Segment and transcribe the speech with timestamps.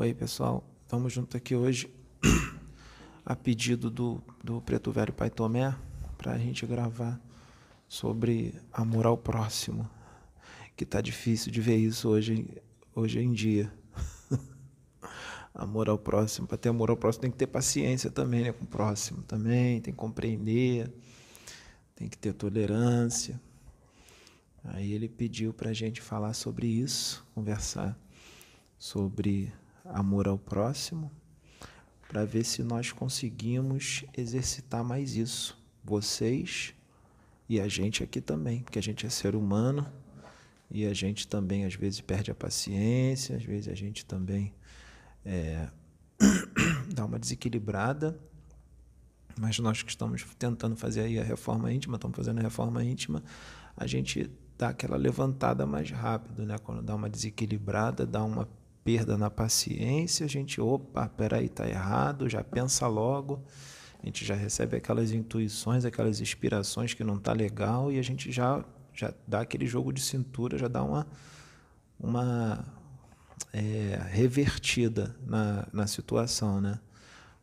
[0.00, 0.62] Oi, pessoal.
[0.84, 1.92] Estamos juntos aqui hoje
[3.26, 5.74] a pedido do, do Preto Velho Pai Tomé
[6.16, 7.20] para a gente gravar
[7.88, 9.90] sobre amor ao próximo,
[10.76, 12.46] que tá difícil de ver isso hoje,
[12.94, 13.72] hoje em dia.
[15.52, 18.62] amor ao próximo, para ter amor ao próximo tem que ter paciência também né, com
[18.62, 20.92] o próximo também, tem que compreender,
[21.96, 23.40] tem que ter tolerância.
[24.62, 27.98] Aí ele pediu para a gente falar sobre isso, conversar
[28.78, 29.52] sobre
[29.88, 31.10] amor ao próximo,
[32.08, 35.58] para ver se nós conseguimos exercitar mais isso.
[35.84, 36.74] Vocês
[37.48, 39.86] e a gente aqui também, porque a gente é ser humano
[40.70, 44.52] e a gente também às vezes perde a paciência, às vezes a gente também
[45.24, 45.68] é,
[46.92, 48.18] dá uma desequilibrada.
[49.40, 53.22] Mas nós que estamos tentando fazer aí a reforma íntima, estamos fazendo a reforma íntima,
[53.76, 54.28] a gente
[54.58, 56.58] dá aquela levantada mais rápido, né?
[56.58, 58.48] Quando dá uma desequilibrada, dá uma
[58.88, 63.44] perda na paciência, a gente, opa, peraí, tá errado, já pensa logo,
[64.02, 68.32] a gente já recebe aquelas intuições, aquelas inspirações que não tá legal e a gente
[68.32, 68.64] já
[68.94, 71.06] já dá aquele jogo de cintura, já dá uma
[72.00, 72.64] uma
[73.52, 76.80] é, revertida na, na situação, né?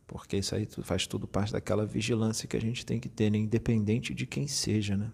[0.08, 3.38] Porque isso aí faz tudo parte daquela vigilância que a gente tem que ter, né?
[3.38, 5.12] independente de quem seja, né?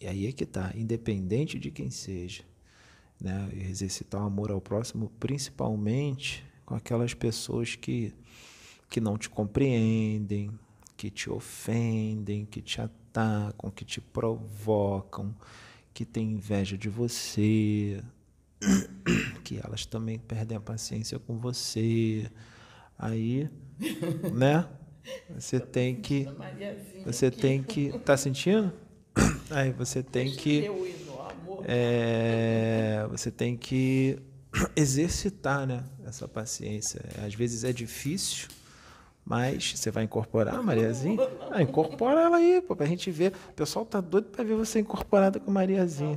[0.00, 2.42] E aí é que tá, independente de quem seja,
[3.20, 3.48] né?
[3.52, 8.12] Exercitar o amor ao próximo, principalmente com aquelas pessoas que,
[8.90, 10.50] que não te compreendem,
[10.96, 15.34] que te ofendem, que te atacam, que te provocam,
[15.94, 18.02] que têm inveja de você,
[19.44, 22.30] que elas também perdem a paciência com você.
[22.98, 23.48] Aí,
[24.32, 24.68] né?
[25.30, 26.26] Você tem que
[27.04, 28.72] você tem que tá sentindo?
[29.50, 30.68] Aí você tem que.
[31.64, 34.18] É, você tem que
[34.74, 37.00] exercitar né, essa paciência.
[37.24, 38.48] Às vezes é difícil,
[39.24, 41.18] mas você vai incorporar Mariazinha?
[41.50, 43.32] Ah, incorpora ela aí, pô, pra gente ver.
[43.50, 46.16] O pessoal tá doido pra ver você incorporada com a Mariazinha.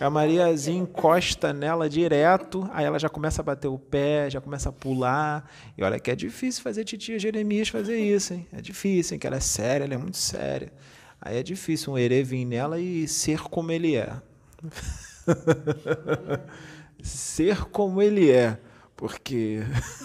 [0.00, 4.70] A Mariazinha encosta nela direto, aí ela já começa a bater o pé, já começa
[4.70, 5.48] a pular.
[5.78, 8.46] E olha que é difícil fazer titia Jeremias fazer isso, hein?
[8.52, 9.20] É difícil, hein?
[9.20, 10.72] Que ela é séria, ela é muito séria.
[11.20, 14.20] Aí é difícil um herê vir nela e ser como ele é.
[17.02, 18.58] ser como ele é,
[18.96, 19.60] porque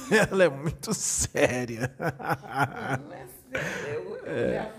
[0.32, 1.94] ela é muito séria.
[2.00, 4.72] Não é séria, eu, é,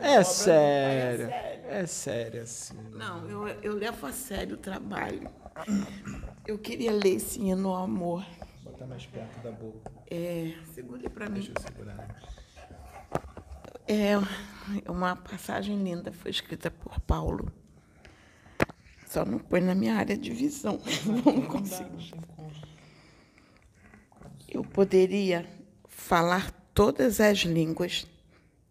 [0.00, 1.26] é séria,
[1.68, 2.78] é séria, sim.
[2.92, 5.28] Não, eu, eu levo a sério o trabalho.
[6.46, 8.24] Eu queria ler esse hino amor.
[8.62, 9.90] Botar mais perto da boca.
[10.10, 11.40] É, segure para mim.
[11.40, 12.20] Deixa eu segurar.
[13.86, 14.12] É
[14.88, 17.52] uma passagem linda, foi escrita por Paulo.
[19.10, 20.78] Só não põe na minha área de visão.
[21.26, 21.90] Não consigo.
[24.48, 25.44] Eu poderia
[25.88, 28.06] falar todas as línguas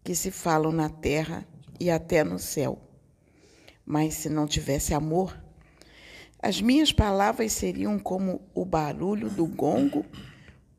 [0.02, 1.46] que se falam na terra
[1.78, 2.80] e até no céu.
[3.84, 5.38] Mas se não tivesse amor,
[6.38, 10.06] as minhas palavras seriam como o barulho do gongo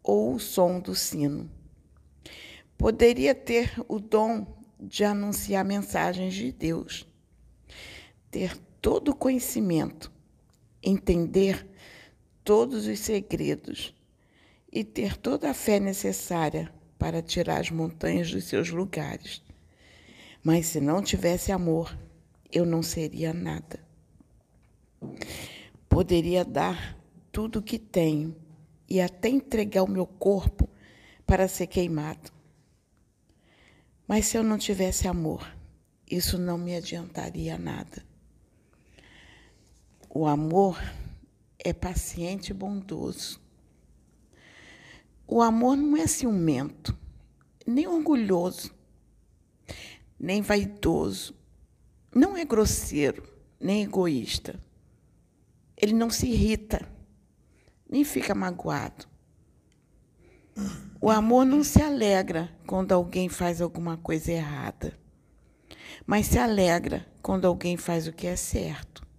[0.01, 1.47] ou o som do sino
[2.81, 4.47] poderia ter o dom
[4.79, 7.05] de anunciar mensagens de Deus,
[8.31, 10.11] ter todo o conhecimento,
[10.81, 11.67] entender
[12.43, 13.93] todos os segredos
[14.71, 19.43] e ter toda a fé necessária para tirar as montanhas dos seus lugares.
[20.43, 21.95] Mas se não tivesse amor,
[22.51, 23.79] eu não seria nada.
[25.87, 26.97] Poderia dar
[27.31, 28.35] tudo o que tenho
[28.89, 30.67] e até entregar o meu corpo
[31.25, 32.31] para ser queimado.
[34.07, 35.47] Mas se eu não tivesse amor,
[36.09, 38.10] isso não me adiantaria nada.
[40.13, 40.77] O amor
[41.57, 43.39] é paciente e bondoso.
[45.25, 46.97] O amor não é ciumento,
[47.65, 48.75] nem orgulhoso,
[50.19, 51.33] nem vaidoso,
[52.13, 53.23] não é grosseiro,
[53.57, 54.59] nem egoísta.
[55.77, 56.85] Ele não se irrita,
[57.89, 59.07] nem fica magoado.
[60.99, 64.99] O amor não se alegra quando alguém faz alguma coisa errada,
[66.05, 69.09] mas se alegra quando alguém faz o que é certo.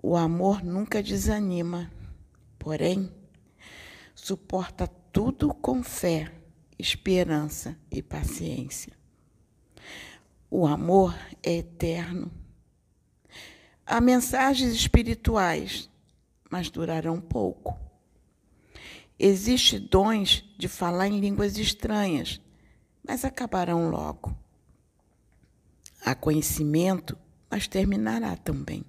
[0.00, 1.90] O amor nunca desanima,
[2.58, 3.12] porém,
[4.14, 6.32] suporta tudo com fé,
[6.78, 8.92] esperança e paciência.
[10.48, 12.30] O amor é eterno.
[13.84, 15.90] Há mensagens espirituais,
[16.48, 17.76] mas durarão pouco.
[19.18, 22.40] Existem dons de falar em línguas estranhas,
[23.04, 24.32] mas acabarão logo.
[26.04, 27.18] Há conhecimento,
[27.50, 28.84] mas terminará também.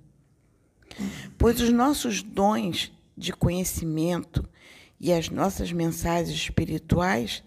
[1.37, 4.47] Pois os nossos dons de conhecimento
[4.99, 7.43] e as nossas mensagens espirituais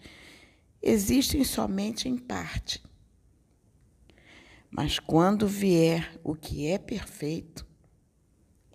[0.82, 2.82] existem somente em parte.
[4.70, 7.66] Mas quando vier o que é perfeito,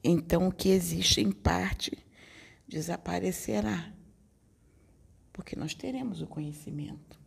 [0.04, 1.98] então o que existe em parte
[2.68, 3.92] desaparecerá,
[5.34, 7.20] porque nós teremos o conhecimento.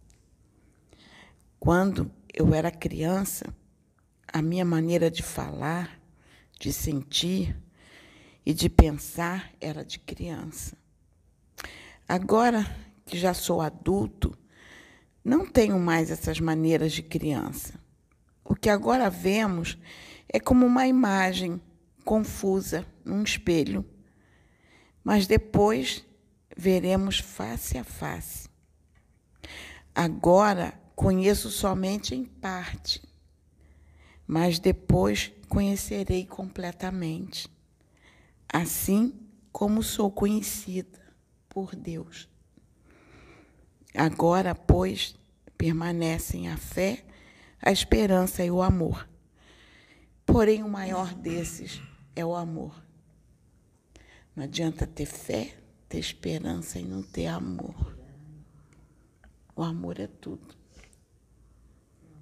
[1.58, 3.54] Quando eu era criança,
[4.32, 5.99] a minha maneira de falar,
[6.60, 7.56] de sentir
[8.44, 10.76] e de pensar era de criança.
[12.06, 12.64] Agora
[13.06, 14.36] que já sou adulto,
[15.24, 17.80] não tenho mais essas maneiras de criança.
[18.44, 19.78] O que agora vemos
[20.28, 21.60] é como uma imagem
[22.04, 23.84] confusa num espelho,
[25.02, 26.04] mas depois
[26.54, 28.50] veremos face a face.
[29.94, 33.02] Agora conheço somente em parte,
[34.26, 37.50] mas depois conhecerei completamente,
[38.48, 39.12] assim
[39.50, 41.00] como sou conhecida
[41.48, 42.28] por Deus.
[43.92, 45.16] Agora, pois,
[45.58, 47.04] permanecem a fé,
[47.60, 49.08] a esperança e o amor.
[50.24, 51.82] Porém, o maior desses
[52.14, 52.80] é o amor.
[54.36, 55.56] Não adianta ter fé,
[55.88, 57.98] ter esperança e não ter amor.
[59.56, 60.59] O amor é tudo.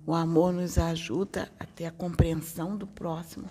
[0.08, 3.50] O amor nos ajuda a ter a compreensão do próximo,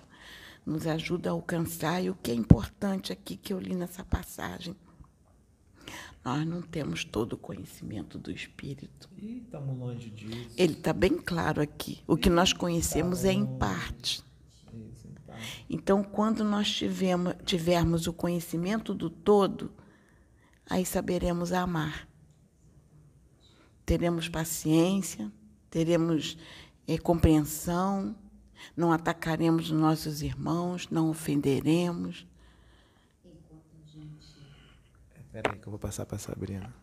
[0.66, 4.76] nos ajuda a alcançar, e o que é importante aqui que eu li nessa passagem,
[6.26, 9.08] nós não temos todo o conhecimento do Espírito.
[9.20, 10.50] Ih, estamos longe disso.
[10.58, 12.02] Ele está bem claro aqui.
[12.08, 14.24] O que nós conhecemos é em parte.
[15.70, 19.72] Então, quando nós tivemos, tivermos o conhecimento do todo,
[20.68, 22.08] aí saberemos amar.
[23.86, 25.32] Teremos paciência,
[25.70, 26.38] teremos
[26.88, 28.16] é, compreensão,
[28.76, 32.26] não atacaremos os nossos irmãos, não ofenderemos.
[35.20, 36.74] Espera aí que eu vou passar para a Sabrina.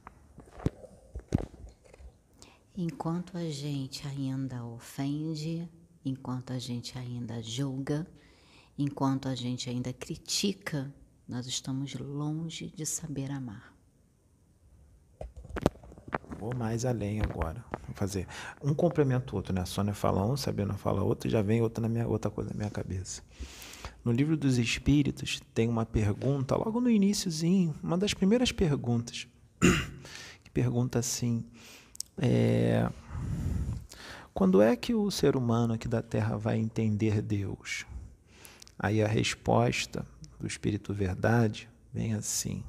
[2.76, 5.68] Enquanto a gente ainda ofende,
[6.04, 8.06] enquanto a gente ainda julga,
[8.76, 10.92] enquanto a gente ainda critica,
[11.26, 13.73] nós estamos longe de saber amar.
[16.44, 17.64] Vou mais além agora.
[17.86, 18.28] Vou fazer
[18.62, 19.62] um complemento outro, né?
[19.62, 22.56] A Sônia fala um, Sabrina fala outro, já vem outra, na minha, outra coisa na
[22.56, 23.22] minha cabeça.
[24.04, 29.26] No livro dos Espíritos tem uma pergunta, logo no iníciozinho, uma das primeiras perguntas,
[30.44, 31.46] que pergunta assim:
[32.18, 32.90] é,
[34.34, 37.86] quando é que o ser humano aqui da Terra vai entender Deus?
[38.78, 40.04] Aí a resposta
[40.38, 42.62] do Espírito Verdade vem assim: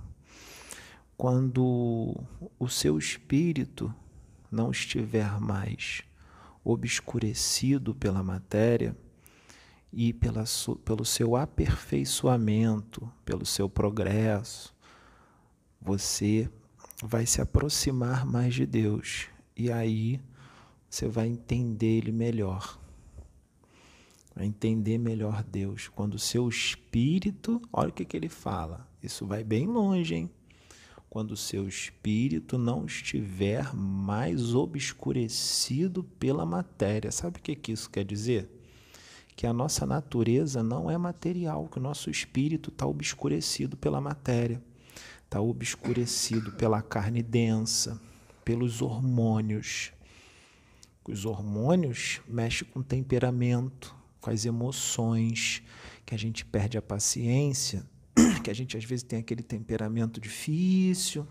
[1.17, 2.15] quando
[2.59, 3.93] o seu espírito
[4.51, 6.01] não estiver mais
[6.63, 8.95] obscurecido pela matéria
[9.93, 10.43] e pela,
[10.83, 14.75] pelo seu aperfeiçoamento, pelo seu progresso,
[15.81, 16.49] você
[17.03, 20.19] vai se aproximar mais de Deus e aí
[20.89, 22.79] você vai entender Ele melhor.
[24.35, 25.87] Vai entender melhor Deus.
[25.87, 30.31] Quando o seu espírito, olha o que, que ele fala, isso vai bem longe, hein?
[31.15, 37.09] Quando o seu espírito não estiver mais obscurecido pela matéria.
[37.09, 38.49] Sabe o que, que isso quer dizer?
[39.33, 44.61] Que a nossa natureza não é material, que o nosso espírito está obscurecido pela matéria,
[45.23, 47.97] está obscurecido pela carne densa,
[48.43, 49.93] pelos hormônios.
[51.07, 55.63] Os hormônios mexem com o temperamento, com as emoções,
[56.05, 57.85] que a gente perde a paciência
[58.43, 61.27] que a gente às vezes tem aquele temperamento difícil,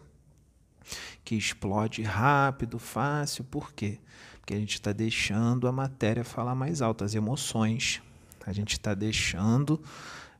[1.24, 3.44] que explode rápido, fácil.
[3.44, 3.98] Por quê?
[4.38, 8.02] Porque a gente está deixando a matéria falar mais alto, as emoções.
[8.46, 9.82] A gente está deixando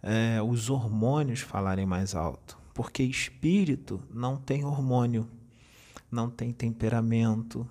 [0.02, 2.58] é, os hormônios falarem mais alto.
[2.74, 5.28] Porque espírito não tem hormônio,
[6.10, 7.66] não tem temperamento.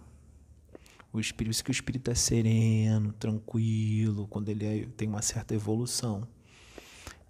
[1.12, 5.54] O espírito, isso que o espírito é sereno, tranquilo, quando ele é, tem uma certa
[5.54, 6.28] evolução.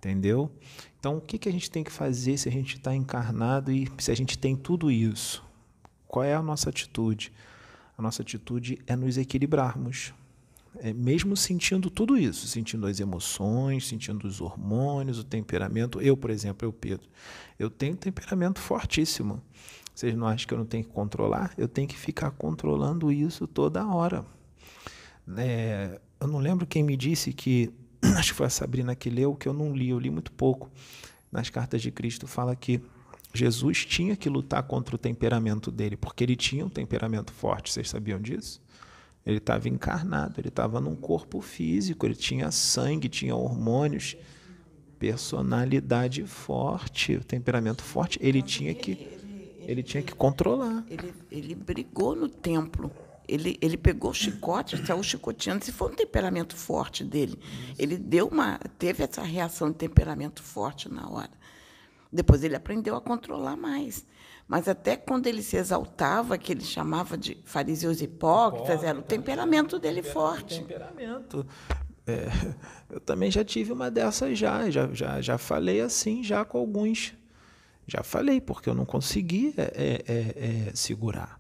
[0.03, 0.51] Entendeu?
[1.00, 3.89] Então, o que, que a gente tem que fazer se a gente está encarnado e
[3.98, 5.41] se a gente tem tudo isso?
[6.05, 7.31] Qual é a nossa atitude?
[7.98, 10.13] A nossa atitude é nos equilibrarmos.
[10.79, 16.01] É, mesmo sentindo tudo isso, sentindo as emoções, sentindo os hormônios, o temperamento.
[16.01, 17.07] Eu, por exemplo, eu, Pedro,
[17.57, 19.41] eu tenho um temperamento fortíssimo.
[19.95, 21.53] Vocês não acham que eu não tenho que controlar?
[21.57, 24.25] Eu tenho que ficar controlando isso toda hora.
[25.38, 27.72] É, eu não lembro quem me disse que
[28.17, 30.69] acho que foi a Sabrina que leu, que eu não li, eu li muito pouco.
[31.31, 32.81] Nas cartas de Cristo fala que
[33.33, 37.72] Jesus tinha que lutar contra o temperamento dele, porque ele tinha um temperamento forte.
[37.72, 38.62] Vocês sabiam disso?
[39.25, 44.17] Ele estava encarnado, ele estava num corpo físico, ele tinha sangue, tinha hormônios,
[45.00, 48.19] personalidade forte, temperamento forte.
[48.22, 49.22] Ele tinha que.
[49.65, 50.86] Ele tinha que controlar.
[50.89, 52.91] Ele, ele brigou no templo.
[53.27, 55.63] Ele, ele pegou o chicote, saiu chicoteando.
[55.63, 57.39] Se foi um temperamento forte dele,
[57.77, 61.32] ele deu uma, teve essa reação de temperamento forte na hora.
[62.12, 64.06] Depois ele aprendeu a controlar mais.
[64.48, 69.80] Mas até quando ele se exaltava, que ele chamava de fariseus hipócritas, era o temperamento
[69.80, 70.60] dele forte.
[70.60, 71.46] Temperamento.
[72.06, 72.27] É,
[72.89, 77.13] eu também já tive uma dessas já, já, já, já falei assim já com alguns.
[77.88, 81.39] Já falei, porque eu não consegui é, é, é, é segurar.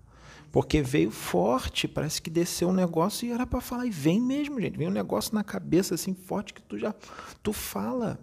[0.53, 3.87] Porque veio forte, parece que desceu um negócio e era para falar.
[3.87, 4.77] E vem mesmo, gente.
[4.77, 6.93] Vem um negócio na cabeça assim forte que tu já
[7.41, 8.19] tu fala.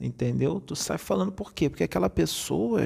[0.00, 0.58] Entendeu?
[0.58, 1.70] Tu sai falando por quê?
[1.70, 2.80] Porque aquela pessoa,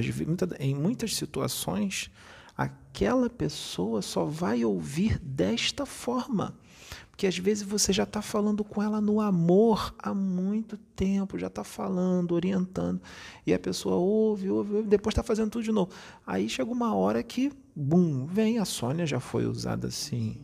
[0.59, 2.11] em muitas situações,
[2.55, 6.55] aquela pessoa só vai ouvir desta forma.
[7.19, 11.47] Porque às vezes você já está falando com ela no amor há muito tempo, já
[11.47, 13.01] está falando, orientando,
[13.45, 15.91] e a pessoa ouve, ouve, ouve, depois está fazendo tudo de novo.
[16.25, 18.57] Aí chega uma hora que, bum, vem.
[18.57, 20.41] A Sônia já foi usada assim.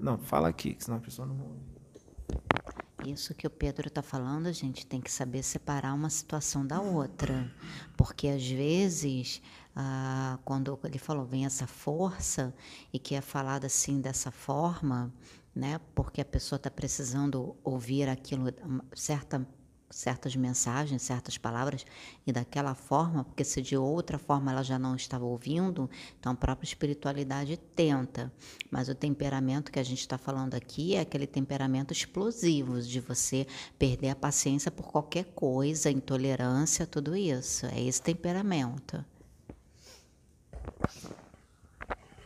[0.00, 3.12] Não, fala aqui, senão a pessoa não ouve.
[3.12, 6.80] Isso que o Pedro está falando, a gente tem que saber separar uma situação da
[6.80, 7.52] outra.
[7.98, 9.42] Porque às vezes,
[9.76, 12.54] ah, quando ele falou, vem essa força
[12.92, 15.12] e que é falado assim dessa forma,
[15.54, 15.80] né?
[15.94, 18.44] Porque a pessoa está precisando ouvir aquilo,
[18.94, 19.46] certa
[19.94, 21.86] certas mensagens, certas palavras,
[22.26, 25.88] e daquela forma, porque se de outra forma ela já não estava ouvindo,
[26.18, 28.32] então a própria espiritualidade tenta.
[28.70, 33.46] Mas o temperamento que a gente está falando aqui é aquele temperamento explosivo, de você
[33.78, 37.66] perder a paciência por qualquer coisa, intolerância, tudo isso.
[37.66, 39.04] É esse temperamento.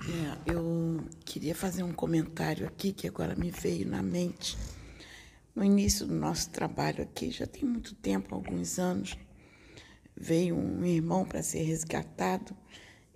[0.00, 4.56] É, eu queria fazer um comentário aqui que agora me veio na mente
[5.58, 9.18] no início do nosso trabalho aqui, já tem muito tempo, alguns anos,
[10.16, 12.56] veio um irmão para ser resgatado.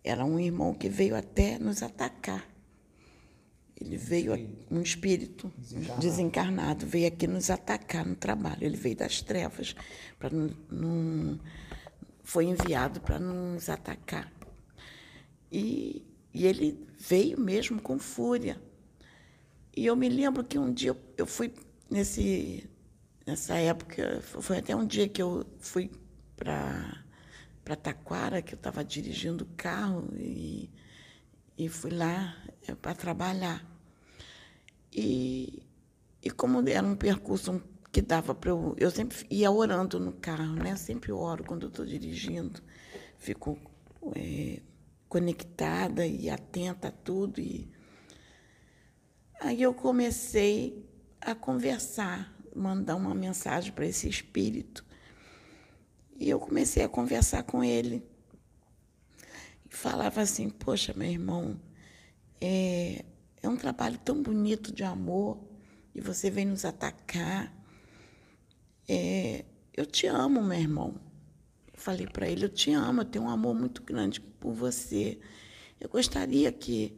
[0.02, 2.44] Era um irmão que veio até nos atacar.
[3.80, 4.32] Ele veio,
[4.68, 6.00] um espírito desencarnado.
[6.00, 8.64] desencarnado, veio aqui nos atacar no trabalho.
[8.64, 9.76] Ele veio das trevas,
[10.18, 10.30] para
[10.68, 11.38] não,
[12.24, 14.31] foi enviado para nos atacar.
[15.52, 18.60] E, e ele veio mesmo com fúria.
[19.76, 21.52] E eu me lembro que um dia eu fui
[21.90, 22.68] nesse,
[23.26, 25.90] nessa época, foi até um dia que eu fui
[26.36, 30.70] para Taquara, que eu estava dirigindo o carro e,
[31.58, 32.34] e fui lá
[32.66, 33.64] é, para trabalhar.
[34.92, 35.62] E,
[36.22, 38.74] e como era um percurso que dava para eu.
[38.78, 40.74] Eu sempre ia orando no carro, né?
[40.76, 42.62] Sempre oro quando estou dirigindo,
[43.18, 43.58] fico
[44.16, 44.60] é,
[45.12, 47.38] conectada e atenta a tudo.
[47.38, 47.70] E...
[49.42, 50.88] Aí eu comecei
[51.20, 54.82] a conversar, mandar uma mensagem para esse espírito.
[56.18, 58.02] E eu comecei a conversar com ele.
[59.70, 61.60] E falava assim: Poxa, meu irmão,
[62.40, 63.04] é,
[63.42, 65.46] é um trabalho tão bonito de amor
[65.94, 67.54] e você vem nos atacar.
[68.88, 69.44] É,
[69.76, 71.11] eu te amo, meu irmão.
[71.82, 75.18] Falei para ele: Eu te amo, eu tenho um amor muito grande por você.
[75.80, 76.96] Eu gostaria que,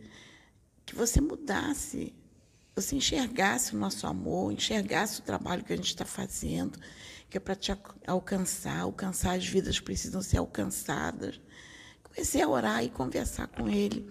[0.85, 2.15] que você mudasse
[2.75, 6.79] você enxergasse o nosso amor, enxergasse o trabalho que a gente está fazendo,
[7.31, 7.73] que é para te
[8.07, 11.41] alcançar, alcançar as vidas precisam ser alcançadas.
[12.03, 14.11] Comecei a orar e conversar com ele.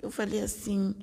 [0.00, 0.96] Eu falei assim: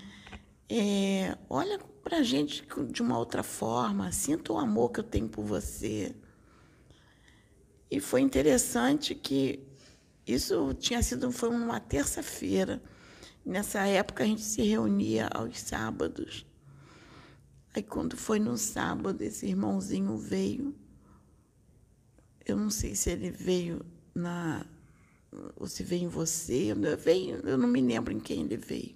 [0.68, 5.30] é, olha para a gente de uma outra forma, sinta o amor que eu tenho
[5.30, 6.16] por você.
[7.90, 9.68] E foi interessante que
[10.28, 12.82] isso tinha sido foi uma terça-feira.
[13.44, 16.46] Nessa época a gente se reunia aos sábados.
[17.74, 20.76] Aí quando foi no sábado, esse irmãozinho veio.
[22.46, 24.66] Eu não sei se ele veio na
[25.56, 28.96] ou se veio em você, eu, veio, eu não me lembro em quem ele veio.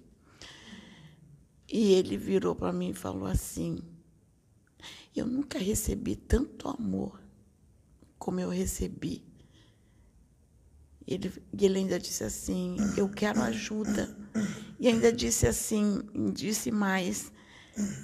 [1.68, 3.78] E ele virou para mim e falou assim:
[5.14, 7.23] Eu nunca recebi tanto amor
[8.24, 9.22] como eu recebi.
[11.06, 14.16] Ele, ele ainda disse assim: Eu quero ajuda.
[14.80, 16.00] E ainda disse assim,
[16.32, 17.30] disse mais: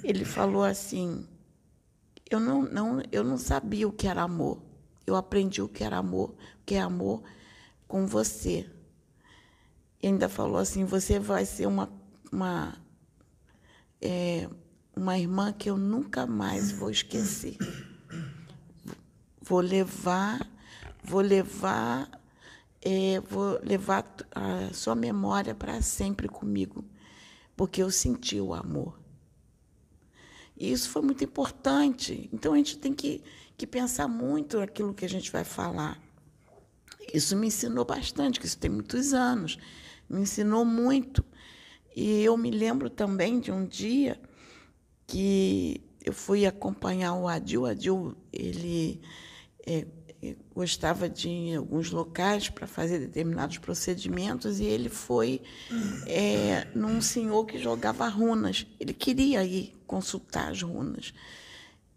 [0.03, 1.27] ele falou assim:
[2.29, 4.61] eu não, não, eu não sabia o que era amor.
[5.07, 7.23] Eu aprendi o que era amor, o que é amor
[7.87, 8.69] com você.
[10.03, 11.91] E ainda falou assim: você vai ser uma,
[12.31, 12.77] uma,
[13.99, 14.47] é,
[14.95, 17.57] uma irmã que eu nunca mais vou esquecer.
[19.41, 20.47] Vou levar,
[21.03, 22.09] vou levar,
[22.81, 26.85] é, vou levar a sua memória para sempre comigo,
[27.55, 28.99] porque eu senti o amor.
[30.55, 32.29] E isso foi muito importante.
[32.31, 33.23] Então a gente tem que,
[33.57, 35.99] que pensar muito naquilo que a gente vai falar.
[37.11, 39.57] Isso me ensinou bastante, que isso tem muitos anos.
[40.07, 41.25] Me ensinou muito.
[41.95, 44.21] E eu me lembro também de um dia
[45.07, 47.63] que eu fui acompanhar o Adil.
[47.63, 49.01] O Adil, ele
[49.65, 49.85] é,
[50.53, 55.41] gostava de ir em alguns locais para fazer determinados procedimentos e ele foi
[56.05, 58.67] é, num senhor que jogava runas.
[58.79, 61.13] Ele queria ir consultar as runas.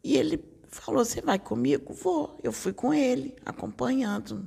[0.02, 1.92] E ele falou: Você vai comigo?
[1.92, 2.38] Vou.
[2.42, 4.44] Eu fui com ele, acompanhando.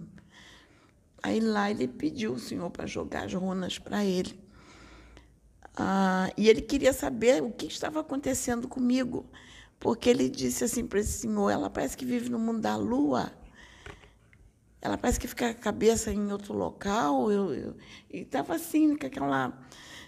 [1.22, 4.40] Aí lá ele pediu o senhor para jogar as runas para ele.
[5.76, 9.30] Ah, e ele queria saber o que estava acontecendo comigo,
[9.80, 13.32] porque ele disse assim para esse senhor: ela parece que vive no mundo da lua,
[14.82, 17.32] ela parece que fica a cabeça em outro local.
[17.32, 17.78] Eu, eu,
[18.10, 19.52] e estava assim, com aquela.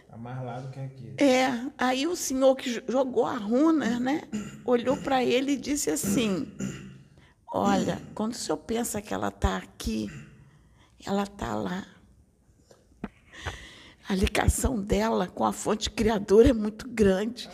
[0.09, 1.13] Tá mais lá do que aqui.
[1.17, 4.23] É, aí o senhor que jogou a runa, né,
[4.65, 6.51] olhou para ele e disse assim:
[7.51, 10.07] Olha, quando o senhor pensa que ela está aqui,
[11.05, 11.85] ela está lá.
[14.07, 17.47] A ligação dela com a fonte criadora é muito grande.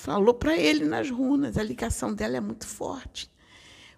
[0.00, 3.28] Falou para ele nas runas, a ligação dela é muito forte.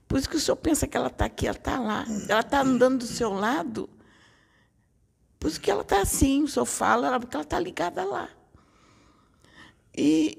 [0.09, 2.07] Por isso que o senhor pensa que ela está aqui, ela está lá.
[2.27, 3.89] Ela está andando do seu lado.
[5.39, 8.31] Por isso que ela está assim, o senhor fala, porque ela está ligada lá.
[9.95, 10.39] E,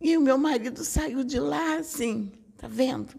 [0.00, 3.14] e o meu marido saiu de lá assim, tá vendo?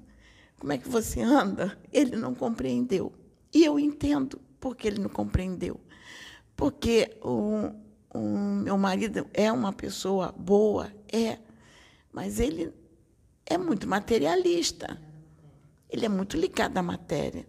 [0.59, 1.79] Como é que você anda?
[1.89, 3.13] Ele não compreendeu.
[3.53, 5.79] E eu entendo porque ele não compreendeu.
[6.53, 7.71] Porque o,
[8.13, 8.19] o
[8.61, 11.39] meu marido é uma pessoa boa, é,
[12.15, 12.73] mas ele
[13.45, 14.97] é muito materialista.
[15.89, 17.45] Ele é muito ligado à matéria.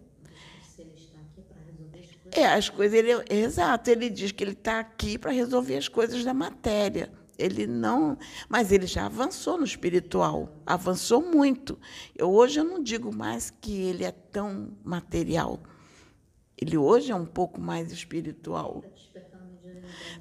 [2.29, 2.99] É, as coisas.
[2.99, 7.09] Ele, exato, ele diz que ele está aqui para resolver as coisas da matéria.
[7.37, 8.17] Ele não.
[8.49, 11.79] Mas ele já avançou no espiritual, avançou muito.
[12.13, 15.61] Eu, hoje eu não digo mais que ele é tão material.
[16.57, 18.83] Ele hoje é um pouco mais espiritual.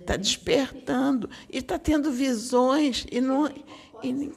[0.00, 3.48] Está despertando e está tendo visões e não.
[4.10, 4.32] E,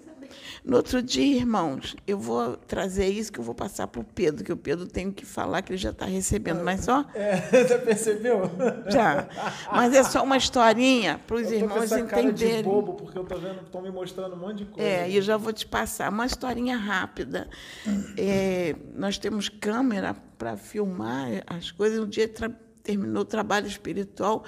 [0.63, 4.43] no outro dia, irmãos, eu vou trazer isso que eu vou passar para o Pedro,
[4.43, 7.05] que o Pedro tem que falar que ele já está recebendo, mas só.
[7.19, 8.43] É, já percebeu?
[8.87, 9.27] Já.
[9.71, 12.33] Mas é só uma historinha para os irmãos essa entenderem.
[12.35, 14.89] Cara de bobo, porque eu estou vendo, estão me mostrando um monte de coisa.
[14.89, 17.49] É, e eu já vou te passar uma historinha rápida.
[18.17, 21.99] É, nós temos câmera para filmar as coisas.
[21.99, 22.31] Um dia
[22.83, 24.43] terminou o trabalho espiritual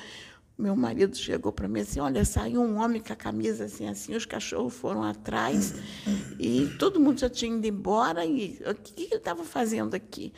[0.62, 4.16] meu marido chegou para mim assim, olha, saiu um homem com a camisa assim, assim,
[4.16, 5.74] os cachorros foram atrás
[6.40, 10.32] e todo mundo já tinha ido embora e o que, ele estava fazendo aqui?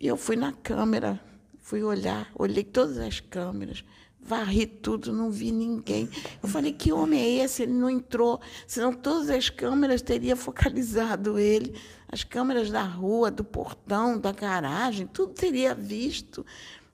[0.00, 1.20] E eu fui na câmera,
[1.60, 3.82] fui olhar, olhei todas as câmeras,
[4.20, 6.08] varri tudo, não vi ninguém.
[6.42, 7.62] Eu falei, que homem é esse?
[7.62, 11.74] Ele não entrou, senão todas as câmeras teriam focalizado ele,
[12.08, 16.44] as câmeras da rua, do portão, da garagem, tudo teria visto.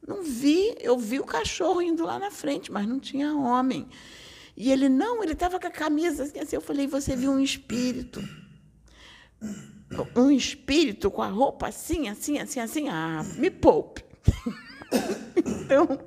[0.06, 3.88] Não vi, eu vi o cachorro indo lá na frente, mas não tinha homem.
[4.56, 6.56] E ele, não, ele estava com a camisa assim, assim.
[6.56, 8.20] Eu falei, você viu um espírito.
[10.16, 12.88] Um espírito com a roupa assim, assim, assim, assim.
[12.88, 14.04] Ah, me poupe.
[15.36, 15.98] então,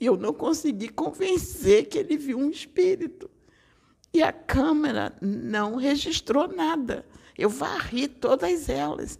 [0.00, 3.30] eu não consegui convencer que ele viu um espírito.
[4.12, 7.06] E a câmera não registrou nada.
[7.36, 9.18] Eu varri todas elas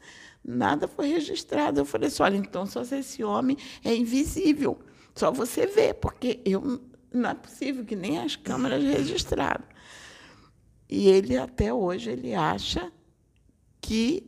[0.49, 1.81] nada foi registrado.
[1.81, 4.81] Eu falei assim: olha, então só se esse homem é invisível,
[5.15, 6.81] só você vê, porque eu
[7.13, 9.65] não é possível que nem as câmeras registraram.
[10.89, 12.91] E ele até hoje ele acha
[13.81, 14.27] que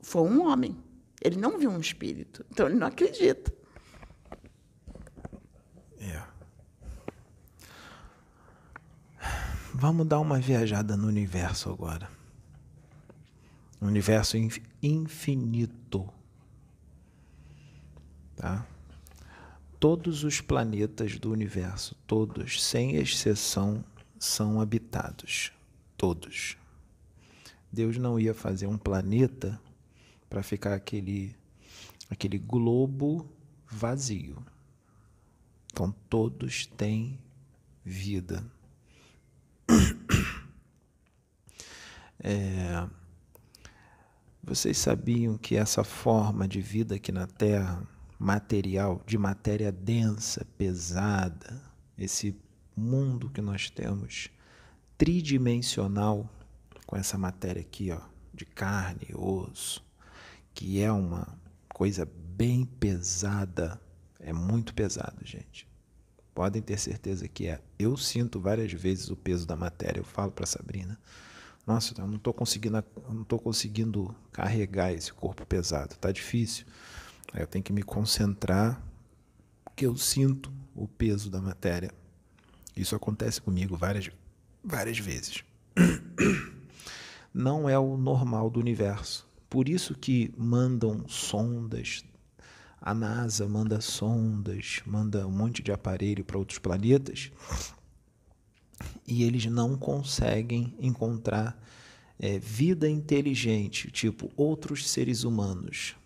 [0.00, 0.76] foi um homem.
[1.20, 3.52] Ele não viu um espírito, então ele não acredita.
[6.00, 6.22] É.
[9.74, 12.08] Vamos dar uma viajada no universo agora
[13.86, 14.36] universo
[14.82, 16.08] infinito.
[18.36, 18.66] Tá?
[19.80, 23.84] Todos os planetas do universo, todos, sem exceção,
[24.18, 25.52] são habitados.
[25.96, 26.56] Todos.
[27.72, 29.60] Deus não ia fazer um planeta
[30.30, 31.34] para ficar aquele,
[32.08, 33.28] aquele globo
[33.68, 34.44] vazio.
[35.72, 37.18] Então, todos têm
[37.84, 38.44] vida.
[42.24, 42.88] É,
[44.42, 47.86] vocês sabiam que essa forma de vida aqui na Terra,
[48.18, 51.62] material, de matéria densa, pesada,
[51.96, 52.36] esse
[52.76, 54.30] mundo que nós temos,
[54.98, 56.28] tridimensional,
[56.86, 58.00] com essa matéria aqui, ó,
[58.34, 59.84] de carne e osso,
[60.52, 63.80] que é uma coisa bem pesada,
[64.18, 65.68] é muito pesado, gente.
[66.34, 67.60] Podem ter certeza que é.
[67.78, 70.00] Eu sinto várias vezes o peso da matéria.
[70.00, 70.98] Eu falo para Sabrina
[71.66, 76.66] nossa, eu não estou conseguindo, não conseguindo carregar esse corpo pesado, tá difícil.
[77.34, 78.82] Eu tenho que me concentrar,
[79.64, 81.90] porque eu sinto o peso da matéria.
[82.76, 84.10] Isso acontece comigo várias,
[84.62, 85.44] várias vezes.
[87.32, 89.26] Não é o normal do universo.
[89.48, 92.04] Por isso que mandam sondas,
[92.80, 97.30] a NASA manda sondas, manda um monte de aparelho para outros planetas
[99.06, 101.58] e eles não conseguem encontrar
[102.18, 105.96] é, vida inteligente, tipo outros seres humanos.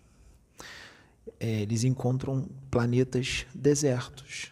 [1.39, 4.51] É, eles encontram planetas desertos,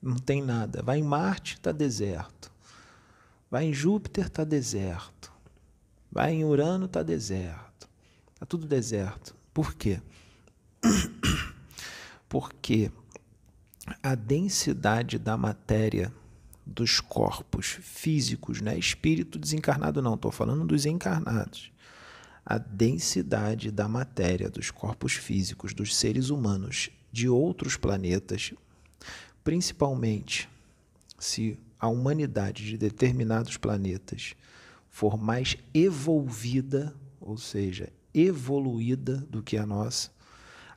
[0.00, 0.82] não tem nada.
[0.82, 2.50] Vai em Marte, está deserto.
[3.50, 5.32] Vai em Júpiter, está deserto.
[6.10, 7.88] Vai em Urano, está deserto.
[8.34, 9.34] Está tudo deserto.
[9.52, 10.00] Por quê?
[12.28, 12.92] Porque
[14.02, 16.12] a densidade da matéria
[16.70, 18.78] dos corpos físicos, né?
[18.78, 21.72] espírito desencarnado não, estou falando dos encarnados.
[22.46, 28.54] A densidade da matéria dos corpos físicos dos seres humanos de outros planetas,
[29.42, 30.48] principalmente
[31.18, 34.34] se a humanidade de determinados planetas
[34.88, 40.10] for mais evolvida, ou seja, evoluída do que a nossa,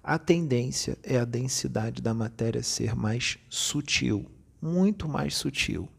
[0.03, 4.29] a tendência é a densidade da matéria ser mais sutil,
[4.63, 5.89] muito mais sutil.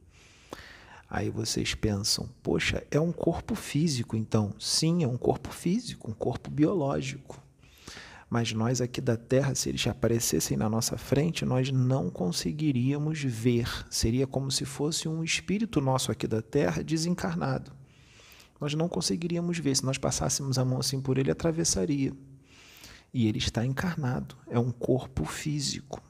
[1.09, 4.55] Aí vocês pensam, poxa, é um corpo físico, então?
[4.59, 7.41] Sim, é um corpo físico, um corpo biológico.
[8.29, 13.69] Mas nós aqui da Terra, se eles aparecessem na nossa frente, nós não conseguiríamos ver.
[13.91, 17.71] Seria como se fosse um espírito nosso aqui da Terra desencarnado.
[18.59, 19.77] Nós não conseguiríamos ver.
[19.77, 22.13] Se nós passássemos a mão assim por ele, atravessaria
[23.13, 26.03] e ele está encarnado, é um corpo físico.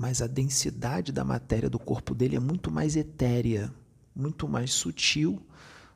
[0.00, 3.70] Mas a densidade da matéria do corpo dele é muito mais etérea,
[4.16, 5.46] muito mais sutil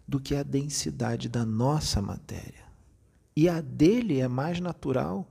[0.06, 2.66] do que a densidade da nossa matéria.
[3.34, 5.26] E a dele é mais natural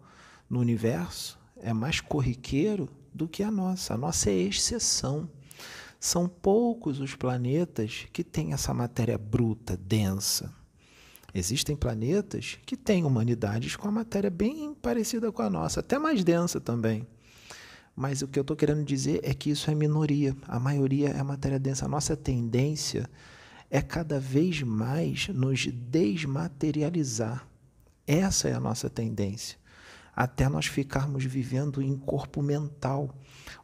[0.49, 3.93] no universo, é mais corriqueiro do que a nossa.
[3.93, 5.29] A nossa é exceção.
[5.99, 10.51] São poucos os planetas que têm essa matéria bruta, densa.
[11.31, 16.23] Existem planetas que têm humanidades com a matéria bem parecida com a nossa, até mais
[16.23, 17.07] densa também.
[17.95, 20.35] Mas o que eu estou querendo dizer é que isso é minoria.
[20.47, 21.85] A maioria é matéria densa.
[21.85, 23.09] A nossa tendência
[23.69, 27.47] é cada vez mais nos desmaterializar.
[28.05, 29.57] Essa é a nossa tendência.
[30.15, 33.15] Até nós ficarmos vivendo em corpo mental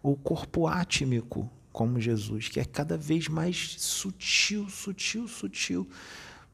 [0.02, 5.88] ou corpo átmico, como Jesus, que é cada vez mais sutil, sutil, sutil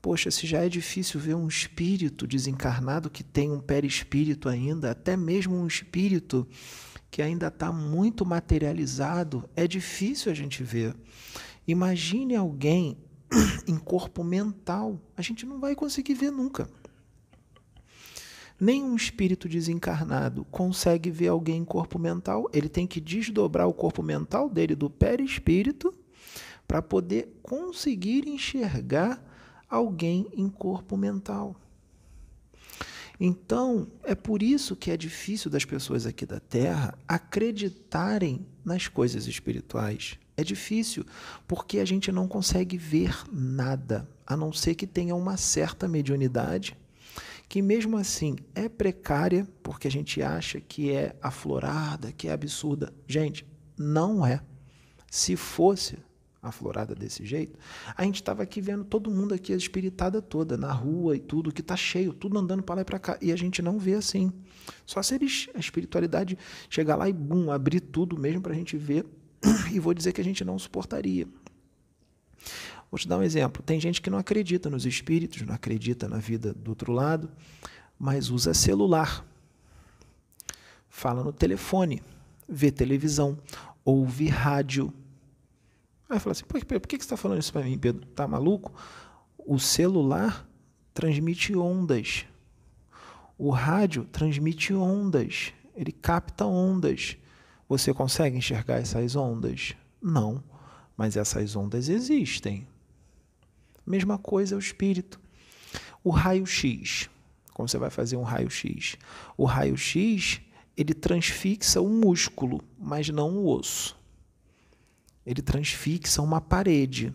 [0.06, 5.18] Poxa, se já é difícil ver um espírito desencarnado que tem um perispírito ainda, até
[5.18, 6.48] mesmo um espírito
[7.16, 10.94] que ainda está muito materializado, é difícil a gente ver.
[11.66, 12.98] Imagine alguém
[13.66, 16.70] em corpo mental, a gente não vai conseguir ver nunca.
[18.60, 24.04] Nenhum espírito desencarnado consegue ver alguém em corpo mental, ele tem que desdobrar o corpo
[24.04, 25.94] mental dele do perispírito
[26.68, 29.24] para poder conseguir enxergar
[29.70, 31.56] alguém em corpo mental.
[33.20, 39.28] Então, é por isso que é difícil das pessoas aqui da Terra acreditarem nas coisas
[39.28, 40.18] espirituais.
[40.38, 41.06] É difícil,
[41.48, 46.78] porque a gente não consegue ver nada, a não ser que tenha uma certa mediunidade,
[47.48, 52.94] que mesmo assim é precária, porque a gente acha que é aflorada, que é absurda.
[53.08, 53.46] Gente,
[53.78, 54.42] não é.
[55.10, 55.98] Se fosse,
[56.50, 57.58] aflorada desse jeito,
[57.96, 61.52] a gente estava aqui vendo todo mundo aqui, a espiritada toda, na rua e tudo,
[61.52, 63.18] que está cheio, tudo andando para lá e para cá.
[63.22, 64.32] E a gente não vê assim.
[64.86, 66.38] Só se eles, a espiritualidade
[66.70, 69.06] chegar lá e, bum, abrir tudo mesmo para a gente ver.
[69.72, 71.28] E vou dizer que a gente não suportaria.
[72.90, 73.62] Vou te dar um exemplo.
[73.64, 77.30] Tem gente que não acredita nos espíritos, não acredita na vida do outro lado,
[78.00, 79.26] mas usa celular.
[80.88, 82.02] Fala no telefone,
[82.48, 83.38] vê televisão,
[83.84, 84.94] ouve rádio
[86.10, 88.06] Aí fala assim, por que, por que você está falando isso para mim, Pedro?
[88.08, 88.72] Tá maluco?
[89.38, 90.48] O celular
[90.94, 92.26] transmite ondas.
[93.38, 95.52] O rádio transmite ondas.
[95.76, 97.18] Ele capta ondas.
[97.68, 99.74] Você consegue enxergar essas ondas?
[100.02, 100.44] Não,
[100.96, 102.68] mas essas ondas existem.
[103.86, 105.20] Mesma coisa é o espírito.
[106.04, 107.10] O raio-x.
[107.52, 108.96] Como você vai fazer um raio-x?
[109.36, 110.40] O raio-x,
[110.78, 113.98] ele transfixa o músculo, mas não o osso
[115.26, 117.14] ele transfixa uma parede,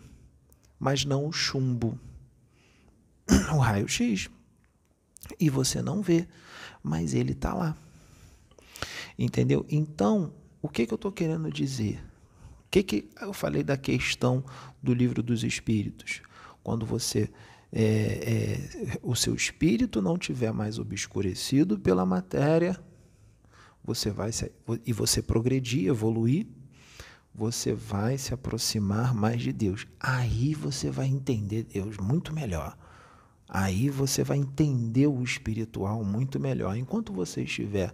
[0.79, 1.97] mas não o chumbo,
[3.53, 4.29] o raio-x.
[5.39, 6.27] E você não vê,
[6.83, 7.77] mas ele está lá.
[9.17, 9.65] Entendeu?
[9.69, 12.03] Então, o que, que eu estou querendo dizer?
[12.65, 14.43] O que, que eu falei da questão
[14.81, 16.21] do livro dos espíritos?
[16.63, 17.29] Quando você
[17.71, 22.77] é, é, o seu espírito não tiver mais obscurecido pela matéria,
[23.83, 24.31] você vai
[24.85, 26.47] e você progredir, evoluir,
[27.33, 29.87] você vai se aproximar mais de Deus.
[29.99, 32.77] Aí você vai entender Deus muito melhor.
[33.47, 36.75] Aí você vai entender o espiritual muito melhor.
[36.75, 37.93] Enquanto você estiver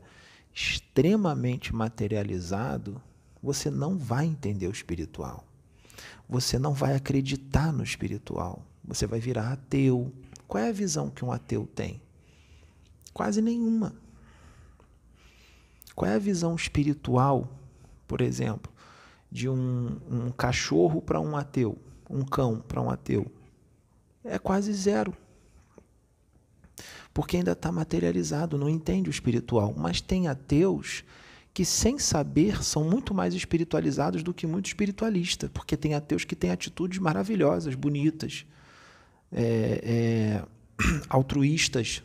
[0.53, 3.01] extremamente materializado,
[3.41, 5.47] você não vai entender o espiritual.
[6.27, 8.65] Você não vai acreditar no espiritual.
[8.83, 10.11] Você vai virar ateu.
[10.47, 12.01] Qual é a visão que um ateu tem?
[13.13, 13.95] Quase nenhuma.
[15.95, 17.49] Qual é a visão espiritual,
[18.07, 18.71] por exemplo,
[19.37, 21.77] de um, um cachorro para um ateu,
[22.09, 23.31] um cão para um ateu?
[24.23, 25.15] É quase zero.
[27.13, 29.75] Porque ainda está materializado, não entende o espiritual.
[29.77, 31.03] Mas tem ateus
[31.53, 36.35] que, sem saber, são muito mais espiritualizados do que muito espiritualista, porque tem ateus que
[36.35, 38.45] têm atitudes maravilhosas, bonitas,
[39.31, 40.45] é, é,
[41.09, 42.03] altruístas,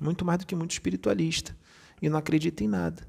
[0.00, 1.56] muito mais do que muito espiritualista,
[2.00, 3.06] e não acredita em nada.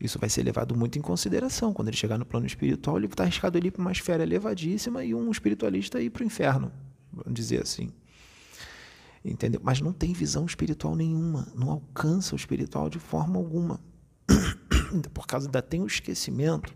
[0.00, 1.72] Isso vai ser levado muito em consideração.
[1.72, 5.14] Quando ele chegar no plano espiritual, ele está arriscado ali para uma esfera elevadíssima e
[5.14, 6.72] um espiritualista ir para o inferno,
[7.12, 7.92] vamos dizer assim.
[9.24, 9.60] Entendeu?
[9.64, 13.80] Mas não tem visão espiritual nenhuma, não alcança o espiritual de forma alguma.
[15.12, 16.74] por causa da tem o esquecimento,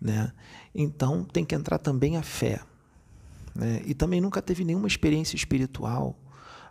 [0.00, 0.32] né?
[0.74, 2.60] Então tem que entrar também a fé,
[3.54, 3.82] né?
[3.84, 6.18] E também nunca teve nenhuma experiência espiritual.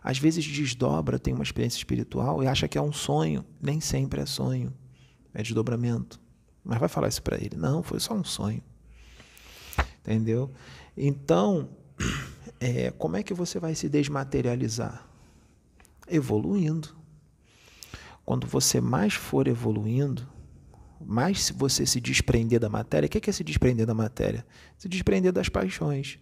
[0.02, 3.44] Às vezes desdobra, tem uma experiência espiritual e acha que é um sonho.
[3.60, 4.72] Nem sempre é sonho,
[5.34, 6.20] é desdobramento.
[6.64, 7.56] Mas vai falar isso para ele?
[7.56, 8.62] Não, foi só um sonho.
[10.00, 10.50] Entendeu?
[10.96, 11.68] Então,
[12.58, 15.06] é, como é que você vai se desmaterializar?
[16.08, 16.96] Evoluindo.
[18.24, 20.26] Quando você mais for evoluindo,
[21.00, 23.06] mais você se desprender da matéria.
[23.06, 24.46] O que é se desprender da matéria?
[24.76, 26.18] Se desprender das paixões,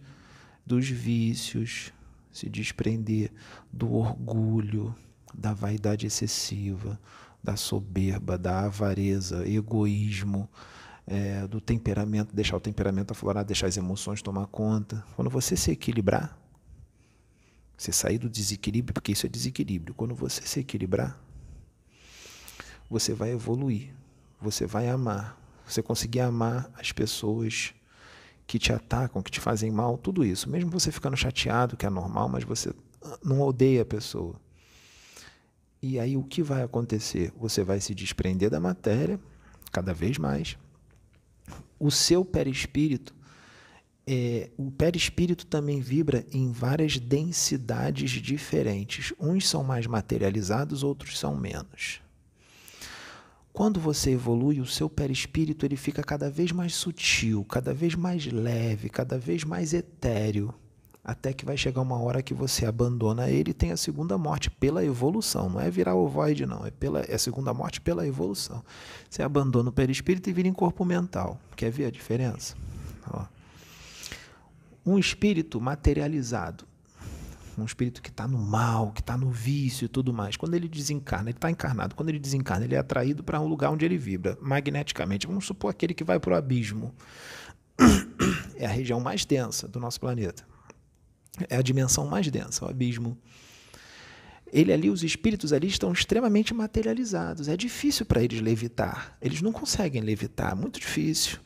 [0.65, 1.93] dos vícios,
[2.31, 3.31] se desprender
[3.71, 4.95] do orgulho,
[5.33, 6.99] da vaidade excessiva,
[7.43, 10.49] da soberba, da avareza, egoísmo,
[11.07, 15.03] é, do temperamento, deixar o temperamento aflorar, deixar as emoções tomar conta.
[15.15, 16.37] Quando você se equilibrar,
[17.75, 19.95] você sair do desequilíbrio, porque isso é desequilíbrio.
[19.95, 21.17] Quando você se equilibrar,
[22.89, 23.93] você vai evoluir,
[24.39, 27.73] você vai amar, você conseguir amar as pessoas
[28.49, 30.49] que te atacam, que te fazem mal, tudo isso.
[30.49, 32.73] Mesmo você ficando chateado, que é normal, mas você
[33.23, 34.41] não odeia a pessoa.
[35.79, 37.31] E aí o que vai acontecer?
[37.37, 39.19] Você vai se desprender da matéria
[39.71, 40.57] cada vez mais.
[41.79, 43.13] O seu perispírito,
[44.07, 49.13] é, o perispírito também vibra em várias densidades diferentes.
[49.19, 52.01] Uns são mais materializados, outros são menos.
[53.59, 58.25] Quando você evolui, o seu perispírito ele fica cada vez mais sutil, cada vez mais
[58.25, 60.53] leve, cada vez mais etéreo,
[61.03, 64.49] até que vai chegar uma hora que você abandona ele e tem a segunda morte
[64.49, 65.49] pela evolução.
[65.49, 68.63] Não é virar ovoide, não, é, pela, é a segunda morte pela evolução.
[69.09, 71.37] Você abandona o perispírito e vira em corpo mental.
[71.57, 72.55] Quer ver a diferença?
[73.11, 73.25] Ó.
[74.85, 76.68] Um espírito materializado
[77.61, 80.35] um espírito que está no mal, que está no vício e tudo mais.
[80.37, 81.95] Quando ele desencarna, ele está encarnado.
[81.95, 85.27] Quando ele desencarna, ele é atraído para um lugar onde ele vibra magneticamente.
[85.27, 86.93] Vamos supor aquele que vai para o abismo.
[88.55, 90.45] É a região mais densa do nosso planeta.
[91.49, 93.17] É a dimensão mais densa, o abismo.
[94.51, 97.47] Ele ali, os espíritos ali estão extremamente materializados.
[97.47, 99.15] É difícil para eles levitar.
[99.21, 101.39] Eles não conseguem levitar, muito difícil.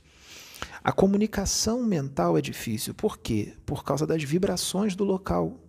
[0.84, 2.94] A comunicação mental é difícil.
[2.94, 3.54] Por quê?
[3.66, 5.63] Por causa das vibrações do local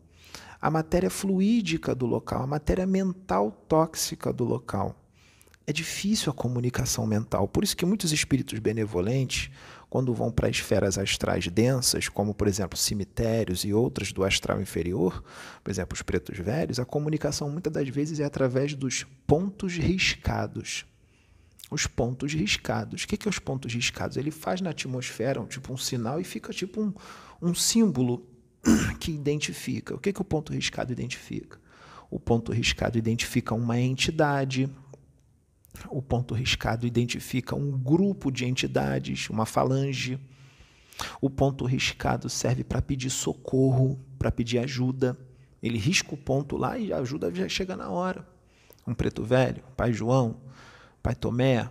[0.65, 4.99] a matéria fluídica do local, a matéria mental tóxica do local.
[5.67, 7.47] É difícil a comunicação mental.
[7.47, 9.51] Por isso que muitos espíritos benevolentes,
[9.91, 15.23] quando vão para esferas astrais densas, como por exemplo cemitérios e outras do astral inferior,
[15.63, 20.87] por exemplo os pretos velhos, a comunicação muitas das vezes é através dos pontos riscados.
[21.71, 23.03] Os pontos riscados.
[23.03, 24.17] O que é os pontos riscados?
[24.17, 26.95] Ele faz na atmosfera um, tipo um sinal e fica tipo um,
[27.43, 28.27] um símbolo
[29.01, 29.95] que identifica.
[29.95, 31.59] O que, que o ponto riscado identifica?
[32.11, 34.71] O ponto riscado identifica uma entidade,
[35.89, 40.19] o ponto riscado identifica um grupo de entidades, uma falange.
[41.21, 45.19] O ponto riscado serve para pedir socorro, para pedir ajuda.
[45.63, 48.27] Ele risca o ponto lá e a ajuda já chega na hora.
[48.87, 50.37] Um preto velho, pai João,
[51.03, 51.69] pai Tomé.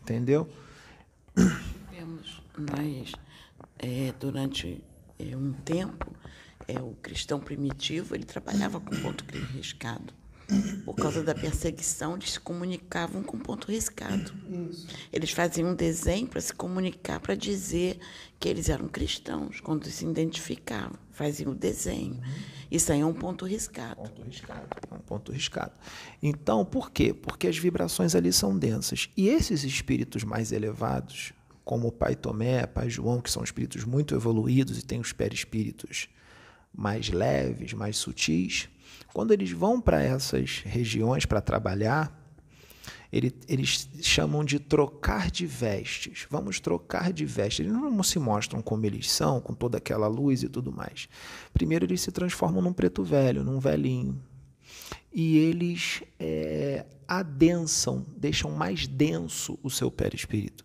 [0.00, 0.48] Entendeu?
[2.56, 3.12] Mas
[3.78, 4.82] é, durante
[5.18, 6.14] é, um tempo,
[6.68, 9.24] é, o cristão primitivo ele trabalhava com ponto
[9.54, 10.12] riscado.
[10.84, 14.32] por causa da perseguição, eles se comunicavam com ponto riscado.
[14.70, 14.86] Isso.
[15.12, 17.98] Eles faziam um desenho para se comunicar, para dizer
[18.38, 22.14] que eles eram cristãos, quando se identificavam, faziam o desenho.
[22.14, 22.56] Uhum.
[22.70, 23.96] Isso aí é um ponto riscado.
[23.96, 24.66] Ponto riscado.
[24.90, 25.72] É um ponto riscado.
[26.22, 27.14] Então, por quê?
[27.14, 29.08] Porque as vibrações ali são densas.
[29.16, 31.32] E esses espíritos mais elevados,
[31.66, 36.08] como o Pai Tomé, Pai João, que são espíritos muito evoluídos e têm os perispíritos
[36.72, 38.68] mais leves, mais sutis,
[39.12, 42.24] quando eles vão para essas regiões para trabalhar,
[43.12, 46.24] ele, eles chamam de trocar de vestes.
[46.30, 47.66] Vamos trocar de vestes.
[47.66, 51.08] Eles não se mostram como eles são, com toda aquela luz e tudo mais.
[51.52, 54.22] Primeiro, eles se transformam num preto velho, num velhinho.
[55.12, 60.64] E eles é, adensam, deixam mais denso o seu perispírito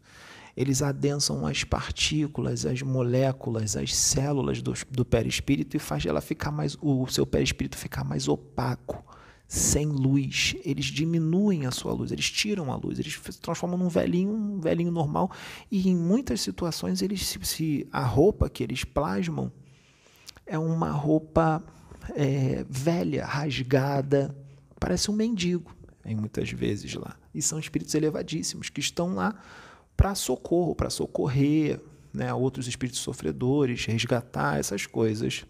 [0.56, 6.52] eles adensam as partículas, as moléculas, as células do, do perispírito e faz ela ficar
[6.52, 9.04] mais, o seu perispírito ficar mais opaco,
[9.48, 10.56] sem luz.
[10.64, 14.60] Eles diminuem a sua luz, eles tiram a luz, eles se transformam num velhinho, um
[14.60, 15.32] velhinho normal.
[15.70, 19.52] E em muitas situações eles se, se a roupa que eles plasmam
[20.46, 21.64] é uma roupa
[22.16, 24.36] é, velha, rasgada,
[24.80, 27.16] parece um mendigo, em muitas vezes lá.
[27.34, 29.40] E são espíritos elevadíssimos que estão lá
[29.96, 31.80] para socorro, para socorrer
[32.14, 35.46] né, outros espíritos sofredores, resgatar essas coisas.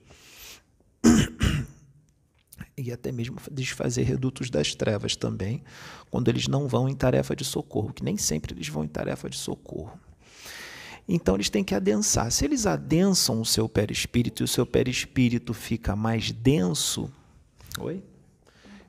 [2.78, 5.64] e até mesmo desfazer redutos das trevas também,
[6.10, 9.30] quando eles não vão em tarefa de socorro, que nem sempre eles vão em tarefa
[9.30, 10.00] de socorro.
[11.08, 12.32] Então eles têm que adensar.
[12.32, 17.12] Se eles adensam o seu perispírito e o seu perispírito fica mais denso,
[17.80, 18.04] oi?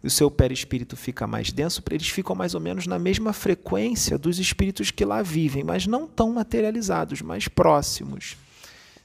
[0.03, 4.19] E o seu perispírito fica mais denso, eles ficam mais ou menos na mesma frequência
[4.19, 8.37] dos espíritos que lá vivem, mas não tão materializados, mais próximos.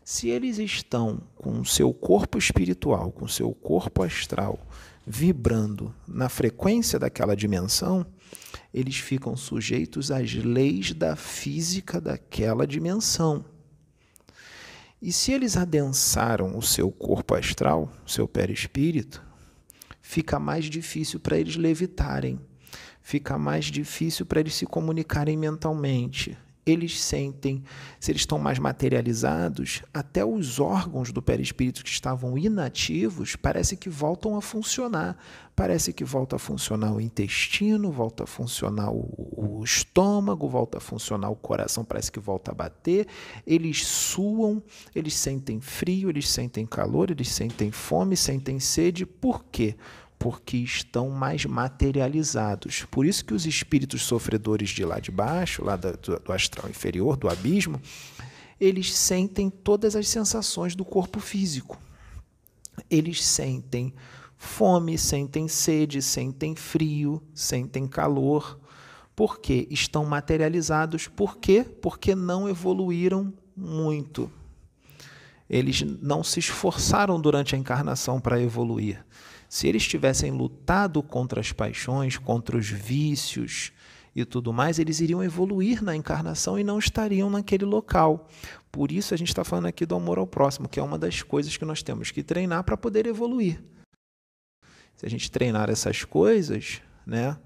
[0.03, 4.59] Se eles estão com o seu corpo espiritual, com o seu corpo astral,
[5.05, 8.05] vibrando na frequência daquela dimensão,
[8.73, 13.45] eles ficam sujeitos às leis da física daquela dimensão.
[15.01, 19.26] E se eles adensaram o seu corpo astral, o seu perispírito,
[20.07, 22.39] fica mais difícil para eles levitarem,
[23.01, 26.37] fica mais difícil para eles se comunicarem mentalmente.
[26.67, 27.63] Eles sentem,
[27.97, 33.89] se eles estão mais materializados, até os órgãos do perispírito que estavam inativos parece que
[33.89, 35.17] voltam a funcionar.
[35.55, 40.81] Parece que volta a funcionar o intestino, volta a funcionar o, o estômago, volta a
[40.81, 43.07] funcionar o coração, parece que volta a bater.
[43.45, 44.61] Eles suam,
[44.93, 49.05] eles sentem frio, eles sentem calor, eles sentem fome, sentem sede.
[49.05, 49.75] Por quê?
[50.19, 52.85] Porque estão mais materializados.
[52.89, 57.15] Por isso que os espíritos sofredores de lá de baixo, lá do, do, astral inferior,
[57.15, 57.79] do abismo,
[58.59, 61.79] eles sentem todas as sensações do corpo físico.
[62.89, 63.93] Eles sentem
[64.35, 68.59] fome, sentem sede, sentem frio, sentem calor,
[69.15, 71.07] porque estão materializados.
[71.07, 71.63] Por quê?
[71.63, 74.31] Porque não evoluíram muito.
[75.49, 79.05] Eles não se esforçaram durante a encarnação para evoluir.
[79.49, 83.71] Se eles tivessem lutado contra as paixões, contra os vícios
[84.15, 88.27] e tudo mais, eles iriam evoluir na encarnação e não estariam naquele local.
[88.71, 91.21] Por isso a gente está falando aqui do amor ao próximo, que é uma das
[91.21, 93.63] coisas que nós temos que treinar para poder evoluir.
[94.95, 97.37] Se a gente treinar essas coisas, né,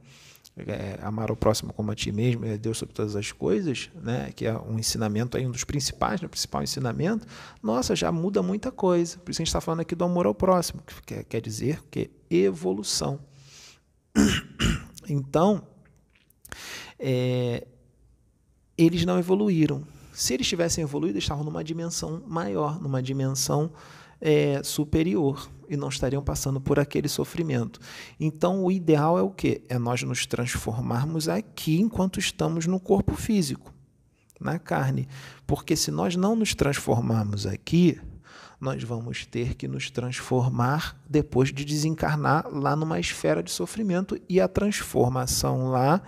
[0.58, 4.32] é, amar o próximo como a ti mesmo, é Deus sobre todas as coisas, né,
[4.36, 7.26] que é um ensinamento aí, um dos principais, né, o principal ensinamento,
[7.64, 9.18] nossa, já muda muita coisa.
[9.20, 11.82] Por isso a gente está falando aqui do amor ao próximo, que quer, quer dizer
[11.90, 13.20] que é evolução.
[15.10, 15.64] Então,
[17.00, 17.66] é,
[18.78, 19.84] eles não evoluíram.
[20.14, 23.72] Se eles tivessem evoluído, eles estavam numa dimensão maior, numa dimensão
[24.22, 27.80] é, superior e não estariam passando por aquele sofrimento.
[28.20, 29.62] Então, o ideal é o quê?
[29.68, 33.74] É nós nos transformarmos aqui enquanto estamos no corpo físico,
[34.40, 35.08] na carne.
[35.48, 38.00] Porque se nós não nos transformarmos aqui,
[38.60, 44.40] nós vamos ter que nos transformar depois de desencarnar lá numa esfera de sofrimento e
[44.40, 46.02] a transformação lá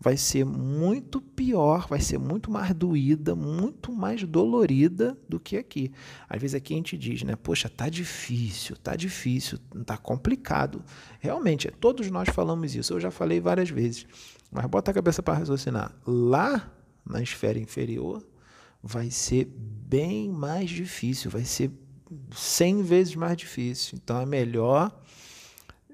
[0.00, 5.92] vai ser muito pior, vai ser muito mais doída, muito mais dolorida do que aqui.
[6.26, 7.36] Às vezes aqui a gente diz, né?
[7.36, 10.82] Poxa, tá difícil, tá difícil, tá complicado.
[11.20, 12.94] Realmente, todos nós falamos isso.
[12.94, 14.06] Eu já falei várias vezes.
[14.50, 15.94] Mas bota a cabeça para raciocinar.
[16.06, 16.72] Lá
[17.04, 18.26] na esfera inferior
[18.82, 21.70] vai ser bem mais difícil, vai ser
[22.34, 23.98] 100 vezes mais difícil.
[24.02, 24.98] Então é melhor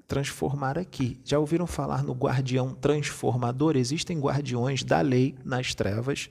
[0.07, 1.19] transformar aqui.
[1.23, 3.75] Já ouviram falar no guardião transformador?
[3.75, 6.29] Existem guardiões da lei nas trevas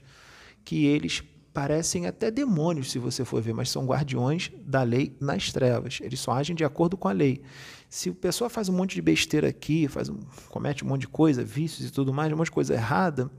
[0.65, 1.23] que eles
[1.53, 6.01] parecem até demônios, se você for ver, mas são guardiões da lei nas trevas.
[6.03, 7.41] Eles só agem de acordo com a lei.
[7.89, 10.19] Se a pessoa faz um monte de besteira aqui, faz um,
[10.51, 13.31] comete um monte de coisa, vícios e tudo mais, um monte de coisa errada,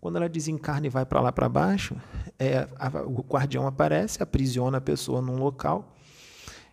[0.00, 1.96] quando ela desencarna e vai para lá para baixo,
[2.38, 5.93] é, a, o guardião aparece, aprisiona a pessoa num local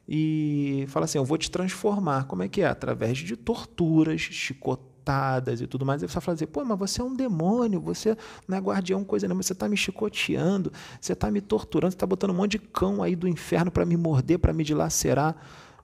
[0.08, 2.26] e fala assim: Eu vou te transformar.
[2.26, 2.68] Como é que é?
[2.68, 6.02] Através de torturas, chicotadas e tudo mais.
[6.02, 9.43] Ele fala assim: Pô, mas você é um demônio, você não é guardião, coisa nenhuma,
[9.43, 13.02] você está me chicoteando, você está me torturando, você está botando um monte de cão
[13.02, 15.36] aí do inferno para me morder, para me dilacerar.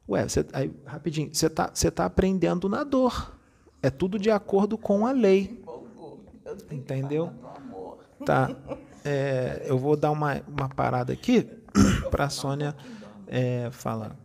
[0.10, 3.36] Ué, você, aí, rapidinho, você está você tá aprendendo na dor.
[3.82, 5.64] É tudo de acordo com a lei.
[6.72, 7.32] Entendeu?
[8.26, 8.50] Tá.
[9.06, 11.48] É, eu vou dar uma, uma parada aqui
[12.12, 12.76] para a Sônia
[13.28, 14.16] é, falar.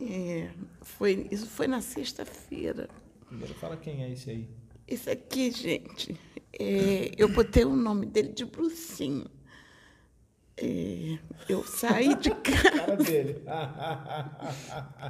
[0.00, 0.50] É,
[0.80, 2.88] foi, isso foi na sexta-feira.
[3.26, 4.48] Primeiro fala quem é esse aí.
[4.86, 6.18] Esse aqui, gente,
[6.58, 9.26] é, eu botei o nome dele de Brucinho.
[10.56, 13.42] É, eu saí de casa.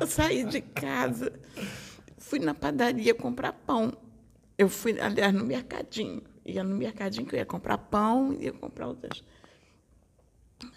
[0.01, 1.33] eu saí de casa,
[2.19, 3.97] fui na padaria comprar pão.
[4.57, 6.23] Eu fui, aliás, no mercadinho.
[6.45, 9.23] Ia no mercadinho que eu ia comprar pão, ia comprar outras.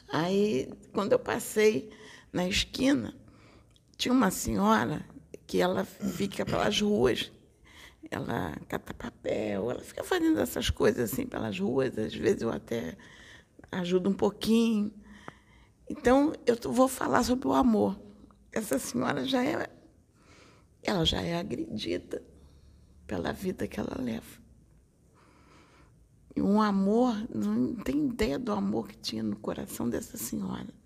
[0.09, 1.89] Aí, quando eu passei
[2.31, 3.13] na esquina,
[3.97, 5.05] tinha uma senhora
[5.45, 7.31] que ela fica pelas ruas.
[8.09, 11.97] Ela cata papel, ela fica fazendo essas coisas assim pelas ruas.
[11.97, 12.97] Às vezes eu até
[13.71, 14.93] ajudo um pouquinho.
[15.89, 17.99] Então, eu vou falar sobre o amor.
[18.51, 19.69] Essa senhora já é,
[20.83, 22.23] ela já é agredida
[23.05, 24.41] pela vida que ela leva.
[26.33, 30.80] E um amor, não tem ideia do amor que tinha no coração dessa senhora.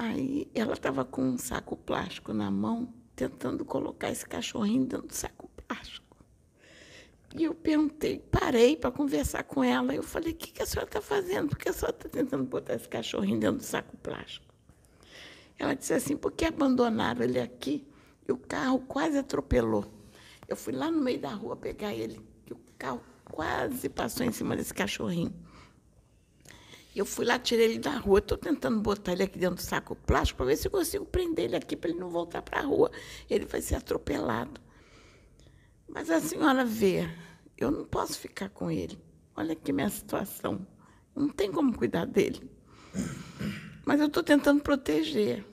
[0.00, 5.12] Aí ela estava com um saco plástico na mão, tentando colocar esse cachorrinho dentro do
[5.12, 6.16] saco plástico.
[7.34, 9.92] E eu perguntei, parei para conversar com ela.
[9.92, 11.48] Eu falei: o que, que a senhora está fazendo?
[11.48, 14.46] Por que a senhora está tentando botar esse cachorrinho dentro do saco plástico?
[15.58, 17.84] Ela disse assim: porque abandonaram ele aqui
[18.28, 19.84] e o carro quase atropelou.
[20.46, 24.30] Eu fui lá no meio da rua pegar ele, que o carro quase passou em
[24.30, 25.34] cima desse cachorrinho.
[26.98, 28.18] Eu fui lá, tirei ele da rua.
[28.18, 31.44] Estou tentando botar ele aqui dentro do saco plástico para ver se eu consigo prender
[31.44, 32.90] ele aqui para ele não voltar para a rua.
[33.30, 34.60] Ele vai ser atropelado.
[35.88, 37.08] Mas a senhora vê,
[37.56, 38.98] eu não posso ficar com ele.
[39.36, 40.66] Olha aqui minha situação.
[41.14, 42.50] Não tem como cuidar dele.
[43.86, 45.44] Mas eu estou tentando proteger.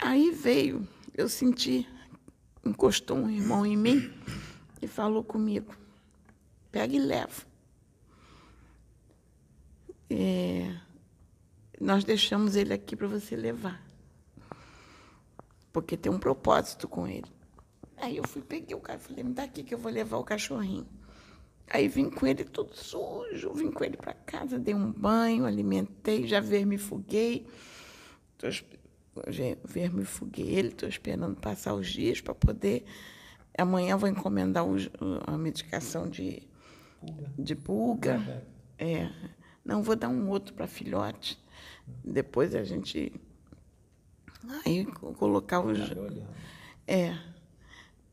[0.00, 1.86] Aí veio, eu senti
[2.64, 4.12] encostou um irmão em mim
[4.82, 5.74] e falou comigo:
[6.70, 7.47] pega e leva.
[10.10, 10.74] É,
[11.80, 13.82] nós deixamos ele aqui para você levar,
[15.72, 17.30] porque tem um propósito com ele.
[17.96, 20.18] Aí eu fui, peguei o cara e falei: me dá aqui que eu vou levar
[20.18, 20.86] o cachorrinho.
[21.70, 26.26] Aí vim com ele todo sujo, vim com ele para casa, dei um banho, alimentei,
[26.26, 27.46] já vermifuguei.
[28.32, 28.50] Estou
[29.64, 32.84] vermifuguei ele, estou esperando passar os dias para poder.
[33.56, 34.88] Amanhã vou encomendar os,
[35.26, 36.48] a medicação de
[37.00, 37.32] pulga.
[37.36, 38.46] De pulga.
[38.78, 39.10] É.
[39.68, 41.38] Não, vou dar um outro para filhote.
[42.02, 43.12] Depois a gente.
[44.64, 45.78] Aí colocar os.
[46.86, 47.14] É.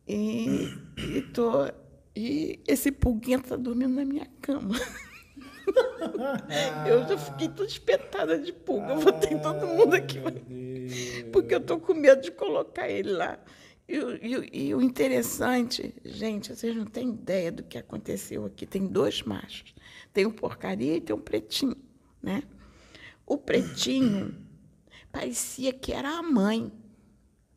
[0.05, 1.65] E, e, tô,
[2.13, 4.75] e esse pulguinha está dormindo na minha cama.
[6.85, 8.91] eu já fiquei toda espetada de pulga.
[8.91, 10.19] Eu botei todo mundo aqui.
[11.31, 13.39] Porque eu estou com medo de colocar ele lá.
[13.87, 18.65] E, e, e, o interessante, gente, vocês não têm ideia do que aconteceu aqui.
[18.65, 19.73] Tem dois machos.
[20.15, 21.75] Tem um porcaria e tem um pretinho.
[22.23, 22.41] Né?
[23.25, 24.33] O pretinho
[25.11, 26.71] parecia que era a mãe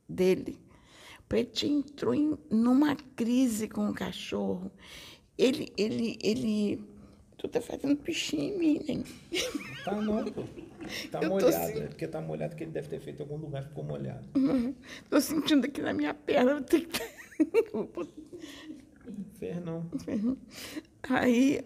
[0.09, 0.59] dele.
[1.21, 4.73] O pretinho entrou em, numa crise com o cachorro.
[5.39, 6.83] Ele, ele, ele
[7.37, 9.05] Tu tá fazendo pichinho em mim, né?
[9.85, 10.43] Tá não, pô.
[11.13, 11.81] Tá eu molhado, assim...
[11.81, 14.27] é porque tá molhado que ele deve ter feito em algum lugar ficou molhado.
[14.35, 14.75] Uhum.
[15.09, 16.53] Tô sentindo aqui na minha perna.
[16.53, 17.01] Eu tenho que...
[19.37, 19.89] Infernão.
[21.09, 21.61] Aí,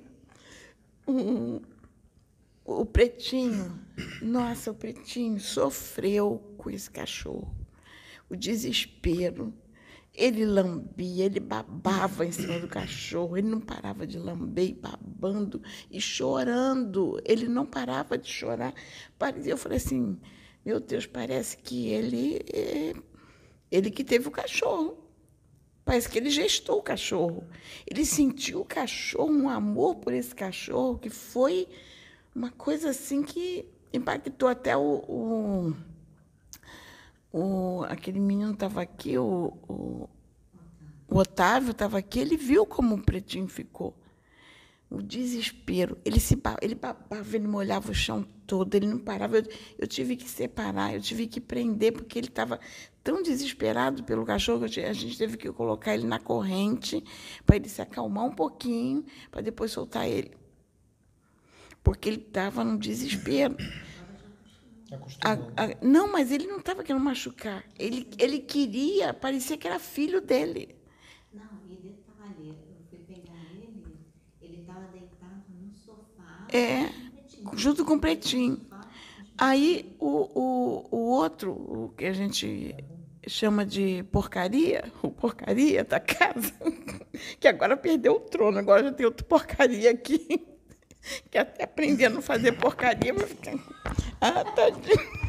[1.06, 1.60] um,
[2.64, 3.80] o pretinho,
[4.20, 7.54] nossa, o pretinho sofreu com esse cachorro.
[8.28, 9.52] O desespero
[10.14, 15.62] ele lambia, ele babava em cima do cachorro, ele não parava de lamber e babando
[15.90, 17.20] e chorando.
[17.24, 18.74] Ele não parava de chorar.
[19.44, 20.20] Eu falei assim:
[20.64, 22.92] meu Deus, parece que ele, é,
[23.70, 24.98] ele que teve o cachorro.
[25.84, 27.44] Parece que ele gestou o cachorro.
[27.86, 31.66] Ele sentiu o cachorro, um amor por esse cachorro, que foi
[32.34, 35.74] uma coisa assim que impactou até o, o
[37.32, 40.08] o, aquele menino estava aqui, o, o,
[41.08, 43.96] o Otávio estava aqui, ele viu como o pretinho ficou.
[44.92, 45.98] O desespero.
[46.04, 49.38] Ele se ele babava, ele molhava o chão todo, ele não parava.
[49.38, 49.44] Eu,
[49.78, 52.60] eu tive que separar, eu tive que prender, porque ele estava
[53.02, 57.02] tão desesperado pelo cachorro, que a gente teve que colocar ele na corrente
[57.44, 60.36] para ele se acalmar um pouquinho, para depois soltar ele.
[61.82, 63.56] Porque ele estava num desespero.
[65.24, 65.38] A, a,
[65.80, 67.64] não, mas ele não estava querendo machucar.
[67.78, 70.76] Ele, ele queria, parecia que era filho dele.
[71.32, 73.96] Não, e detalhe, eu fui pegar ele,
[74.40, 76.41] ele estava deitado no sofá.
[76.52, 76.88] É,
[77.54, 78.60] junto com o pretinho.
[79.38, 82.76] Aí o, o, o outro, o que a gente
[83.26, 86.52] chama de porcaria, o porcaria da casa,
[87.40, 90.46] que agora perdeu o trono, agora já tem outro porcaria aqui,
[91.30, 93.54] que até aprendendo a fazer porcaria vai ficar.
[94.20, 95.22] Ah, tadinho.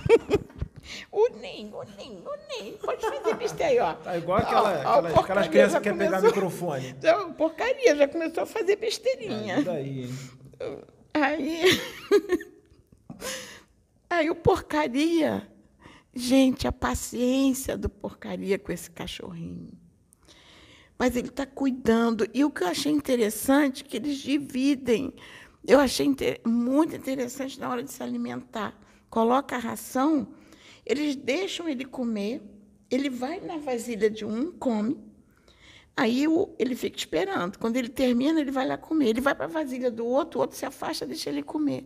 [1.09, 2.74] O Nem, o Nem, o Nem.
[2.74, 3.93] Pode fazer besteira aí, ó.
[3.93, 6.95] Tá igual aquela, ó, aquelas, aquelas crianças que querem pegar microfone.
[7.01, 9.55] Já, porcaria, já começou a fazer besteirinha.
[9.55, 10.17] É, daí, hein?
[11.14, 11.61] Aí.
[14.09, 15.47] Aí o porcaria.
[16.14, 19.72] Gente, a paciência do porcaria com esse cachorrinho.
[20.97, 22.28] Mas ele está cuidando.
[22.34, 25.14] E o que eu achei interessante é que eles dividem.
[25.66, 26.41] Eu achei inter...
[26.45, 28.78] muito interessante na hora de se alimentar.
[29.09, 30.34] Coloca a ração,
[30.86, 32.41] eles deixam ele comer,
[32.89, 34.97] ele vai na vasilha de um, come,
[35.96, 36.26] aí
[36.60, 37.58] ele fica esperando.
[37.58, 39.10] Quando ele termina, ele vai lá comer.
[39.10, 41.86] Ele vai para a vasilha do outro, o outro se afasta, deixa ele comer.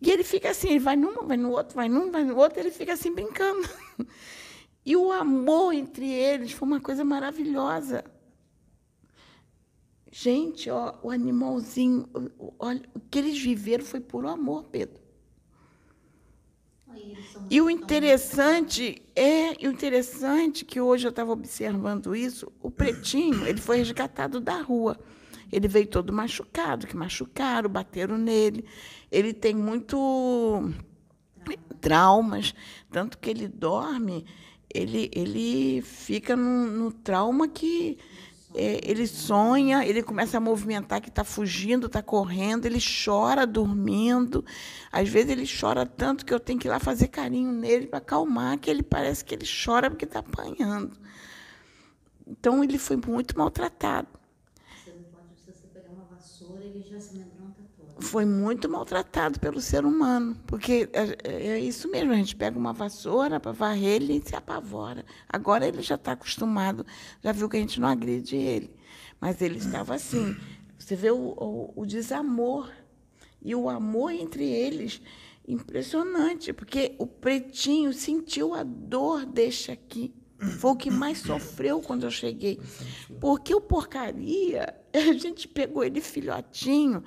[0.00, 2.60] E ele fica assim, ele vai num, vai no outro, vai num, vai no outro,
[2.60, 3.68] ele fica assim brincando.
[4.82, 8.02] E o amor entre eles foi uma coisa maravilhosa.
[10.10, 12.08] Gente, ó, o animalzinho,
[12.58, 14.99] olha, o que eles viveram foi puro amor, Pedro.
[17.50, 23.60] E o interessante é, o interessante que hoje eu estava observando isso, o pretinho, ele
[23.60, 24.98] foi resgatado da rua.
[25.52, 28.64] Ele veio todo machucado, que machucaram, bateram nele.
[29.10, 30.70] Ele tem muito
[31.80, 32.54] traumas,
[32.90, 34.24] tanto que ele dorme,
[34.72, 37.98] ele, ele fica no, no trauma que
[38.54, 44.44] é, ele sonha, ele começa a movimentar que está fugindo, está correndo, ele chora dormindo.
[44.90, 47.98] Às vezes ele chora tanto que eu tenho que ir lá fazer carinho nele para
[47.98, 50.98] acalmar, que ele parece que ele chora porque está apanhando.
[52.26, 54.08] Então ele foi muito maltratado.
[54.84, 57.89] Você não pode, se você pegar uma vassoura, ele já se amedronta todo.
[58.00, 62.72] Foi muito maltratado pelo ser humano, porque é, é, isso mesmo, a gente pega uma
[62.72, 65.04] vassoura para varrer ele e se apavora.
[65.28, 66.84] Agora ele já está acostumado,
[67.22, 68.70] já viu que a gente não agride ele.
[69.20, 70.36] Mas ele estava assim.
[70.78, 72.70] Você vê o, o, o desamor
[73.42, 75.00] e o amor entre eles
[75.46, 80.14] impressionante, porque o pretinho sentiu a dor deste aqui.
[80.58, 82.58] Foi o que mais sofreu quando eu cheguei.
[83.20, 87.02] Porque o porcaria, a gente pegou ele filhotinho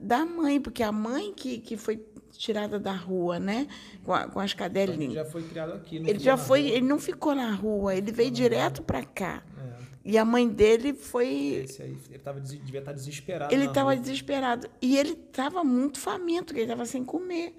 [0.00, 3.66] da mãe, porque a mãe que, que foi tirada da rua, né?
[4.04, 5.00] Com, a, com as cadelinhas.
[5.00, 5.96] Ele já foi criado aqui.
[5.96, 6.70] ele já foi, rua.
[6.70, 9.42] ele não ficou na rua, ele veio direto para cá.
[9.58, 9.80] É.
[10.04, 11.62] E a mãe dele foi.
[11.64, 13.54] Esse aí, ele tava, devia estar desesperado.
[13.54, 14.68] Ele estava desesperado.
[14.80, 17.54] E ele estava muito faminto, ele estava sem comer.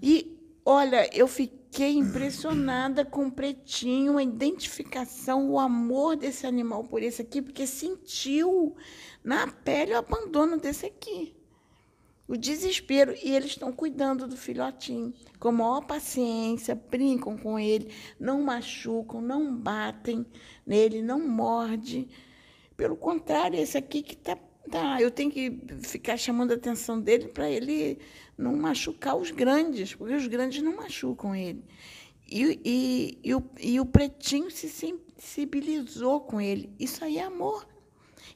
[0.00, 7.02] E, olha, eu fiquei impressionada com o pretinho, a identificação, o amor desse animal por
[7.02, 8.74] esse aqui, porque sentiu
[9.22, 11.36] na pele o abandono desse aqui.
[12.26, 13.12] O desespero.
[13.22, 19.56] E eles estão cuidando do filhotinho com maior paciência, brincam com ele, não machucam, não
[19.56, 20.24] batem
[20.66, 22.08] nele, não morde.
[22.76, 24.36] Pelo contrário, esse aqui que está.
[24.70, 27.98] Tá, eu tenho que ficar chamando a atenção dele para ele
[28.40, 31.64] não machucar os grandes, porque os grandes não machucam ele.
[32.28, 36.72] E, e, e, o, e o pretinho se sensibilizou com ele.
[36.78, 37.66] Isso aí é amor.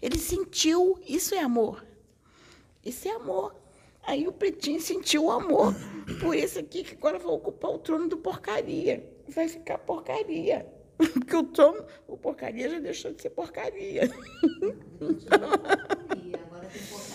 [0.03, 1.85] Ele sentiu, isso é amor.
[2.85, 3.55] Isso é amor.
[4.07, 5.75] Aí o Pretinho sentiu o amor
[6.21, 9.03] por esse aqui, que agora vai ocupar o trono do porcaria.
[9.29, 10.67] Vai ficar porcaria.
[10.99, 14.11] Porque o trono, o porcaria já deixou de ser porcaria.
[16.43, 17.14] Agora tem porcaria.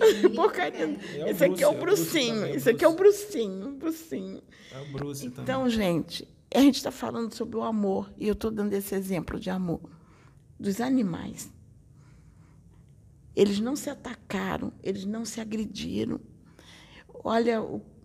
[0.34, 0.98] Porcaria.
[1.26, 2.46] É esse aqui é o brucinho.
[2.46, 3.72] Esse aqui é o brucinho.
[3.72, 4.42] brucinho.
[4.72, 5.70] É o Bruce Então, também.
[5.70, 8.12] gente, a gente está falando sobre o amor.
[8.18, 9.80] E eu estou dando esse exemplo de amor
[10.58, 11.52] dos animais.
[13.34, 16.20] Eles não se atacaram, eles não se agrediram.
[17.22, 17.62] Olha,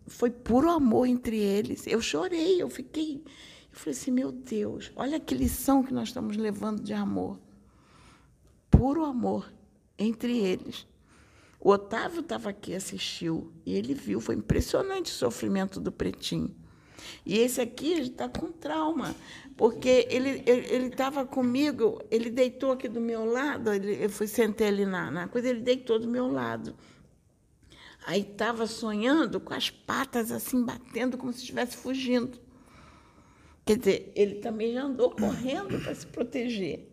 [0.07, 1.85] foi puro amor entre eles.
[1.87, 3.23] Eu chorei, eu fiquei.
[3.71, 7.39] Eu falei assim: meu Deus, olha que lição que nós estamos levando de amor.
[8.69, 9.51] Puro amor
[9.97, 10.87] entre eles.
[11.65, 16.55] O Otávio estava aqui, assistiu, e ele viu, foi impressionante o sofrimento do pretinho.
[17.25, 19.15] E esse aqui está com trauma,
[19.57, 24.67] porque ele ele estava comigo, ele deitou aqui do meu lado, ele, eu fui sentei
[24.67, 26.75] ali na, na coisa, ele deitou do meu lado.
[28.05, 32.39] Aí estava sonhando com as patas assim batendo como se estivesse fugindo.
[33.65, 36.91] Quer dizer, ele também já andou correndo para se proteger.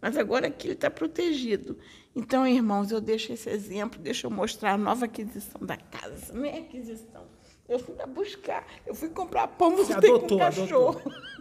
[0.00, 1.78] Mas agora aqui ele está protegido.
[2.18, 6.32] Então, irmãos, eu deixo esse exemplo, deixa eu mostrar a nova aquisição da casa.
[6.32, 7.28] Não é aquisição.
[7.68, 10.98] Eu fui lá buscar, eu fui comprar pão, voltei adotou, com cachorro.
[10.98, 11.12] adotou.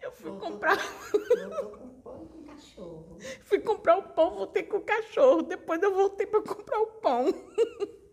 [0.00, 0.78] Eu fui comprar.
[1.30, 3.18] Eu tô com pão com cachorro.
[3.44, 5.42] Fui comprar o pão, voltei com o cachorro.
[5.42, 7.26] Depois eu voltei para comprar o pão.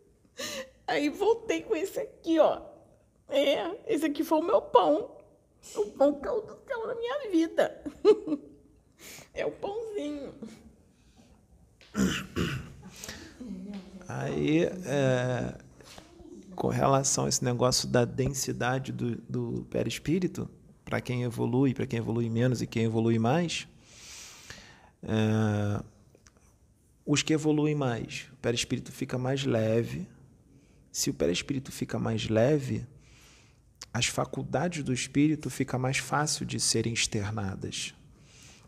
[0.86, 2.62] Aí voltei com esse aqui, ó.
[3.28, 5.18] É, esse aqui foi o meu pão.
[5.76, 7.84] O pão caiu do céu na minha vida.
[9.34, 10.34] É o pãozinho.
[14.08, 15.56] Aí, é,
[16.56, 20.50] com relação a esse negócio da densidade do, do perispírito,
[20.84, 23.68] para quem evolui, para quem evolui menos e quem evolui mais,
[25.04, 25.84] é,
[27.06, 30.08] os que evoluem mais, o perispírito fica mais leve.
[30.92, 32.86] Se o perispírito fica mais leve,
[33.94, 37.94] as faculdades do espírito fica mais fácil de serem externadas.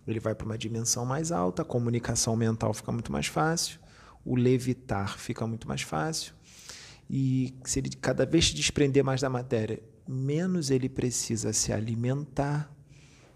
[0.08, 3.80] Ele vai para uma dimensão mais alta, a comunicação mental fica muito mais fácil,
[4.26, 6.34] o levitar fica muito mais fácil.
[7.10, 12.72] E se ele cada vez se desprender mais da matéria, menos ele precisa se alimentar.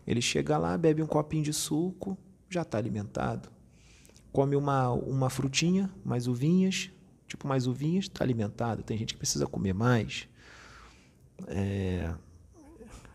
[0.07, 2.17] Ele chega lá, bebe um copinho de suco,
[2.49, 3.49] já está alimentado.
[4.31, 6.91] Come uma, uma frutinha, mais uvinhas,
[7.27, 8.83] tipo mais uvinhas, está alimentado.
[8.83, 10.27] Tem gente que precisa comer mais.
[11.47, 12.13] É,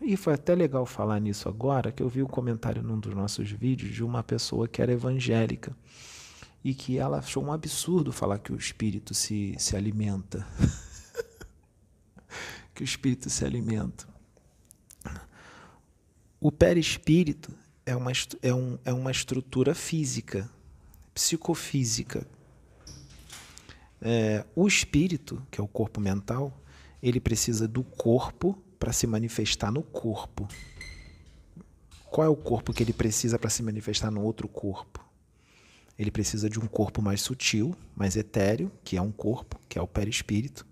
[0.01, 3.51] e foi até legal falar nisso agora, que eu vi um comentário num dos nossos
[3.51, 5.75] vídeos de uma pessoa que era evangélica
[6.63, 10.45] e que ela achou um absurdo falar que o espírito se, se alimenta.
[12.73, 14.07] que o espírito se alimenta.
[16.39, 17.53] O perispírito
[17.85, 20.49] é uma, é, um, é uma estrutura física,
[21.13, 22.25] psicofísica.
[24.01, 26.59] É, o espírito, que é o corpo mental,
[27.03, 30.47] ele precisa do corpo para se manifestar no corpo.
[32.09, 35.07] Qual é o corpo que ele precisa para se manifestar no outro corpo?
[35.99, 39.81] Ele precisa de um corpo mais sutil, mais etéreo, que é um corpo, que é
[39.83, 40.65] o perispírito,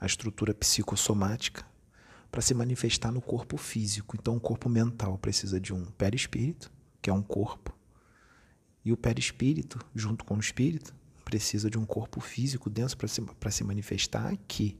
[0.00, 1.64] a estrutura psicossomática,
[2.28, 4.16] para se manifestar no corpo físico.
[4.18, 7.72] Então, o corpo mental precisa de um perispírito, que é um corpo,
[8.84, 10.92] e o perispírito, junto com o espírito,
[11.24, 14.76] precisa de um corpo físico denso para se, se manifestar aqui,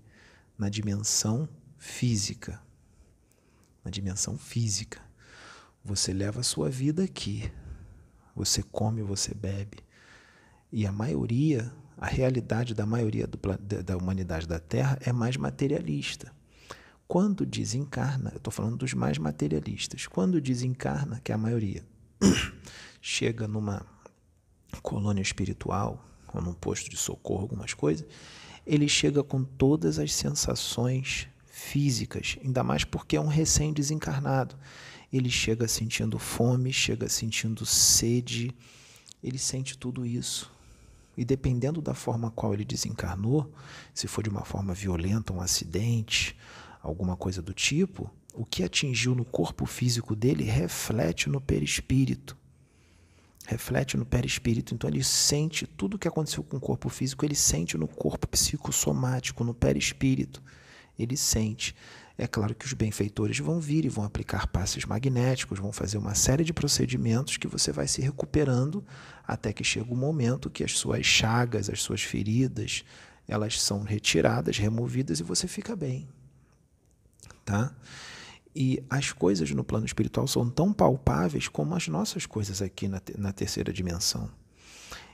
[0.59, 1.49] na dimensão
[1.79, 2.61] física.
[3.85, 5.01] Na dimensão física.
[5.85, 7.51] Você leva a sua vida aqui.
[8.35, 9.79] Você come, você bebe.
[10.73, 13.39] E a maioria, a realidade da maioria do,
[13.83, 16.33] da humanidade da Terra é mais materialista.
[17.09, 21.85] Quando desencarna, eu estou falando dos mais materialistas, quando desencarna, que é a maioria,
[23.01, 23.87] chega numa
[24.83, 26.05] colônia espiritual,
[26.35, 28.07] ou num posto de socorro, algumas coisas,
[28.67, 31.29] ele chega com todas as sensações
[31.67, 34.57] físicas, ainda mais porque é um recém-desencarnado.
[35.13, 38.55] Ele chega sentindo fome, chega sentindo sede,
[39.23, 40.51] ele sente tudo isso.
[41.17, 43.53] E dependendo da forma qual ele desencarnou,
[43.93, 46.37] se for de uma forma violenta, um acidente,
[46.83, 52.37] alguma coisa do tipo, o que atingiu no corpo físico dele reflete no perispírito.
[53.47, 54.75] Reflete no perispírito.
[54.75, 58.29] Então ele sente tudo o que aconteceu com o corpo físico, ele sente no corpo
[58.29, 60.43] psicossomático, no perispírito
[60.99, 61.75] ele sente.
[62.19, 66.15] É claro que os benfeitores vão vir e vão aplicar passes magnéticos, vão fazer uma
[66.15, 68.83] série de procedimentos que você vai se recuperando
[69.27, 72.85] até que chega o momento que as suas chagas, as suas feridas,
[73.29, 76.09] elas são retiradas, removidas e você fica bem.
[77.45, 77.75] Tá?
[78.55, 83.03] E as coisas no plano espiritual são tão palpáveis como as nossas coisas aqui na,
[83.19, 84.31] na terceira dimensão.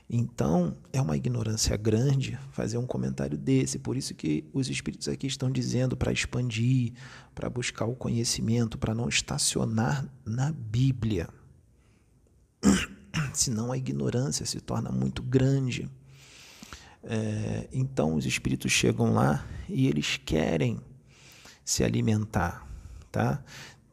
[0.09, 3.79] Então, é uma ignorância grande fazer um comentário desse.
[3.79, 6.93] Por isso que os espíritos aqui estão dizendo para expandir,
[7.33, 11.29] para buscar o conhecimento, para não estacionar na Bíblia.
[13.33, 15.89] Senão a ignorância se torna muito grande.
[17.03, 20.79] É, então, os espíritos chegam lá e eles querem
[21.63, 22.67] se alimentar.
[23.11, 23.43] Tá?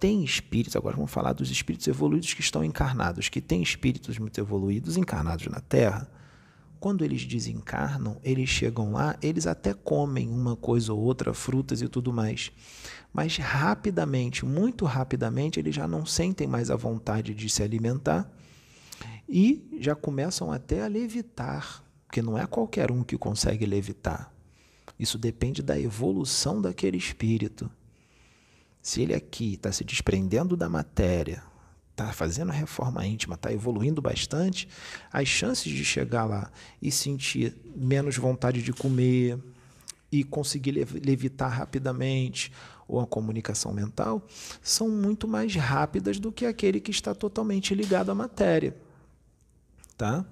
[0.00, 4.40] Tem espíritos, agora vamos falar dos espíritos evoluídos que estão encarnados, que têm espíritos muito
[4.40, 6.10] evoluídos encarnados na Terra.
[6.80, 11.88] Quando eles desencarnam, eles chegam lá, eles até comem uma coisa ou outra, frutas e
[11.88, 12.50] tudo mais.
[13.12, 18.32] Mas rapidamente, muito rapidamente, eles já não sentem mais a vontade de se alimentar
[19.28, 24.32] e já começam até a levitar, porque não é qualquer um que consegue levitar.
[24.98, 27.70] Isso depende da evolução daquele espírito.
[28.82, 31.42] Se ele aqui está se desprendendo da matéria,
[31.90, 34.68] está fazendo a reforma íntima, está evoluindo bastante,
[35.12, 36.50] as chances de chegar lá
[36.80, 39.38] e sentir menos vontade de comer
[40.10, 40.72] e conseguir
[41.04, 42.52] levitar rapidamente
[42.88, 44.26] ou a comunicação mental
[44.62, 48.76] são muito mais rápidas do que aquele que está totalmente ligado à matéria.
[49.96, 50.24] Tá?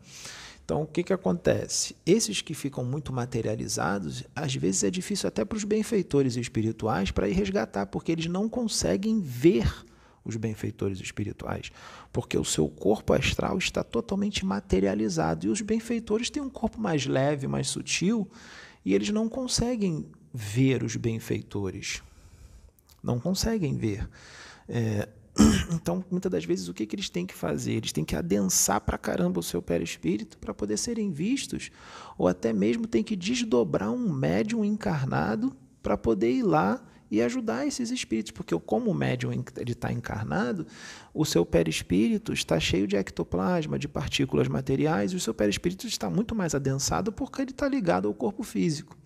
[0.69, 1.97] Então, o que, que acontece?
[2.05, 7.27] Esses que ficam muito materializados, às vezes é difícil até para os benfeitores espirituais para
[7.27, 9.67] ir resgatar, porque eles não conseguem ver
[10.23, 11.73] os benfeitores espirituais,
[12.13, 17.07] porque o seu corpo astral está totalmente materializado e os benfeitores têm um corpo mais
[17.07, 18.29] leve, mais sutil,
[18.85, 20.05] e eles não conseguem
[20.35, 22.03] ver os benfeitores.
[23.03, 24.07] Não conseguem ver.
[24.69, 25.09] É,
[25.73, 27.73] Então, muitas das vezes, o que, que eles têm que fazer?
[27.73, 31.71] Eles têm que adensar para caramba o seu perispírito para poder serem vistos,
[32.17, 37.67] ou até mesmo tem que desdobrar um médium encarnado para poder ir lá e ajudar
[37.67, 39.33] esses espíritos, porque como o médium
[39.67, 40.67] está encarnado,
[41.15, 46.11] o seu perispírito está cheio de ectoplasma, de partículas materiais, e o seu perispírito está
[46.11, 48.97] muito mais adensado porque ele está ligado ao corpo físico.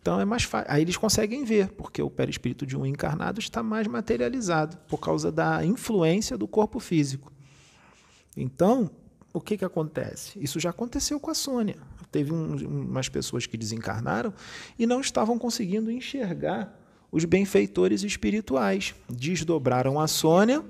[0.00, 0.72] Então é mais fácil.
[0.72, 5.30] Aí eles conseguem ver, porque o perispírito de um encarnado está mais materializado por causa
[5.30, 7.32] da influência do corpo físico.
[8.36, 8.90] Então,
[9.32, 10.38] o que, que acontece?
[10.40, 11.76] Isso já aconteceu com a Sônia.
[12.10, 14.32] Teve um, umas pessoas que desencarnaram
[14.78, 16.76] e não estavam conseguindo enxergar
[17.12, 18.94] os benfeitores espirituais.
[19.08, 20.64] Desdobraram a Sônia,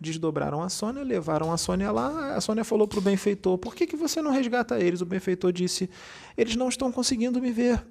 [0.00, 2.34] desdobraram a Sônia, levaram a Sônia lá.
[2.34, 5.00] A Sônia falou para o benfeitor: Por que, que você não resgata eles?
[5.00, 5.88] O benfeitor disse:
[6.36, 7.82] Eles não estão conseguindo me ver.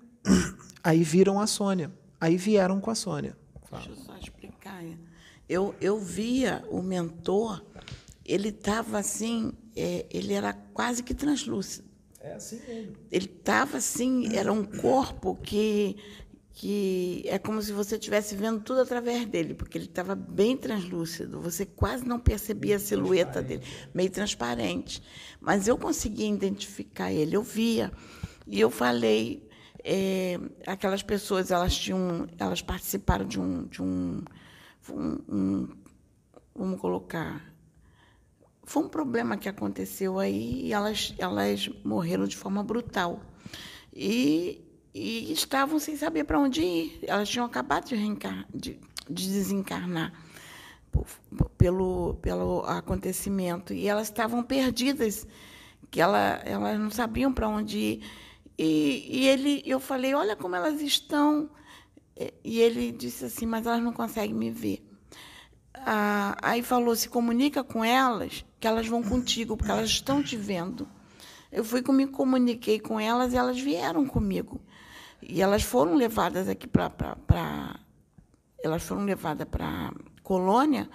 [0.83, 1.91] Aí viram a Sônia.
[2.19, 3.37] Aí vieram com a Sônia.
[3.69, 3.83] Fala.
[3.83, 4.83] Deixa eu só explicar.
[5.47, 7.63] Eu, eu via o mentor,
[8.25, 11.87] ele estava assim, é, ele era quase que translúcido.
[12.19, 12.95] É assim mesmo.
[13.11, 15.97] Ele estava assim, era um corpo que,
[16.53, 21.41] que é como se você estivesse vendo tudo através dele, porque ele estava bem translúcido.
[21.41, 23.63] Você quase não percebia meio a silhueta dele,
[23.93, 25.03] meio transparente.
[25.41, 27.91] Mas eu conseguia identificar ele, eu via.
[28.47, 29.45] E eu falei,
[29.83, 34.23] é, aquelas pessoas elas tinham elas participaram de um de um,
[34.89, 35.69] um, um,
[36.55, 37.53] vamos colocar
[38.65, 43.21] foi um problema que aconteceu aí e elas elas morreram de forma brutal.
[43.93, 44.61] E,
[44.93, 46.99] e estavam sem saber para onde ir.
[47.03, 48.79] Elas tinham acabado de, reencar, de,
[49.09, 50.13] de desencarnar
[51.57, 53.73] pelo pelo acontecimento.
[53.73, 55.27] E elas estavam perdidas
[55.91, 58.03] que ela, elas não sabiam para onde ir
[58.57, 61.49] e, e ele, eu falei, olha como elas estão.
[62.43, 64.87] E ele disse assim, mas elas não conseguem me ver.
[65.73, 70.37] Ah, aí falou, se comunica com elas, que elas vão contigo, porque elas estão te
[70.37, 70.87] vendo.
[71.51, 74.61] Eu fui me comuniquei com elas e elas vieram comigo.
[75.21, 77.79] E elas foram levadas aqui para
[78.63, 80.89] elas foram levadas para colônia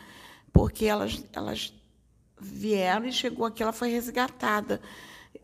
[0.53, 1.73] porque elas elas
[2.41, 4.81] vieram e chegou aqui ela foi resgatada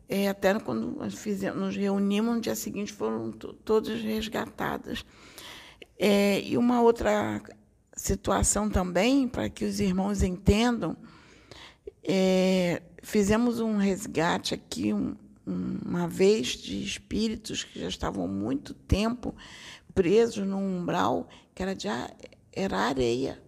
[0.07, 5.05] é, até quando fizemos, nos reunimos, no dia seguinte foram todas resgatadas.
[5.97, 7.41] É, e uma outra
[7.95, 10.95] situação também, para que os irmãos entendam,
[12.03, 19.35] é, fizemos um resgate aqui um, uma vez de espíritos que já estavam muito tempo
[19.93, 21.87] presos num umbral que era, de,
[22.51, 23.41] era areia.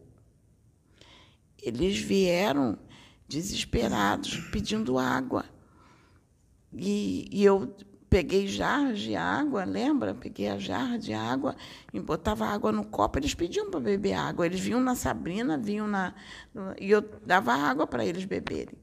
[1.61, 2.77] Eles vieram
[3.27, 5.45] desesperados, pedindo água.
[6.73, 7.73] E, e eu
[8.09, 10.13] peguei jarras de água, lembra?
[10.13, 11.55] Peguei a jarra de água
[11.93, 13.19] e botava água no copo.
[13.19, 14.45] Eles pediam para beber água.
[14.45, 16.13] Eles vinham na Sabrina, vinham na.
[16.79, 18.77] E eu dava água para eles beberem.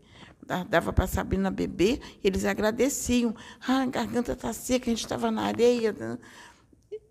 [0.69, 3.35] Dava para a Sabrina beber, eles agradeciam.
[3.67, 5.95] Ah, a garganta está seca, a gente estava na areia.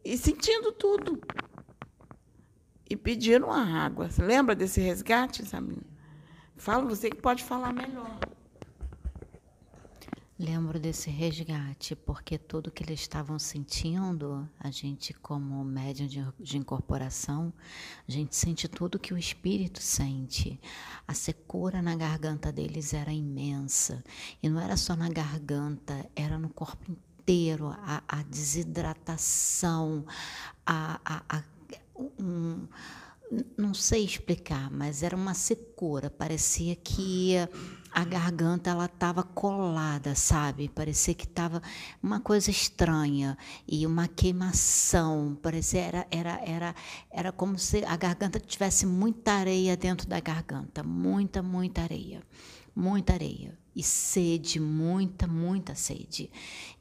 [0.05, 1.19] E sentindo tudo.
[2.88, 4.09] E pediram a água.
[4.09, 5.82] Você lembra desse resgate, Sabrina?
[6.55, 8.19] Fala, você que pode falar melhor.
[10.38, 16.58] Lembro desse resgate, porque tudo que eles estavam sentindo, a gente, como médium de, de,
[16.58, 17.54] incorporação,
[18.08, 20.60] a gente sente tudo que o espírito sente.
[21.08, 24.04] A secura na garganta deles era imensa.
[24.42, 30.04] E não era só na garganta, era no corpo inteiro a, a desidratação,
[30.66, 31.44] a, a, a
[32.20, 32.68] um,
[33.56, 36.10] não sei explicar, mas era uma secura.
[36.10, 37.36] Parecia que
[37.94, 40.68] a garganta ela estava colada, sabe?
[40.68, 41.62] Parecia que estava
[42.02, 43.38] uma coisa estranha
[43.68, 45.38] e uma queimação.
[45.41, 46.76] Parecia era era era
[47.12, 52.24] era como se a garganta tivesse muita areia dentro da garganta, muita muita areia,
[52.76, 56.32] muita areia e sede, muita muita sede.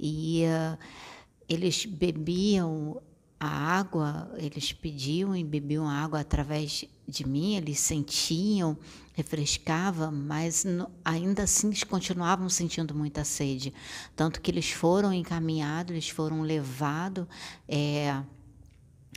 [0.00, 0.78] E uh,
[1.46, 3.02] eles bebiam
[3.38, 8.76] a água, eles pediam e bebiam água através de mim, eles sentiam,
[9.14, 10.64] refrescava, mas
[11.04, 13.72] ainda assim eles continuavam sentindo muita sede.
[14.16, 17.26] Tanto que eles foram encaminhados, eles foram levados
[17.68, 18.22] é,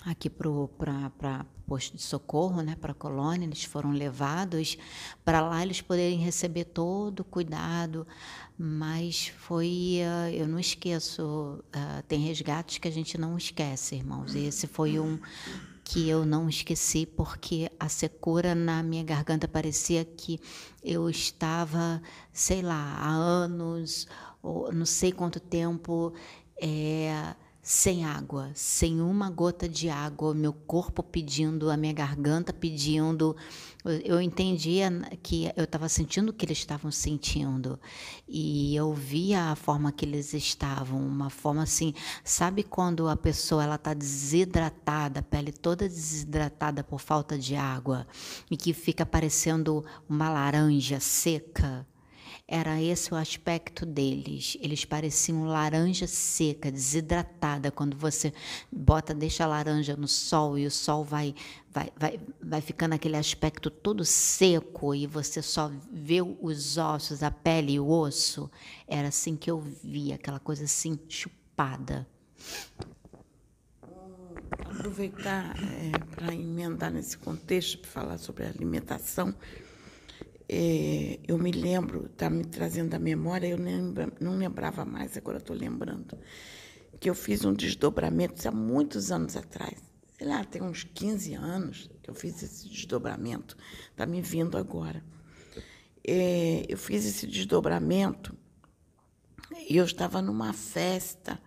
[0.05, 4.77] aqui para posto de socorro, né, para a colônia, eles foram levados
[5.23, 8.05] para lá eles poderem receber todo o cuidado,
[8.57, 14.35] mas foi, uh, eu não esqueço, uh, tem resgates que a gente não esquece, irmãos,
[14.35, 15.19] e esse foi um
[15.85, 20.39] que eu não esqueci porque a secura na minha garganta parecia que
[20.83, 22.01] eu estava,
[22.33, 24.07] sei lá, há anos,
[24.41, 26.11] ou não sei quanto tempo,
[26.59, 33.35] é, sem água, sem uma gota de água, meu corpo pedindo, a minha garganta pedindo.
[34.03, 34.91] Eu entendia
[35.23, 37.79] que eu estava sentindo o que eles estavam sentindo
[38.27, 41.91] e eu via a forma que eles estavam, uma forma assim,
[42.23, 48.05] sabe quando a pessoa ela está desidratada, a pele toda desidratada por falta de água
[48.49, 51.83] e que fica parecendo uma laranja seca?
[52.47, 54.55] Era esse o aspecto deles.
[54.61, 57.71] Eles pareciam laranja seca, desidratada.
[57.71, 58.31] Quando você
[58.71, 61.33] bota, deixa a laranja no sol e o sol vai,
[61.71, 67.31] vai, vai, vai ficando aquele aspecto todo seco e você só vê os ossos, a
[67.31, 68.49] pele e o osso.
[68.87, 72.07] Era assim que eu via, aquela coisa assim chupada.
[74.51, 79.33] Aproveitar é, para emendar nesse contexto, para falar sobre alimentação
[80.47, 85.39] é, eu me lembro, está me trazendo a memória, eu lembra, não lembrava mais, agora
[85.39, 86.17] estou lembrando,
[86.99, 89.83] que eu fiz um desdobramento há muitos anos atrás.
[90.17, 93.57] Sei lá, tem uns 15 anos que eu fiz esse desdobramento,
[93.89, 95.03] está me vindo agora.
[96.07, 98.37] É, eu fiz esse desdobramento
[99.67, 101.39] e eu estava numa festa,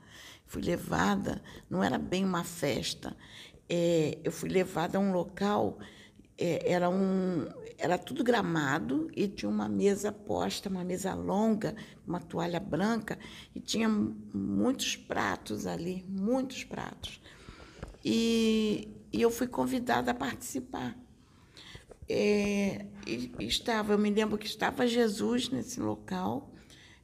[0.44, 3.16] fui levada, não era bem uma festa,
[3.68, 5.78] é, eu fui levada a um local
[6.38, 11.74] é, era, um, era tudo gramado e tinha uma mesa posta, uma mesa longa,
[12.06, 13.18] uma toalha branca,
[13.54, 17.20] e tinha muitos pratos ali, muitos pratos.
[18.04, 20.96] E, e eu fui convidada a participar.
[22.08, 26.54] É, e, estava, eu me lembro que estava Jesus nesse local,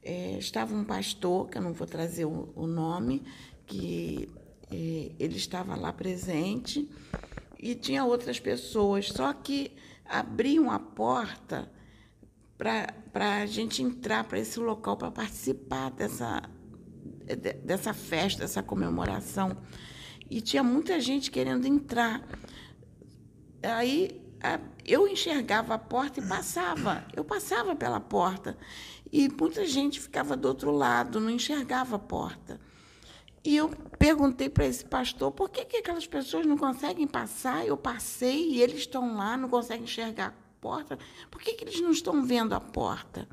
[0.01, 3.21] é, estava um pastor, que eu não vou trazer o, o nome,
[3.67, 4.29] que
[4.71, 6.89] é, ele estava lá presente,
[7.59, 9.71] e tinha outras pessoas, só que
[10.05, 11.71] abriam a porta
[12.57, 16.43] para a gente entrar para esse local para participar dessa,
[17.63, 19.57] dessa festa, dessa comemoração.
[20.29, 22.23] E tinha muita gente querendo entrar.
[23.61, 24.21] Aí
[24.85, 28.57] eu enxergava a porta e passava, eu passava pela porta.
[29.11, 32.59] E muita gente ficava do outro lado, não enxergava a porta.
[33.45, 33.69] E eu
[33.99, 37.63] perguntei para esse pastor por que, que aquelas pessoas não conseguem passar.
[37.63, 40.97] Eu passei e eles estão lá, não conseguem enxergar a porta.
[41.29, 43.29] Por que, que eles não estão vendo a porta?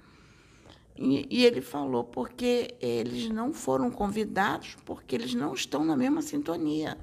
[0.95, 6.21] E, e ele falou porque eles não foram convidados, porque eles não estão na mesma
[6.21, 6.99] sintonia.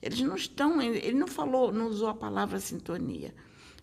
[0.00, 3.34] Eles não estão, ele não falou, não usou a palavra sintonia.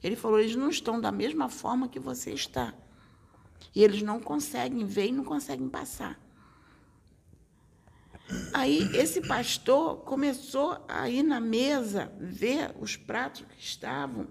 [0.01, 2.73] Ele falou, eles não estão da mesma forma que você está.
[3.75, 6.17] E eles não conseguem ver e não conseguem passar.
[8.53, 14.27] Aí esse pastor começou a ir na mesa ver os pratos que estavam.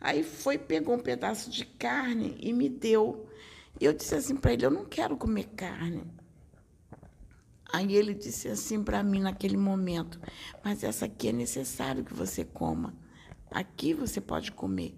[0.00, 3.28] Aí foi, pegou um pedaço de carne e me deu.
[3.80, 6.04] E eu disse assim para ele: Eu não quero comer carne.
[7.72, 10.20] Aí ele disse assim para mim naquele momento:
[10.64, 12.94] Mas essa aqui é necessário que você coma.
[13.50, 14.94] Aqui você pode comer.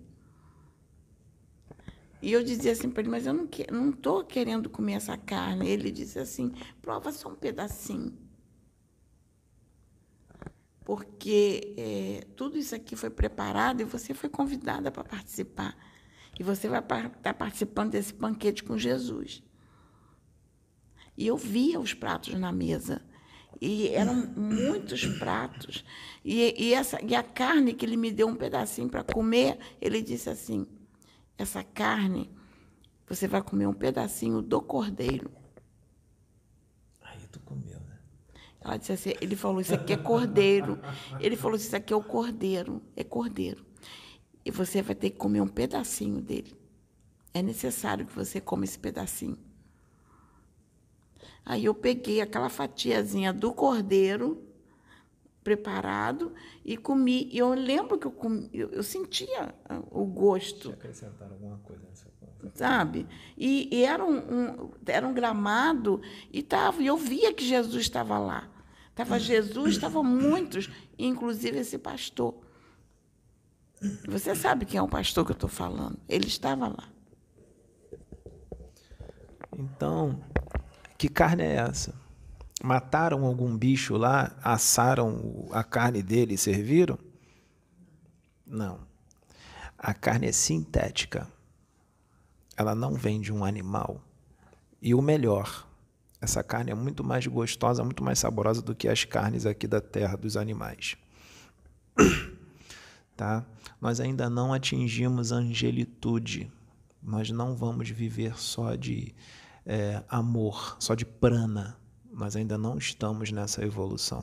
[2.20, 5.68] E eu dizia assim para ele: Mas eu não estou querendo comer essa carne.
[5.68, 8.21] Ele disse assim: Prova só um pedacinho
[10.84, 15.76] porque é, tudo isso aqui foi preparado e você foi convidada para participar.
[16.38, 19.42] E você vai estar tá participando desse banquete com Jesus.
[21.16, 23.02] E eu via os pratos na mesa.
[23.60, 25.84] E eram muitos pratos.
[26.24, 30.02] E, e, essa, e a carne que ele me deu um pedacinho para comer, ele
[30.02, 30.66] disse assim:
[31.38, 32.30] essa carne,
[33.06, 35.30] você vai comer um pedacinho do cordeiro.
[37.02, 37.81] Aí tu comeu.
[38.64, 40.78] Ela disse assim, ele falou, isso aqui é cordeiro.
[41.18, 43.64] Ele falou, isso aqui é o cordeiro, é cordeiro.
[44.44, 46.56] E você vai ter que comer um pedacinho dele.
[47.34, 49.38] É necessário que você coma esse pedacinho.
[51.44, 54.46] Aí eu peguei aquela fatiazinha do cordeiro
[55.42, 56.32] preparado
[56.64, 57.28] e comi.
[57.32, 59.54] E eu lembro que eu, comi, eu, eu sentia
[59.90, 60.68] o gosto.
[60.68, 62.50] Deixa acrescentar alguma coisa nessa coisa.
[62.54, 63.08] Sabe?
[63.36, 66.00] E, e, era, um, um, era um gramado
[66.32, 68.51] e, tava, e eu via que Jesus estava lá.
[68.92, 70.68] Estava Jesus, estavam muitos,
[70.98, 72.34] inclusive esse pastor.
[74.06, 75.98] Você sabe quem é o pastor que eu estou falando?
[76.06, 76.88] Ele estava lá.
[79.58, 80.22] Então,
[80.98, 81.94] que carne é essa?
[82.62, 86.98] Mataram algum bicho lá, assaram a carne dele e serviram?
[88.46, 88.86] Não.
[89.78, 91.26] A carne é sintética.
[92.56, 94.02] Ela não vem de um animal.
[94.80, 95.66] E o melhor,
[96.22, 99.80] essa carne é muito mais gostosa, muito mais saborosa do que as carnes aqui da
[99.80, 100.96] terra dos animais.
[103.16, 103.44] tá?
[103.80, 106.48] Nós ainda não atingimos a angelitude.
[107.02, 109.12] Nós não vamos viver só de
[109.66, 111.76] é, amor, só de prana.
[112.12, 114.22] Nós ainda não estamos nessa evolução.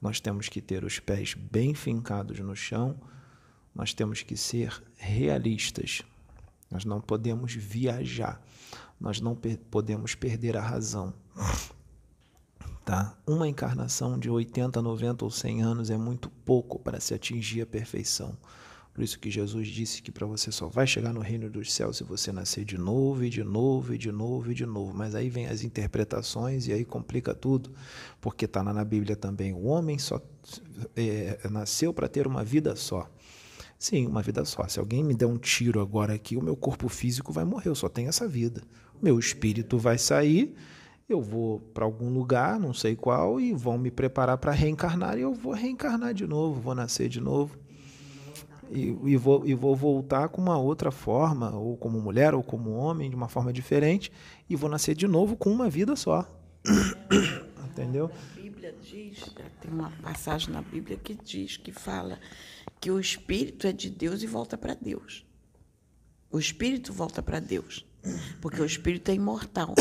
[0.00, 2.98] Nós temos que ter os pés bem fincados no chão,
[3.74, 6.00] nós temos que ser realistas.
[6.70, 8.40] Nós não podemos viajar,
[8.98, 11.12] nós não per podemos perder a razão.
[12.84, 13.16] Tá?
[13.26, 17.66] Uma encarnação de 80, 90 ou 100 anos é muito pouco para se atingir a
[17.66, 18.36] perfeição.
[18.94, 21.96] Por isso que Jesus disse que para você só vai chegar no reino dos céus
[21.96, 24.94] se você nascer de novo e de novo e de novo e de novo.
[24.94, 27.72] Mas aí vem as interpretações e aí complica tudo,
[28.20, 29.52] porque está na Bíblia também.
[29.52, 30.22] O homem só
[30.94, 33.10] é, nasceu para ter uma vida só.
[33.76, 34.68] Sim, uma vida só.
[34.68, 37.70] Se alguém me der um tiro agora aqui, o meu corpo físico vai morrer.
[37.70, 38.62] Eu só tenho essa vida.
[39.02, 40.54] Meu espírito vai sair
[41.08, 45.22] eu vou para algum lugar, não sei qual, e vão me preparar para reencarnar, e
[45.22, 47.58] eu vou reencarnar de novo, vou nascer de novo.
[48.70, 52.70] E, e, vou, e vou voltar com uma outra forma, ou como mulher, ou como
[52.70, 54.10] homem, de uma forma diferente,
[54.48, 56.26] e vou nascer de novo com uma vida só.
[57.70, 58.10] Entendeu?
[58.32, 62.18] A Bíblia diz, tem uma passagem na Bíblia que diz, que fala
[62.80, 65.26] que o espírito é de Deus e volta para Deus.
[66.30, 67.84] O espírito volta para Deus,
[68.40, 69.74] porque o espírito é imortal.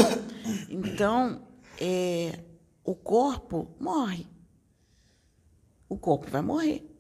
[0.70, 1.48] Então,
[1.80, 2.40] é,
[2.84, 4.28] o corpo morre.
[5.88, 6.94] O corpo vai morrer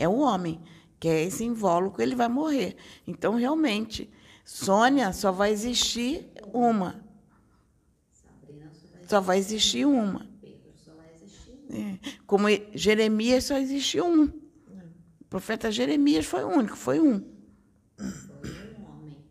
[0.00, 0.58] é o homem,
[0.98, 2.74] que é esse invólucro, ele vai morrer.
[3.06, 4.10] Então, realmente,
[4.44, 7.04] Sônia só vai existir uma.
[9.06, 10.26] Só vai existir uma.
[11.68, 11.98] É.
[12.26, 14.24] Como Jeremias só existiu um.
[14.24, 17.22] O profeta Jeremias foi o único, foi um.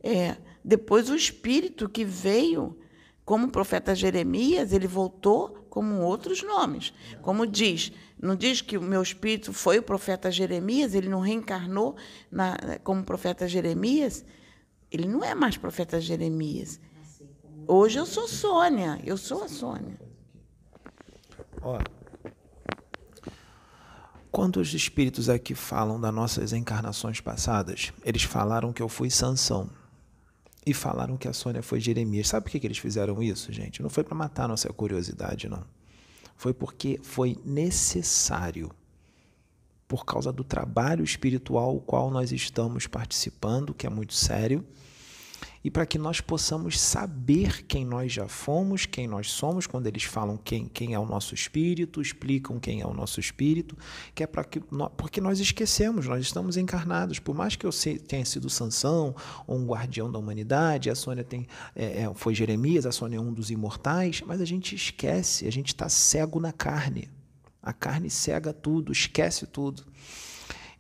[0.04, 0.38] É.
[0.64, 2.78] Depois o espírito que veio
[3.30, 6.92] como o profeta Jeremias, ele voltou como outros nomes.
[7.22, 11.96] Como diz, não diz que o meu espírito foi o profeta Jeremias, ele não reencarnou
[12.32, 14.26] na, como profeta Jeremias?
[14.92, 16.80] Ele não é mais profeta Jeremias.
[17.68, 20.00] Hoje eu sou Sônia, eu sou a Sônia.
[21.62, 21.80] Ó,
[24.32, 29.70] quando os espíritos aqui falam das nossas encarnações passadas, eles falaram que eu fui Sansão
[30.66, 32.28] e falaram que a Sônia foi Jeremias.
[32.28, 33.82] Sabe por que, que eles fizeram isso, gente?
[33.82, 35.64] Não foi para matar nossa curiosidade, não.
[36.36, 38.72] Foi porque foi necessário,
[39.88, 44.66] por causa do trabalho espiritual o qual nós estamos participando, que é muito sério
[45.64, 50.04] e para que nós possamos saber quem nós já fomos, quem nós somos, quando eles
[50.04, 53.78] falam quem, quem é o nosso espírito, explicam quem é o nosso espírito,
[54.16, 54.62] que é para que
[54.96, 57.72] porque nós esquecemos, nós estamos encarnados, por mais que eu
[58.08, 59.14] tenha sido Sansão
[59.46, 61.46] ou um guardião da humanidade, a Sônia tem,
[61.76, 65.52] é, é, foi Jeremias, a Sônia é um dos imortais, mas a gente esquece, a
[65.52, 67.10] gente está cego na carne.
[67.62, 69.84] A carne cega tudo, esquece tudo.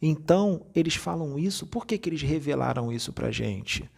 [0.01, 3.89] Então, eles falam isso, por que, que eles revelaram isso para a gente?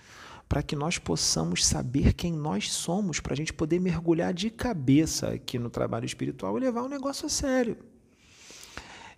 [0.52, 5.30] Para que nós possamos saber quem nós somos, para a gente poder mergulhar de cabeça
[5.30, 7.78] aqui no trabalho espiritual e levar o negócio a sério.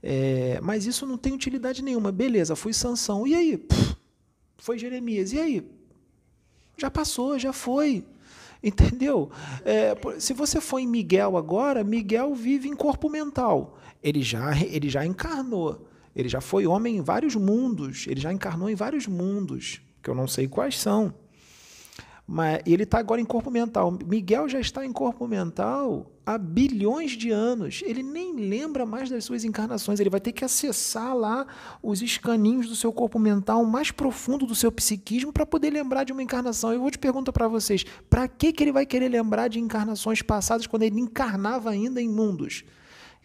[0.03, 2.11] É, mas isso não tem utilidade nenhuma.
[2.11, 3.25] Beleza, fui Sansão.
[3.25, 3.65] E aí?
[4.59, 5.33] Foi Jeremias.
[5.33, 5.67] E aí?
[6.77, 8.05] Já passou, já foi.
[8.61, 9.31] Entendeu?
[9.65, 13.79] É, se você for em Miguel agora, Miguel vive em corpo mental.
[14.03, 15.87] Ele já, ele já encarnou.
[16.15, 18.05] Ele já foi homem em vários mundos.
[18.07, 21.22] Ele já encarnou em vários mundos, que eu não sei quais são.
[22.25, 23.97] Mas ele está agora em corpo mental.
[24.05, 27.81] Miguel já está em corpo mental há bilhões de anos.
[27.85, 29.99] Ele nem lembra mais das suas encarnações.
[29.99, 31.45] Ele vai ter que acessar lá
[31.81, 36.13] os escaninhos do seu corpo mental mais profundo do seu psiquismo para poder lembrar de
[36.13, 36.71] uma encarnação.
[36.71, 40.21] Eu vou te perguntar para vocês: para que, que ele vai querer lembrar de encarnações
[40.21, 42.63] passadas quando ele encarnava ainda em mundos?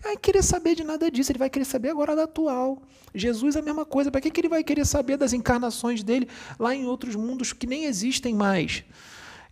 [0.03, 2.83] Vai querer saber de nada disso, ele vai querer saber agora da atual.
[3.15, 6.29] Jesus é a mesma coisa, para que, que ele vai querer saber das encarnações dele
[6.59, 8.85] lá em outros mundos que nem existem mais?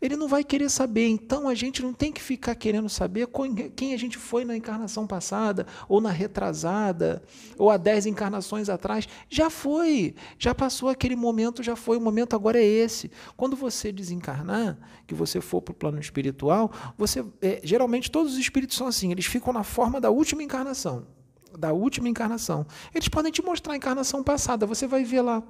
[0.01, 1.07] Ele não vai querer saber.
[1.09, 3.29] Então a gente não tem que ficar querendo saber
[3.75, 7.23] quem a gente foi na encarnação passada, ou na retrasada,
[7.59, 9.09] ou há dez encarnações atrás.
[9.29, 11.97] Já foi, já passou aquele momento, já foi.
[11.97, 13.11] O momento agora é esse.
[13.37, 18.39] Quando você desencarnar, que você for para o plano espiritual, você é, geralmente todos os
[18.39, 21.07] espíritos são assim, eles ficam na forma da última encarnação.
[21.59, 22.67] da última encarnação.
[22.95, 25.43] Eles podem te mostrar a encarnação passada, você vai ver lá.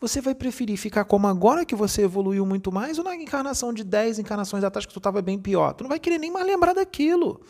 [0.00, 3.82] Você vai preferir ficar como agora que você evoluiu muito mais ou na encarnação de
[3.82, 5.72] 10 encarnações atrás que tu estava bem pior?
[5.74, 7.40] Tu não vai querer nem mais lembrar daquilo.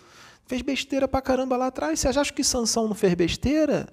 [0.46, 2.00] Fez besteira pra caramba lá atrás.
[2.00, 3.88] Você acha que Sansão não fez besteira?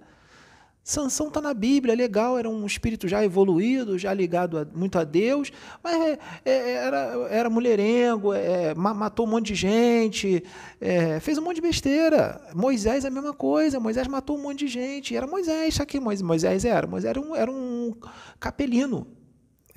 [0.84, 5.06] Sansão está na Bíblia, legal, era um espírito já evoluído, já ligado a, muito a
[5.06, 5.50] Deus,
[5.82, 6.98] mas é, é, era,
[7.30, 10.44] era mulherengo, é, matou um monte de gente,
[10.82, 12.42] é, fez um monte de besteira.
[12.54, 16.02] Moisés é a mesma coisa, Moisés matou um monte de gente, era Moisés, sabe quem
[16.02, 16.86] Moisés era?
[16.86, 17.96] Moisés era um, era um
[18.38, 19.08] capelino,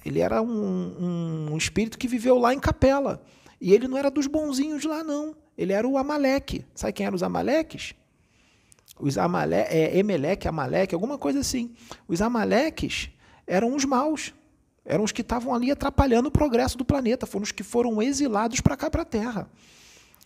[0.04, 3.22] ele era um, um espírito que viveu lá em capela,
[3.60, 6.64] e ele não era dos bonzinhos lá não, ele era o Amaleque.
[6.74, 7.94] Sabe quem eram os Amaleques?
[8.98, 11.74] Os Amale é, Emelec, Amaleque, alguma coisa assim.
[12.08, 13.10] Os Amaleques
[13.46, 14.34] eram os maus.
[14.84, 17.26] Eram os que estavam ali atrapalhando o progresso do planeta.
[17.26, 19.50] Foram os que foram exilados para cá, para a Terra.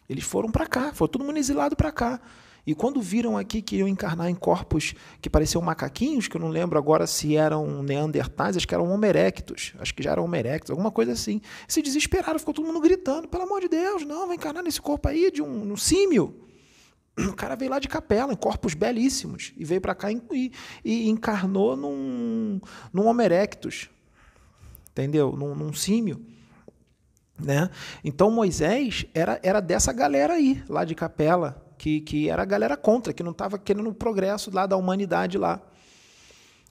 [0.08, 2.20] Eles foram para cá, foi todo mundo exilado para cá.
[2.66, 6.48] E quando viram aqui que iam encarnar em corpos que pareciam macaquinhos, que eu não
[6.48, 10.36] lembro agora se eram neandertais, acho que eram homo erectus, acho que já eram homo
[10.36, 14.26] erectus, alguma coisa assim, se desesperaram, ficou todo mundo gritando, pelo amor de Deus, não,
[14.26, 16.34] vai encarnar nesse corpo aí de um, um símio.
[17.28, 20.52] O cara veio lá de capela, em corpos belíssimos, e veio para cá e,
[20.84, 22.60] e, encarnou num,
[22.92, 23.90] num erectus,
[24.90, 25.32] entendeu?
[25.32, 26.24] Num, num símio.
[27.38, 27.70] Né?
[28.04, 32.76] Então Moisés era, era dessa galera aí, lá de capela, que, que era a galera
[32.76, 35.60] contra, que não estava querendo o progresso lá da humanidade lá.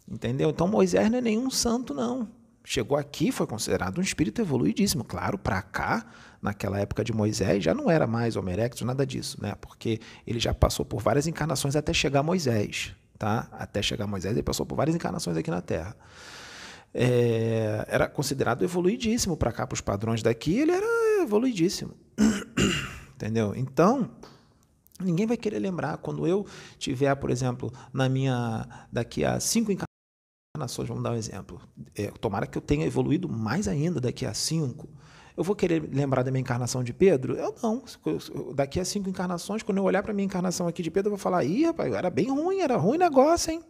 [0.08, 0.50] Entendeu?
[0.50, 2.28] Então Moisés não é nenhum santo, não.
[2.64, 5.04] Chegou aqui, foi considerado um espírito evoluidíssimo.
[5.04, 6.06] Claro, para cá
[6.42, 9.56] naquela época de Moisés, já não era mais Homo erectus, nada disso, né?
[9.60, 13.48] Porque ele já passou por várias encarnações até chegar a Moisés, tá?
[13.52, 15.96] Até chegar a Moisés, ele passou por várias encarnações aqui na Terra.
[16.94, 21.94] É, era considerado evoluidíssimo para cá, para os padrões daqui, ele era evoluidíssimo.
[23.16, 23.54] Entendeu?
[23.56, 24.10] Então,
[25.00, 25.98] ninguém vai querer lembrar.
[25.98, 26.46] Quando eu
[26.78, 28.68] tiver, por exemplo, na minha.
[28.92, 31.62] daqui a cinco encarnações, vamos dar um exemplo.
[31.96, 34.90] É, tomara que eu tenha evoluído mais ainda daqui a cinco.
[35.40, 37.34] Eu vou querer lembrar da minha encarnação de Pedro?
[37.34, 37.82] Eu não.
[38.54, 41.18] Daqui a cinco encarnações, quando eu olhar para minha encarnação aqui de Pedro, eu vou
[41.18, 43.62] falar: ih, rapaz, era bem ruim, era ruim negócio, hein?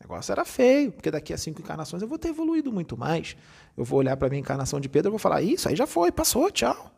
[0.00, 3.36] O negócio era feio, porque daqui a cinco encarnações eu vou ter evoluído muito mais.
[3.76, 6.10] Eu vou olhar para minha encarnação de Pedro e vou falar: isso aí já foi,
[6.10, 6.90] passou, tchau.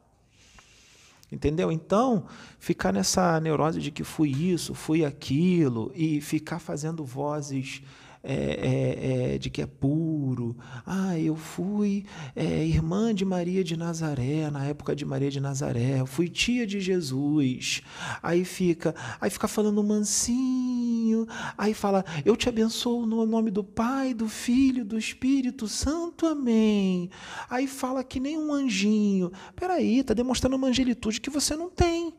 [1.30, 1.70] Entendeu?
[1.70, 2.24] Então,
[2.58, 7.82] ficar nessa neurose de que fui isso, fui aquilo, e ficar fazendo vozes
[8.28, 10.56] é, é, é, de que é puro.
[10.84, 12.04] Ah, eu fui
[12.34, 16.66] é, irmã de Maria de Nazaré, na época de Maria de Nazaré, eu fui tia
[16.66, 17.82] de Jesus.
[18.20, 24.12] Aí fica, aí fica falando mansinho, aí fala, eu te abençoo no nome do Pai,
[24.12, 27.08] do Filho, do Espírito Santo, amém.
[27.48, 29.30] Aí fala que nem um anjinho.
[29.54, 32.12] Peraí, está demonstrando uma angelitude que você não tem.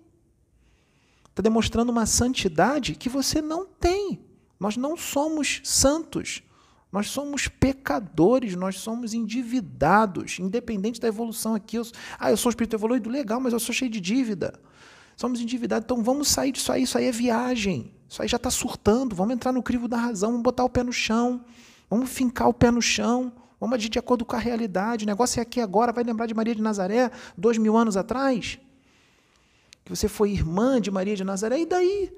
[1.30, 4.27] Está demonstrando uma santidade que você não tem.
[4.60, 6.42] Nós não somos santos.
[6.92, 11.78] Nós somos pecadores, nós somos endividados, independente da evolução aqui.
[11.78, 11.84] Eu,
[12.18, 14.60] ah, eu sou espírito evoluído, legal, mas eu sou cheio de dívida.
[15.16, 17.92] Somos endividados, então vamos sair disso aí, isso aí é viagem.
[18.08, 20.82] Isso aí já está surtando, vamos entrar no crivo da razão, vamos botar o pé
[20.82, 21.44] no chão,
[21.90, 25.04] vamos fincar o pé no chão, vamos agir de acordo com a realidade.
[25.04, 28.60] O negócio é aqui agora, vai lembrar de Maria de Nazaré, dois mil anos atrás?
[29.84, 32.14] Que você foi irmã de Maria de Nazaré, e daí?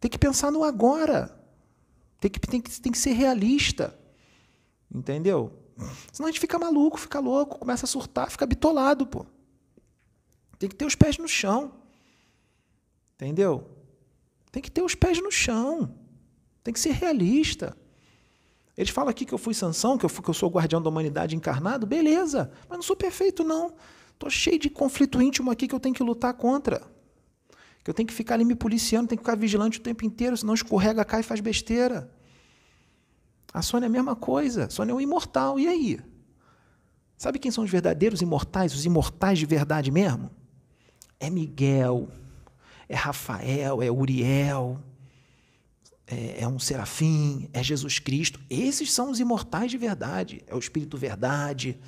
[0.00, 1.36] Tem que pensar no agora.
[2.20, 3.98] Tem que, tem que, tem que ser realista.
[4.92, 5.52] Entendeu?
[6.12, 9.26] Senão a gente fica maluco, fica louco, começa a surtar, fica bitolado, pô.
[10.58, 11.74] Tem que ter os pés no chão.
[13.14, 13.68] Entendeu?
[14.50, 15.94] Tem que ter os pés no chão.
[16.62, 17.76] Tem que ser realista.
[18.76, 20.80] Eles falam aqui que eu fui Sansão, que eu, fui, que eu sou o guardião
[20.80, 21.86] da humanidade encarnado.
[21.86, 23.74] Beleza, mas não sou perfeito, não.
[24.12, 26.95] Estou cheio de conflito íntimo aqui que eu tenho que lutar contra
[27.86, 30.36] que eu tenho que ficar ali me policiando, tenho que ficar vigilante o tempo inteiro,
[30.36, 32.10] senão escorrega, cai e faz besteira.
[33.54, 34.64] A Sônia é a mesma coisa.
[34.64, 35.56] A Sônia é um imortal.
[35.56, 36.00] E aí?
[37.16, 40.32] Sabe quem são os verdadeiros imortais, os imortais de verdade mesmo?
[41.20, 42.08] É Miguel,
[42.88, 44.82] é Rafael, é Uriel,
[46.08, 48.40] é, é um serafim, é Jesus Cristo.
[48.50, 50.42] Esses são os imortais de verdade.
[50.48, 51.78] É o Espírito Verdade,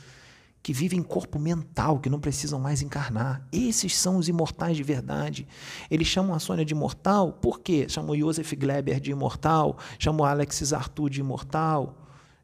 [0.68, 3.40] que vivem em corpo mental, que não precisam mais encarnar.
[3.50, 5.48] Esses são os imortais de verdade.
[5.90, 7.86] Eles chamam a Sônia de imortal, por quê?
[7.88, 11.96] Chamam Joseph Gleber de imortal, chamam Alexis Arthur de imortal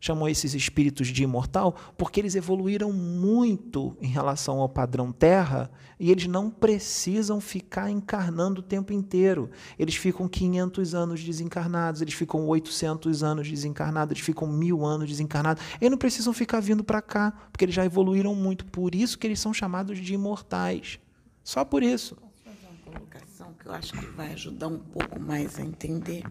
[0.05, 6.11] chamam esses espíritos de imortal porque eles evoluíram muito em relação ao padrão Terra e
[6.11, 9.51] eles não precisam ficar encarnando o tempo inteiro.
[9.79, 15.65] Eles ficam 500 anos desencarnados, eles ficam 800 anos desencarnados, eles ficam mil anos desencarnados.
[15.81, 18.67] Eles não precisam ficar vindo para cá porque eles já evoluíram muito.
[18.67, 20.99] Por isso que eles são chamados de imortais.
[21.43, 22.19] Só por isso.
[22.45, 26.25] Fazer uma colocação, que eu acho que vai ajudar um pouco mais a entender.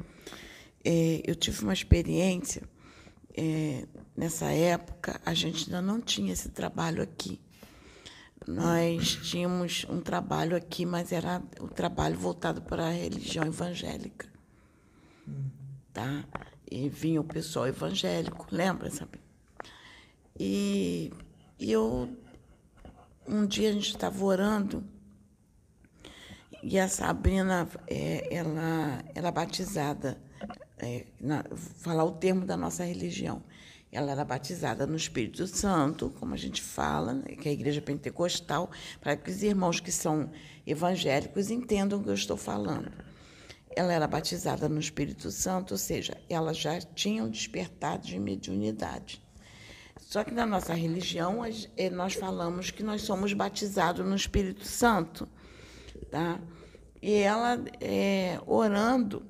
[0.85, 2.61] É, eu tive uma experiência,
[3.35, 7.41] é, nessa época, a gente ainda não tinha esse trabalho aqui.
[8.47, 14.27] Nós tínhamos um trabalho aqui, mas era o trabalho voltado para a religião evangélica.
[15.93, 16.25] Tá?
[16.69, 19.19] E vinha o pessoal evangélico, lembra, sabe?
[20.37, 21.11] E,
[21.59, 22.09] e eu,
[23.27, 24.83] um dia a gente estava orando
[26.65, 30.17] e a Sabrina, é, ela, ela é batizada,
[30.77, 31.43] é, na,
[31.77, 33.43] falar o termo da nossa religião.
[33.91, 37.81] Ela era batizada no Espírito Santo, como a gente fala, né, que é a igreja
[37.81, 40.31] pentecostal, para que os irmãos que são
[40.65, 42.91] evangélicos entendam o que eu estou falando.
[43.75, 49.21] Ela era batizada no Espírito Santo, ou seja, ela já tinha despertado de mediunidade.
[49.99, 55.27] Só que na nossa religião eh, nós falamos que nós somos batizados no Espírito Santo,
[56.11, 56.39] tá?
[57.01, 59.25] E ela é, orando,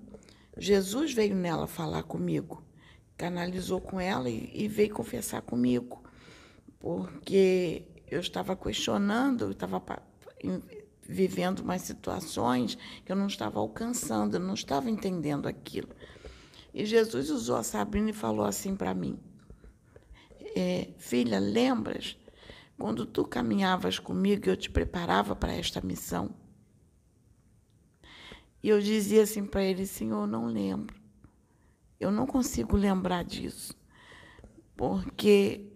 [0.57, 2.63] Jesus veio nela falar comigo,
[3.17, 6.03] canalizou com ela e, e veio confessar comigo,
[6.79, 9.81] porque eu estava questionando, eu estava
[11.01, 15.89] vivendo umas situações que eu não estava alcançando, eu não estava entendendo aquilo.
[16.73, 19.19] E Jesus usou a Sabrina e falou assim para mim:
[20.55, 22.17] é, Filha, lembras
[22.77, 26.42] quando tu caminhavas comigo e eu te preparava para esta missão?
[28.63, 30.95] E eu dizia assim para ele: Senhor, não lembro.
[31.99, 33.75] Eu não consigo lembrar disso,
[34.75, 35.69] porque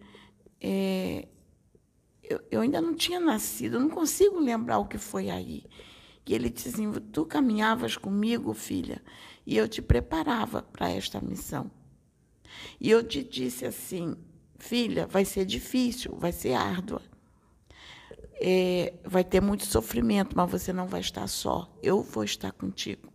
[0.59, 1.27] é,
[2.23, 5.63] eu, eu, ainda não tinha nascido, eu não consigo lembrar o que foi aí.
[6.25, 9.01] E ele disse assim: Tu caminhavas comigo, filha,
[9.45, 11.69] e eu te preparava para esta missão.
[12.79, 14.15] E eu te disse assim:
[14.57, 17.01] Filha, vai ser difícil, vai ser árdua.
[18.39, 21.71] É, vai ter muito sofrimento, mas você não vai estar só.
[21.81, 23.11] Eu vou estar contigo.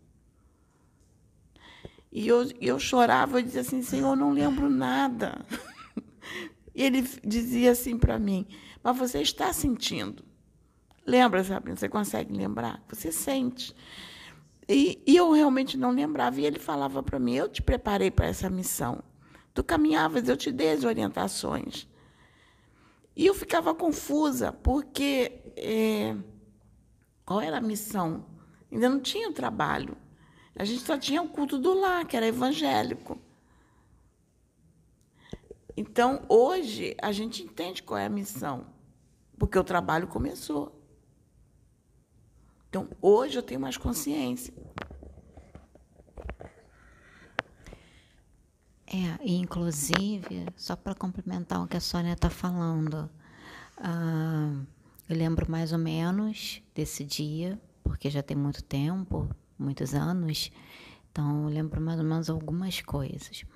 [2.10, 5.44] E eu, eu chorava e dizia assim: Senhor, não lembro nada.
[6.74, 8.46] E ele dizia assim para mim:
[8.82, 10.24] Mas você está sentindo.
[11.06, 11.76] Lembra, Sabrina?
[11.76, 12.82] Você consegue lembrar?
[12.88, 13.74] Você sente.
[14.68, 16.40] E, e eu realmente não lembrava.
[16.40, 19.02] E ele falava para mim: Eu te preparei para essa missão.
[19.52, 21.86] Tu caminhavas, eu te dei as orientações.
[23.14, 26.16] E eu ficava confusa, porque é,
[27.24, 28.26] qual era a missão?
[28.70, 29.97] Ainda não tinha o trabalho.
[30.56, 33.18] A gente só tinha o culto do lar, que era evangélico.
[35.76, 38.66] Então, hoje, a gente entende qual é a missão,
[39.39, 40.78] porque o trabalho começou.
[42.68, 44.55] Então, hoje eu tenho mais consciência.
[48.94, 53.09] É, inclusive, só para complementar o que a Sônia está falando,
[53.78, 54.66] uh,
[55.09, 60.52] eu lembro mais ou menos desse dia, porque já tem muito tempo, muitos anos,
[61.10, 63.47] então eu lembro mais ou menos algumas coisas.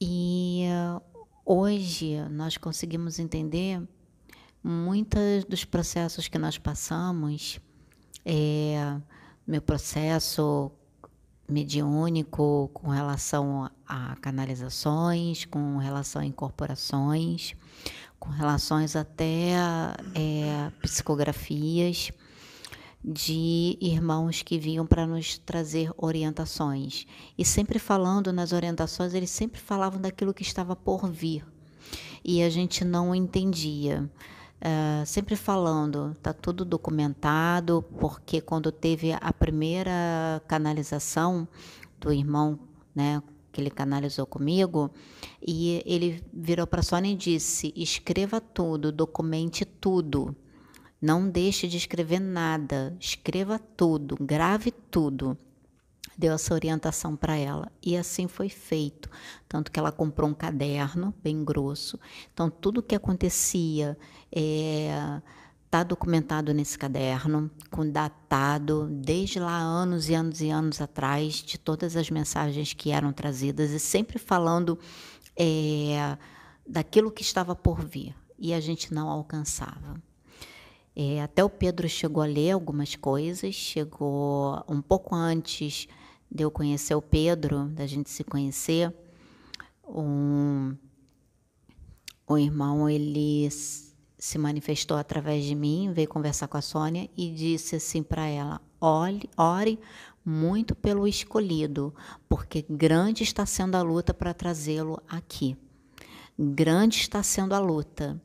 [0.00, 1.02] E uh,
[1.44, 3.82] hoje nós conseguimos entender
[4.62, 7.58] muitos dos processos que nós passamos,
[8.24, 9.00] é,
[9.44, 10.70] meu processo
[11.48, 17.54] mediúnico com relação a canalizações, com relação a incorporações,
[18.18, 19.52] com relações até
[20.14, 22.10] é, psicografias
[23.04, 27.06] de irmãos que vinham para nos trazer orientações.
[27.36, 31.44] E sempre falando nas orientações, eles sempre falavam daquilo que estava por vir.
[32.24, 34.10] E a gente não entendia.
[34.64, 41.46] Uh, sempre falando, está tudo documentado, porque quando teve a primeira canalização
[42.00, 42.58] do irmão,
[42.94, 43.22] né,
[43.54, 44.90] que ele canalizou comigo,
[45.40, 50.34] e ele virou para a Sônia e disse: escreva tudo, documente tudo.
[51.00, 55.38] Não deixe de escrever nada, escreva tudo, grave tudo.
[56.16, 59.08] Deu essa orientação para ela e assim foi feito.
[59.48, 61.98] Tanto que ela comprou um caderno bem grosso.
[62.32, 63.98] Então, tudo que acontecia
[64.32, 65.20] é,
[65.74, 71.58] está documentado nesse caderno, com datado desde lá anos e anos e anos atrás, de
[71.58, 74.78] todas as mensagens que eram trazidas e sempre falando
[75.36, 76.16] é,
[76.64, 80.00] daquilo que estava por vir e a gente não alcançava.
[80.94, 85.88] É, até o Pedro chegou a ler algumas coisas, chegou um pouco antes
[86.30, 88.94] de eu conhecer o Pedro, da gente se conhecer.
[89.88, 90.76] Um,
[92.28, 93.44] o irmão ele
[94.24, 98.58] se manifestou através de mim, veio conversar com a Sônia e disse assim para ela:
[98.80, 99.78] ore, ore
[100.24, 101.94] muito pelo escolhido,
[102.26, 105.54] porque grande está sendo a luta para trazê-lo aqui.
[106.38, 108.18] Grande está sendo a luta.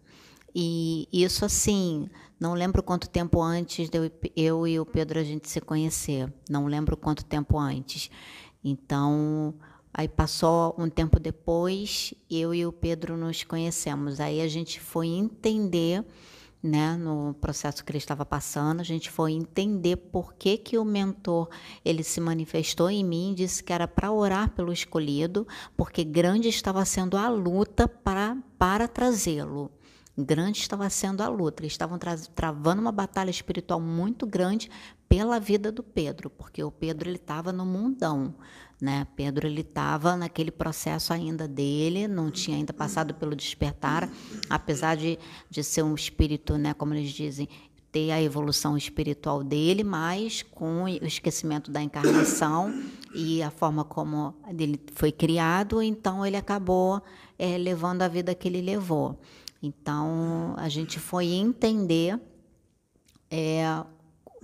[0.56, 2.10] E isso assim,
[2.40, 6.34] não lembro quanto tempo antes de eu, eu e o Pedro a gente se conhecer.
[6.50, 8.10] Não lembro quanto tempo antes.
[8.64, 9.54] Então,
[9.94, 14.20] aí passou um tempo depois, eu e o Pedro nos conhecemos.
[14.20, 16.06] Aí a gente foi entender
[16.62, 20.84] né, no processo que ele estava passando, a gente foi entender por que, que o
[20.84, 21.48] mentor
[21.86, 25.48] ele se manifestou em mim, disse que era para orar pelo escolhido,
[25.78, 29.72] porque grande estava sendo a luta para, para trazê-lo.
[30.18, 34.70] Grande estava sendo a luta, eles estavam tra travando uma batalha espiritual muito grande
[35.08, 38.36] pela vida do Pedro, porque o Pedro ele estava no mundão,
[38.82, 39.06] né?
[39.16, 44.10] Pedro ele estava naquele processo ainda dele, não tinha ainda passado pelo despertar,
[44.50, 45.20] apesar de,
[45.50, 47.48] de ser um espírito, né, como eles dizem,
[47.92, 52.74] ter a evolução espiritual dele, mas com o esquecimento da encarnação
[53.14, 57.02] e a forma como ele foi criado, então ele acabou
[57.38, 59.20] é, levando a vida que ele levou.
[59.62, 62.20] Então a gente foi entender
[63.30, 63.84] é,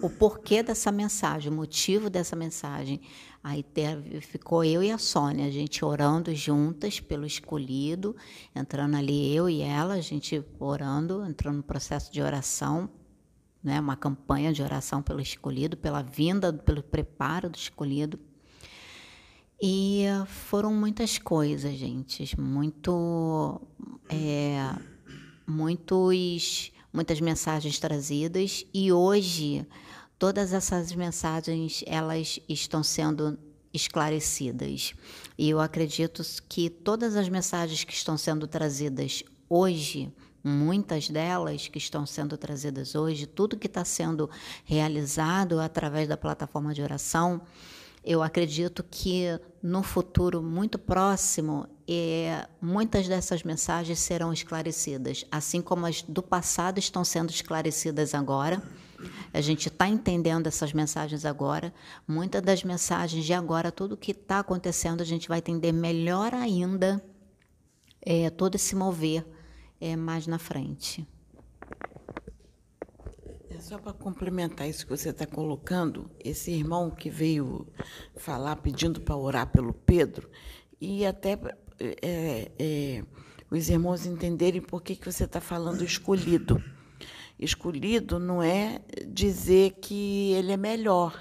[0.02, 3.00] o porquê dessa mensagem, o motivo dessa mensagem.
[3.48, 3.64] Aí
[4.22, 8.16] ficou eu e a Sônia, a gente orando juntas pelo escolhido,
[8.56, 12.90] entrando ali eu e ela, a gente orando, entrando no processo de oração,
[13.64, 18.20] né, uma campanha de oração pelo escolhido, pela vinda, pelo preparo do escolhido.
[19.62, 23.62] E foram muitas coisas, gente, muito,
[24.10, 24.76] é,
[25.46, 29.68] muitos, muitas mensagens trazidas e hoje
[30.18, 33.38] todas essas mensagens elas estão sendo
[33.74, 34.94] esclarecidas.
[35.38, 40.12] E eu acredito que todas as mensagens que estão sendo trazidas hoje,
[40.44, 44.30] muitas delas que estão sendo trazidas hoje, tudo que está sendo
[44.64, 47.42] realizado através da plataforma de oração,
[48.04, 55.88] eu acredito que no futuro muito próximo, é, muitas dessas mensagens serão esclarecidas, assim como
[55.88, 58.62] as do passado estão sendo esclarecidas agora.
[59.34, 61.74] A gente está entendendo essas mensagens agora.
[62.08, 66.34] Muitas das mensagens de agora, tudo o que está acontecendo, a gente vai entender melhor
[66.34, 67.04] ainda
[68.02, 69.26] é, todo esse mover
[69.82, 71.08] é, mais na frente.
[73.50, 77.68] É só para complementar isso que você está colocando, esse irmão que veio
[78.16, 80.30] falar pedindo para orar pelo Pedro,
[80.80, 81.40] e até
[81.80, 83.04] é, é,
[83.50, 86.62] os irmãos entenderem por que, que você está falando escolhido
[87.40, 91.18] escolhido não é dizer que ele é melhor.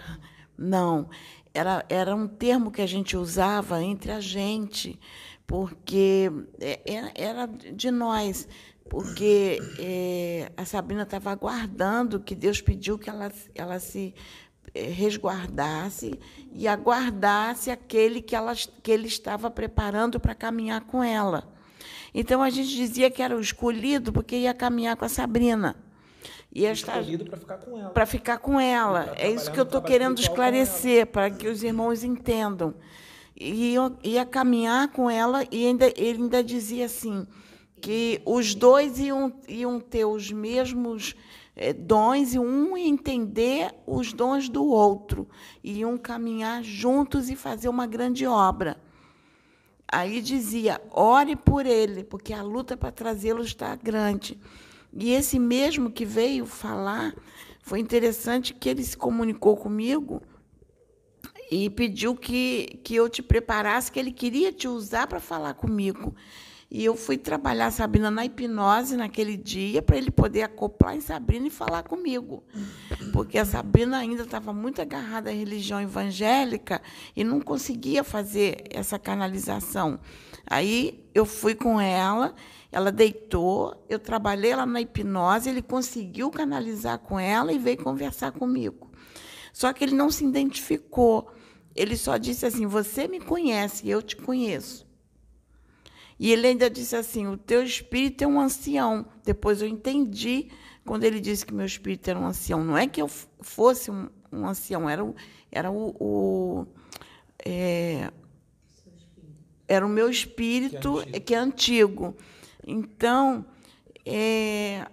[0.56, 1.08] Não.
[1.52, 4.98] Era, era um termo que a gente usava entre a gente,
[5.46, 6.30] porque
[6.60, 8.48] é, era, era de nós.
[8.88, 14.14] Porque é, a Sabrina estava aguardando que Deus pediu que ela, ela se
[14.74, 16.18] é, resguardasse
[16.52, 21.52] e aguardasse aquele que, ela, que ele estava preparando para caminhar com ela.
[22.12, 25.83] Então a gente dizia que era o escolhido porque ia caminhar com a Sabrina.
[26.54, 27.90] E esta para ficar com ela.
[27.90, 29.12] Para ficar com ela.
[29.16, 32.74] É isso que eu estou querendo esclarecer, para que os irmãos entendam.
[33.36, 37.26] E eu ia caminhar com ela, e ainda, ele ainda dizia assim:
[37.80, 41.16] que os dois iam, iam ter os mesmos
[41.56, 45.28] é, dons e um entender os dons do outro,
[45.62, 48.80] iam caminhar juntos e fazer uma grande obra.
[49.90, 54.38] Aí dizia: ore por ele, porque a luta para trazê-lo está grande.
[54.96, 57.14] E esse mesmo que veio falar,
[57.62, 60.22] foi interessante que ele se comunicou comigo
[61.50, 66.14] e pediu que, que eu te preparasse, que ele queria te usar para falar comigo.
[66.70, 71.46] E eu fui trabalhar Sabrina na hipnose naquele dia para ele poder acoplar em Sabrina
[71.46, 72.42] e falar comigo.
[73.12, 76.82] Porque a Sabrina ainda estava muito agarrada à religião evangélica
[77.14, 80.00] e não conseguia fazer essa canalização.
[80.46, 82.34] Aí eu fui com ela
[82.74, 88.32] ela deitou, eu trabalhei lá na hipnose, ele conseguiu canalizar com ela e veio conversar
[88.32, 88.90] comigo.
[89.52, 91.30] Só que ele não se identificou.
[91.72, 94.84] Ele só disse assim: Você me conhece, eu te conheço.
[96.18, 99.06] E ele ainda disse assim: O teu espírito é um ancião.
[99.24, 100.48] Depois eu entendi
[100.84, 102.64] quando ele disse que meu espírito era um ancião.
[102.64, 103.06] Não é que eu
[103.40, 105.14] fosse um, um ancião, era o,
[105.52, 106.66] era o, o
[107.46, 108.10] é,
[109.68, 111.20] era o meu espírito que é antigo.
[111.20, 112.16] Que é antigo.
[112.66, 113.44] Então,
[114.04, 114.86] é,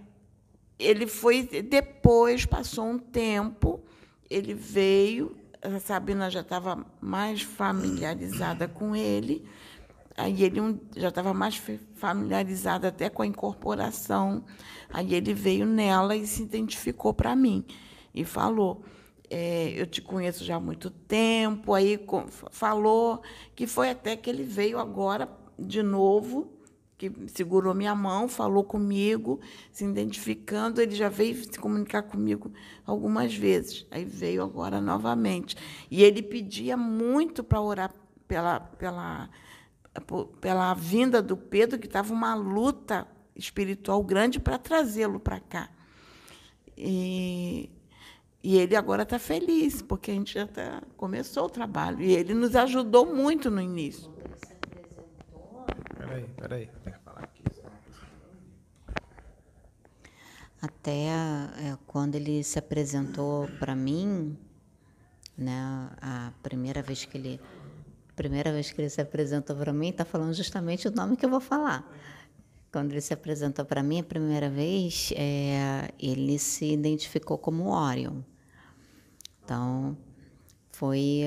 [0.78, 3.84] ele foi depois, passou um tempo,
[4.30, 9.46] ele veio, a Sabina já estava mais familiarizada com ele,
[10.18, 11.62] aí ele já estava mais
[11.96, 14.44] familiarizado até com a incorporação,
[14.90, 17.66] aí ele veio nela e se identificou para mim
[18.14, 18.84] e falou.
[19.34, 21.98] É, eu te conheço já há muito tempo, aí
[22.52, 23.22] falou
[23.56, 26.52] que foi até que ele veio agora de novo
[27.10, 29.40] que segurou minha mão, falou comigo,
[29.72, 30.80] se identificando.
[30.80, 32.52] Ele já veio se comunicar comigo
[32.86, 33.88] algumas vezes.
[33.90, 35.56] Aí veio agora novamente.
[35.90, 37.92] E ele pedia muito para orar
[38.28, 39.30] pela, pela,
[40.40, 45.72] pela vinda do Pedro, que estava uma luta espiritual grande para trazê-lo para cá.
[46.78, 47.72] E,
[48.44, 52.00] e ele agora está feliz, porque a gente já tá, começou o trabalho.
[52.00, 54.12] E ele nos ajudou muito no início.
[56.12, 56.70] Peraí, peraí.
[60.62, 64.38] Até é, quando ele se apresentou para mim,
[65.38, 67.40] né, a primeira vez que ele
[68.16, 71.30] primeira vez que ele se apresentou para mim, está falando justamente o nome que eu
[71.30, 71.90] vou falar.
[72.72, 78.22] Quando ele se apresentou para mim a primeira vez, é, ele se identificou como Orion.
[79.44, 79.98] Então,
[80.72, 81.24] foi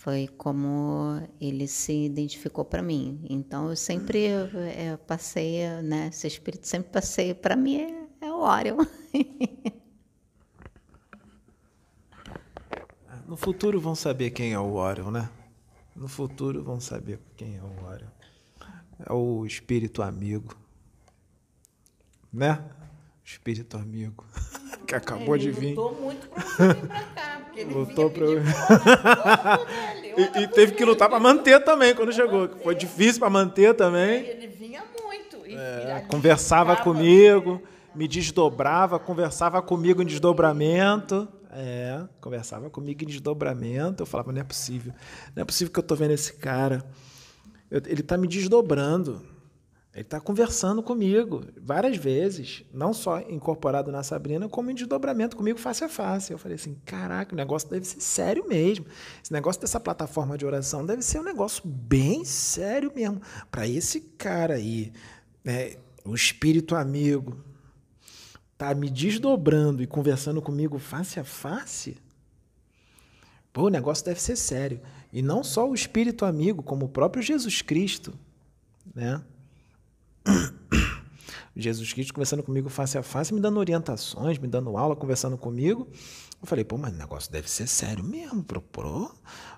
[0.00, 3.22] foi como ele se identificou para mim.
[3.28, 4.28] Então eu sempre
[4.74, 6.08] é, passei, né?
[6.08, 8.78] Esse espírito sempre passei para mim é, é, o Orion.
[13.28, 15.28] no futuro vão saber quem é o Orion, né?
[15.94, 18.08] No futuro vão saber quem é o Orion.
[19.06, 20.56] É o espírito amigo,
[22.32, 22.64] né?
[23.22, 24.24] Espírito amigo
[24.90, 25.68] que acabou ele de vir.
[25.76, 28.26] Lutou muito para vir para cá, porque ele lutou para
[30.18, 32.48] e, e teve que lutar para manter também quando chegou.
[32.62, 34.26] Foi difícil para manter também.
[34.26, 35.36] Ele vinha muito.
[35.46, 37.62] É, conversava comigo,
[37.94, 41.28] me desdobrava, conversava comigo em desdobramento.
[41.52, 44.02] É, conversava comigo em desdobramento.
[44.02, 44.92] Eu falava, não é possível.
[45.36, 46.84] Não é possível que eu tô vendo esse cara.
[47.70, 49.22] Eu, ele tá me desdobrando.
[49.92, 55.58] Ele está conversando comigo várias vezes, não só incorporado na Sabrina, como em desdobramento comigo
[55.58, 56.32] face a face.
[56.32, 58.86] Eu falei assim: caraca, o negócio deve ser sério mesmo.
[59.22, 63.20] Esse negócio dessa plataforma de oração deve ser um negócio bem sério mesmo.
[63.50, 64.92] Para esse cara aí,
[65.42, 67.44] né, o espírito amigo,
[68.56, 71.98] tá me desdobrando e conversando comigo face a face.
[73.52, 74.80] Pô, o negócio deve ser sério.
[75.12, 78.14] E não só o espírito amigo, como o próprio Jesus Cristo,
[78.94, 79.20] né?
[81.56, 85.88] Jesus Cristo conversando comigo face a face, me dando orientações, me dando aula, conversando comigo.
[86.40, 89.14] Eu falei, pô, mas o negócio deve ser sério mesmo, pro, pro,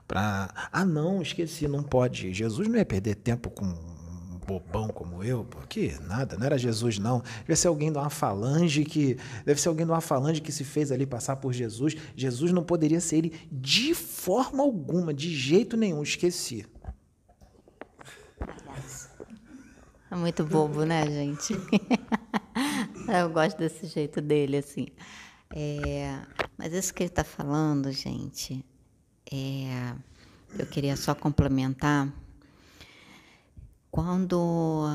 [0.08, 0.68] pra...
[0.72, 2.32] Ah, não, esqueci, não pode.
[2.34, 6.98] Jesus não ia perder tempo com um bobão como eu, porque nada, não era Jesus,
[6.98, 7.22] não.
[7.46, 9.16] Deve ser alguém de uma falange que.
[9.44, 11.94] Deve ser alguém de uma falange que se fez ali passar por Jesus.
[12.16, 16.66] Jesus não poderia ser ele de forma alguma, de jeito nenhum, esqueci.
[20.12, 21.54] É muito bobo, né, gente?
[23.08, 24.88] Eu gosto desse jeito dele, assim.
[25.54, 26.20] É,
[26.58, 28.62] mas isso que ele está falando, gente,
[29.32, 29.94] é,
[30.58, 32.12] eu queria só complementar.
[33.90, 34.86] Quando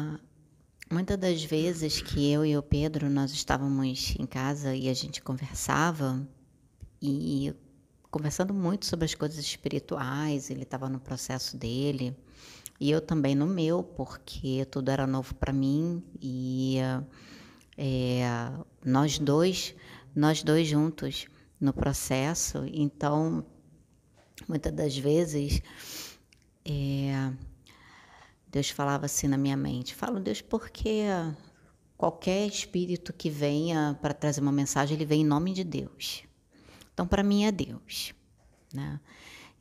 [0.88, 5.20] muitas das vezes que eu e o Pedro nós estávamos em casa e a gente
[5.24, 6.28] conversava
[7.02, 7.56] e
[8.12, 12.16] conversando muito sobre as coisas espirituais, ele estava no processo dele.
[12.80, 16.78] E eu também no meu, porque tudo era novo para mim e
[17.76, 18.24] é,
[18.86, 19.76] nós dois,
[20.16, 21.28] nós dois juntos
[21.60, 22.64] no processo.
[22.72, 23.46] Então,
[24.48, 25.62] muitas das vezes,
[26.64, 27.32] é,
[28.48, 31.06] Deus falava assim na minha mente: falo, Deus, porque
[31.98, 36.24] qualquer espírito que venha para trazer uma mensagem, ele vem em nome de Deus.
[36.94, 38.14] Então, para mim é Deus,
[38.74, 39.00] né?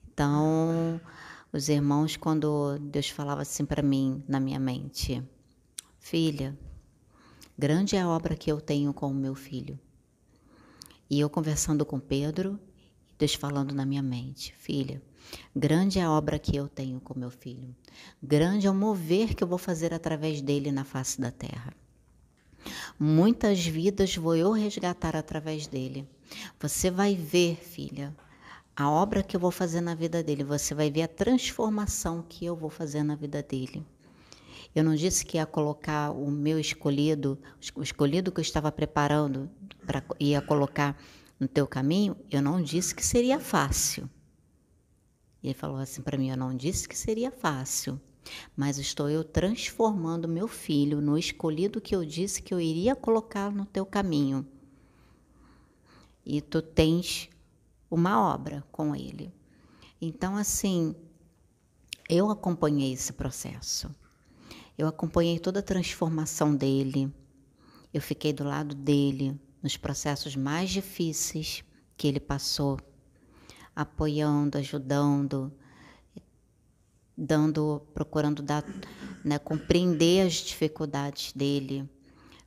[0.08, 1.00] Então,
[1.56, 5.22] os irmãos, quando Deus falava assim para mim, na minha mente:
[5.98, 6.56] Filha,
[7.58, 9.78] grande é a obra que eu tenho com o meu filho.
[11.08, 12.60] E eu conversando com Pedro,
[13.18, 15.02] Deus falando na minha mente: Filha,
[15.54, 17.74] grande é a obra que eu tenho com meu filho.
[18.22, 21.72] Grande é o mover que eu vou fazer através dele na face da terra.
[22.98, 26.06] Muitas vidas vou eu resgatar através dele.
[26.60, 28.14] Você vai ver, filha,
[28.76, 32.44] a obra que eu vou fazer na vida dele, você vai ver a transformação que
[32.44, 33.84] eu vou fazer na vida dele.
[34.74, 37.38] Eu não disse que ia colocar o meu escolhido,
[37.74, 39.48] o escolhido que eu estava preparando
[39.86, 40.94] para ia colocar
[41.40, 44.10] no teu caminho, eu não disse que seria fácil.
[45.42, 47.98] Ele falou assim para mim, eu não disse que seria fácil,
[48.54, 53.50] mas estou eu transformando meu filho no escolhido que eu disse que eu iria colocar
[53.50, 54.46] no teu caminho.
[56.24, 57.30] E tu tens
[57.90, 59.32] uma obra com ele.
[60.00, 60.94] Então, assim,
[62.08, 63.94] eu acompanhei esse processo.
[64.76, 67.12] Eu acompanhei toda a transformação dele.
[67.92, 71.64] Eu fiquei do lado dele nos processos mais difíceis
[71.96, 72.78] que ele passou,
[73.74, 75.52] apoiando, ajudando.
[77.16, 78.62] dando, procurando dar,
[79.24, 81.88] né, compreender as dificuldades dele,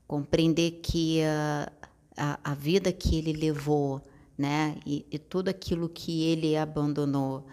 [0.08, 1.72] compreender que a,
[2.16, 4.00] a, a vida que ele levou,
[4.40, 7.46] né, e, e tudo aquilo que ele abandonou,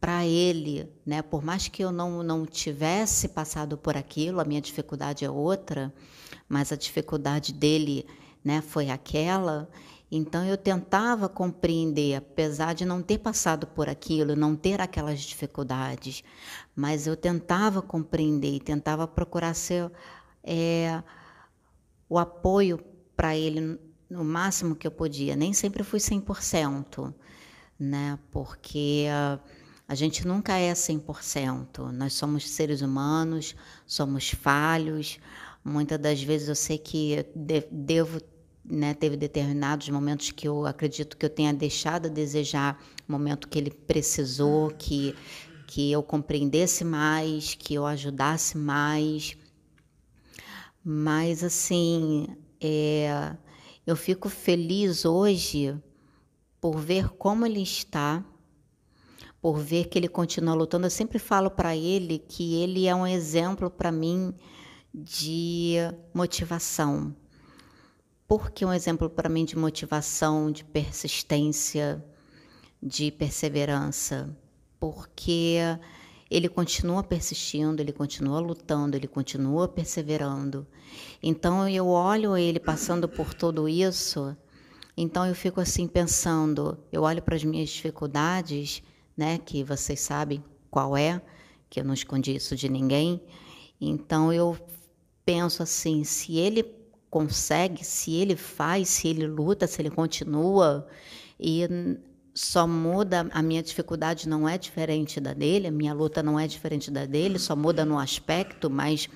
[0.00, 1.22] para ele, né?
[1.22, 5.94] Por mais que eu não, não tivesse passado por aquilo, a minha dificuldade é outra,
[6.48, 8.04] mas a dificuldade dele,
[8.42, 9.70] né, foi aquela.
[10.10, 16.24] Então eu tentava compreender, apesar de não ter passado por aquilo, não ter aquelas dificuldades,
[16.74, 19.88] mas eu tentava compreender, tentava procurar ser
[20.42, 21.00] é,
[22.08, 22.80] o apoio
[23.16, 23.78] para ele
[24.12, 25.34] no máximo que eu podia.
[25.34, 27.12] Nem sempre fui 100%,
[27.78, 28.18] né?
[28.30, 29.40] Porque uh,
[29.88, 31.90] a gente nunca é 100%.
[31.90, 33.56] Nós somos seres humanos,
[33.86, 35.18] somos falhos.
[35.64, 37.24] Muitas das vezes eu sei que
[37.70, 38.20] devo,
[38.64, 43.58] né, teve determinados momentos que eu acredito que eu tenha deixado a desejar, momento que
[43.58, 45.14] ele precisou, que
[45.64, 49.34] que eu compreendesse mais, que eu ajudasse mais.
[50.84, 52.26] Mas assim,
[52.60, 53.34] é,
[53.86, 55.76] eu fico feliz hoje
[56.60, 58.24] por ver como ele está
[59.42, 60.86] por ver que ele continua lutando.
[60.86, 64.32] Eu sempre falo para ele que ele é um exemplo para mim
[64.94, 65.78] de
[66.14, 67.14] motivação.
[68.28, 72.02] Por que um exemplo para mim de motivação, de persistência,
[72.80, 74.34] de perseverança?
[74.78, 75.58] Porque
[76.34, 80.66] ele continua persistindo, ele continua lutando, ele continua perseverando.
[81.22, 84.36] Então eu olho ele passando por tudo isso,
[84.96, 88.82] então eu fico assim pensando, eu olho para as minhas dificuldades
[89.16, 89.38] né?
[89.38, 91.20] Que vocês sabem qual é,
[91.68, 93.22] que eu não escondi isso de ninguém.
[93.80, 94.56] Então eu
[95.24, 96.64] penso assim, se ele
[97.10, 100.86] consegue, se ele faz, se ele luta, se ele continua
[101.38, 101.68] e
[102.34, 106.46] só muda, a minha dificuldade não é diferente da dele, a minha luta não é
[106.46, 109.08] diferente da dele, só muda no aspecto, mas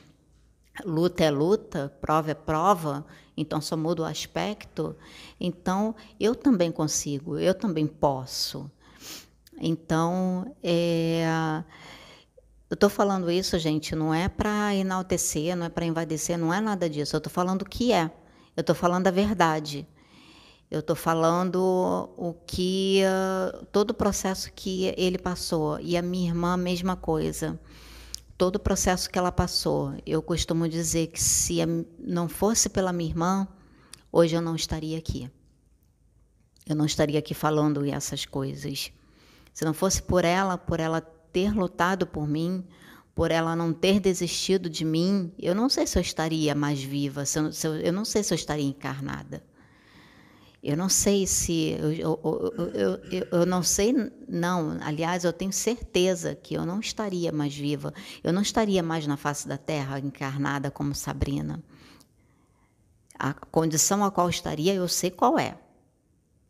[0.85, 3.07] luta é luta, prova é prova,
[3.37, 4.97] então só muda o aspecto.
[5.41, 8.71] Então eu também consigo, eu também posso.
[9.59, 11.25] Então, é,
[12.69, 16.61] eu estou falando isso, gente, não é para enaltecer, não é para invadecer, não é
[16.61, 17.17] nada disso.
[17.17, 18.11] Eu estou falando o que é.
[18.57, 19.87] Eu estou falando a verdade.
[20.69, 21.61] Eu estou falando
[22.17, 26.97] o que uh, todo o processo que ele passou e a minha irmã a mesma
[26.97, 27.59] coisa.
[28.37, 29.95] Todo o processo que ela passou.
[30.05, 31.59] Eu costumo dizer que se
[31.99, 33.49] não fosse pela minha irmã,
[34.11, 35.31] hoje eu não estaria aqui.
[36.69, 38.91] Eu não estaria aqui falando essas coisas.
[39.55, 42.65] Se não fosse por ela, por ela ter lutado por mim,
[43.15, 47.25] por ela não ter desistido de mim, eu não sei se eu estaria mais viva,
[47.25, 49.43] se eu, se eu, eu não sei se eu estaria encarnada.
[50.69, 51.77] Eu não sei se.
[51.79, 53.95] Eu, eu, eu, eu, não sei,
[54.29, 54.77] não.
[54.81, 57.95] Aliás, eu tenho certeza que eu não estaria mais viva.
[58.25, 61.63] Eu não estaria mais na face da terra encarnada como Sabrina.
[63.17, 65.57] A condição a qual estaria, eu sei qual é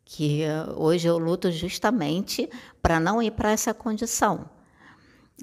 [0.03, 0.45] que
[0.77, 2.49] hoje eu luto justamente
[2.81, 4.49] para não ir para essa condição.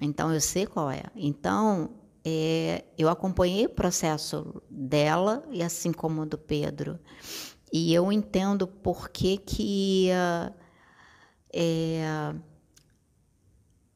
[0.02, 1.04] Então eu sei qual é.
[1.16, 1.92] Então
[2.26, 6.98] é, eu acompanhei o processo dela e assim como do Pedro
[7.74, 10.10] e eu entendo por que que
[11.52, 12.36] é,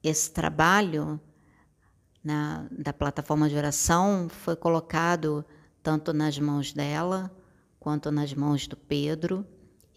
[0.04, 1.20] esse trabalho
[2.24, 5.46] na, da plataforma de oração foi colocado
[5.82, 7.32] tanto nas mãos dela
[7.80, 9.46] quanto nas mãos do Pedro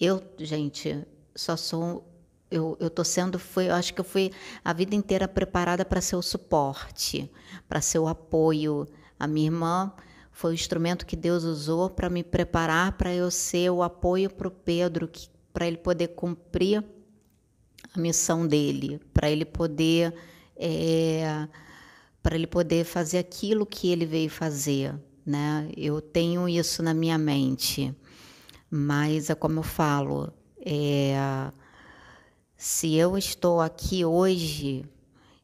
[0.01, 2.07] eu, gente, só sou.
[2.51, 4.32] Eu, tô sendo, foi, eu acho que eu fui
[4.65, 7.31] a vida inteira preparada para ser o suporte,
[7.69, 8.89] para ser o apoio.
[9.19, 9.93] A minha irmã
[10.41, 14.49] foi o instrumento que Deus usou para me preparar para eu ser o apoio para
[14.49, 15.07] o Pedro,
[15.53, 16.83] para ele poder cumprir
[17.93, 20.15] a missão dele, para ele poder
[20.57, 21.47] é,
[22.23, 24.95] para ele poder fazer aquilo que ele veio fazer,
[25.27, 25.71] né?
[25.77, 27.95] Eu tenho isso na minha mente.
[28.71, 30.33] Mas é como eu falo,
[30.65, 31.53] é,
[32.57, 34.87] se eu estou aqui hoje,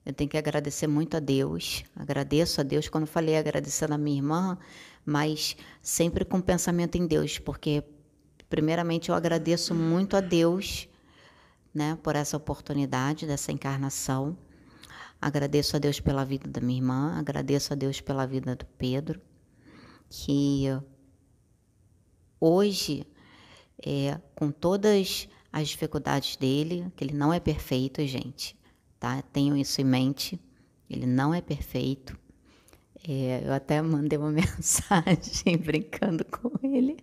[0.06, 1.84] eu tenho que agradecer muito a Deus.
[1.96, 4.56] Agradeço a Deus quando falei agradecendo a minha irmã,
[5.04, 7.82] mas sempre com pensamento em Deus, porque
[8.48, 10.88] primeiramente eu agradeço muito a Deus,
[11.74, 14.38] né, por essa oportunidade dessa encarnação.
[15.20, 19.20] Agradeço a Deus pela vida da minha irmã, agradeço a Deus pela vida do Pedro,
[20.08, 20.66] que
[22.40, 23.04] hoje
[23.84, 28.55] é, com todas as dificuldades dele, que ele não é perfeito, gente,
[28.98, 29.22] tá?
[29.32, 30.40] Tenham isso em mente.
[30.88, 32.16] Ele não é perfeito.
[33.08, 36.96] É, eu até mandei uma mensagem brincando com ele.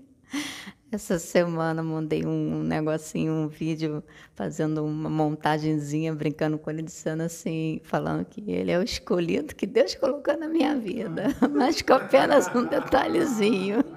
[0.92, 4.04] Essa semana mandei um negocinho, um vídeo,
[4.36, 9.66] fazendo uma montagenzinha, brincando com ele, dizendo assim, falando que ele é o escolhido que
[9.66, 13.84] Deus colocou na minha vida, mas com apenas um detalhezinho.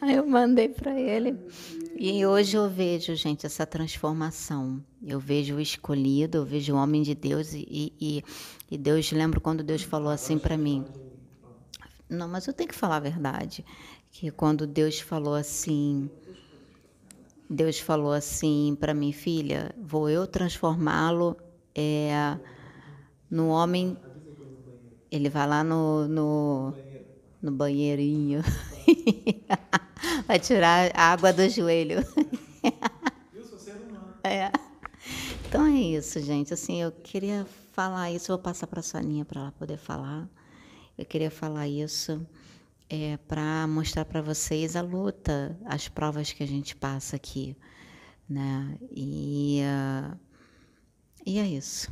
[0.00, 1.36] Aí eu mandei para ele.
[2.02, 4.82] E hoje eu vejo, gente, essa transformação.
[5.06, 8.24] Eu vejo o escolhido, eu vejo o homem de Deus e, e,
[8.70, 10.82] e Deus, lembro quando Deus falou assim para mim.
[12.08, 13.62] Não, mas eu tenho que falar a verdade.
[14.10, 16.08] Que quando Deus falou assim,
[17.50, 21.36] Deus falou assim para mim, filha, vou eu transformá-lo
[21.74, 22.38] é,
[23.30, 23.94] no homem.
[25.10, 26.74] Ele vai lá no, no,
[27.42, 28.40] no banheirinho.
[30.30, 31.98] vai tirar a água do joelho.
[34.22, 34.52] é.
[35.48, 36.54] Então é isso, gente.
[36.54, 38.30] Assim, eu queria falar isso.
[38.30, 40.28] Eu vou passar para a Soninha para ela poder falar.
[40.96, 42.24] Eu queria falar isso
[42.88, 47.56] é, para mostrar para vocês a luta, as provas que a gente passa aqui,
[48.28, 48.78] né?
[48.92, 50.16] E, uh,
[51.26, 51.90] e é isso.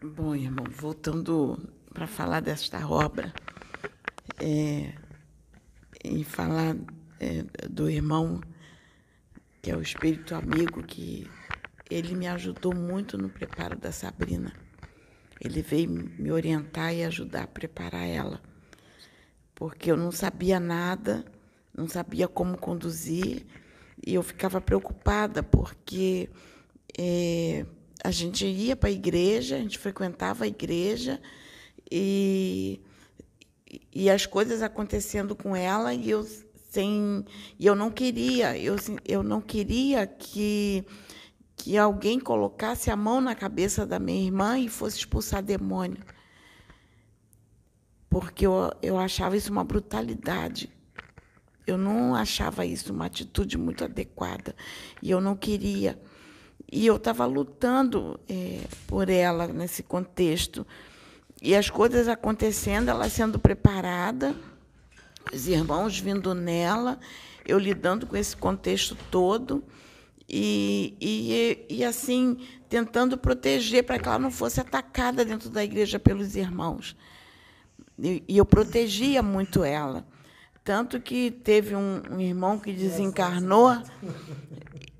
[0.00, 1.58] Bom, irmão, voltando
[1.96, 3.32] para falar desta obra
[4.38, 4.92] é,
[6.04, 6.76] e falar
[7.18, 8.38] é, do irmão
[9.62, 11.26] que é o espírito amigo que
[11.90, 14.52] ele me ajudou muito no preparo da Sabrina.
[15.40, 18.42] Ele veio me orientar e ajudar a preparar ela,
[19.54, 21.24] porque eu não sabia nada,
[21.74, 23.46] não sabia como conduzir
[24.06, 26.28] e eu ficava preocupada porque
[26.98, 27.64] é,
[28.04, 31.18] a gente ia para a igreja, a gente frequentava a igreja
[31.90, 32.80] e,
[33.92, 36.26] e as coisas acontecendo com ela e eu
[36.70, 37.24] sem
[37.58, 40.84] e eu não queria eu, eu não queria que
[41.56, 46.02] que alguém colocasse a mão na cabeça da minha irmã e fosse expulsar demônio.
[48.10, 50.70] Porque eu, eu achava isso uma brutalidade.
[51.66, 54.54] Eu não achava isso uma atitude muito adequada.
[55.02, 56.00] E eu não queria.
[56.70, 60.66] E eu estava lutando é, por ela nesse contexto
[61.46, 64.34] e as coisas acontecendo, ela sendo preparada,
[65.32, 66.98] os irmãos vindo nela,
[67.46, 69.62] eu lidando com esse contexto todo
[70.28, 72.36] e, e, e assim
[72.68, 76.96] tentando proteger para que ela não fosse atacada dentro da igreja pelos irmãos.
[77.96, 80.04] E, e eu protegia muito ela.
[80.64, 83.80] Tanto que teve um, um irmão que desencarnou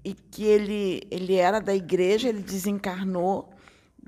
[0.04, 3.52] e que ele, ele era da igreja, ele desencarnou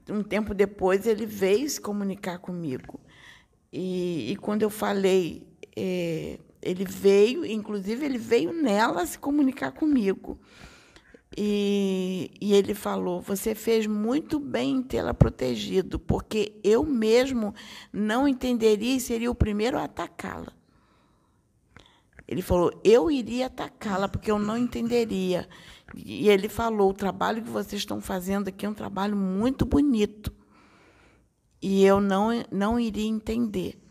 [0.09, 3.01] um tempo depois ele veio se comunicar comigo.
[3.73, 10.39] E, e quando eu falei, é, ele veio, inclusive ele veio nela se comunicar comigo.
[11.37, 17.55] E, e ele falou: Você fez muito bem em tê-la protegido, porque eu mesmo
[17.93, 20.53] não entenderia e seria o primeiro a atacá-la.
[22.27, 25.49] Ele falou: Eu iria atacá-la, porque eu não entenderia.
[25.95, 30.33] E ele falou: o trabalho que vocês estão fazendo aqui é um trabalho muito bonito.
[31.61, 33.83] E eu não, não iria entender.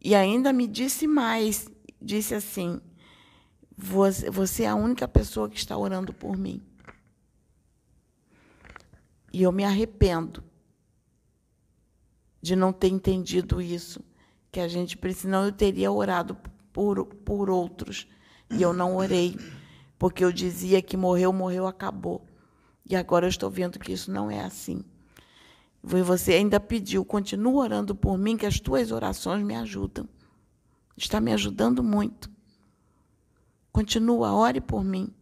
[0.00, 1.68] E ainda me disse mais:
[2.00, 2.80] disse assim,
[3.76, 6.62] você, você é a única pessoa que está orando por mim.
[9.32, 10.42] E eu me arrependo
[12.42, 14.02] de não ter entendido isso,
[14.50, 15.36] que a gente precisa.
[15.36, 16.36] Eu teria orado
[16.72, 18.06] por, por outros,
[18.50, 19.36] e eu não orei
[20.00, 22.26] porque eu dizia que morreu, morreu, acabou.
[22.88, 24.82] E agora eu estou vendo que isso não é assim.
[25.84, 30.08] E você ainda pediu, continua orando por mim, que as tuas orações me ajudam.
[30.96, 32.30] Está me ajudando muito.
[33.70, 35.12] Continua, ore por mim.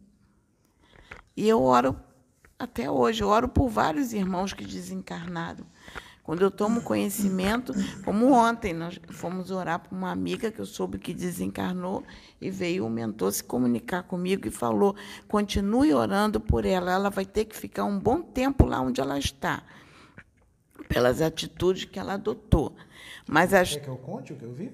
[1.35, 1.99] E eu oro
[2.57, 5.65] até hoje, eu oro por vários irmãos que desencarnaram.
[6.29, 7.73] Quando eu tomo conhecimento,
[8.05, 12.03] como ontem, nós fomos orar para uma amiga que eu soube que desencarnou
[12.39, 14.95] e veio o mentor se comunicar comigo e falou:
[15.27, 19.17] continue orando por ela, ela vai ter que ficar um bom tempo lá onde ela
[19.17, 19.63] está,
[20.87, 22.75] pelas atitudes que ela adotou.
[23.27, 23.71] Mas as...
[23.71, 24.71] Quer que eu conte o que eu vi?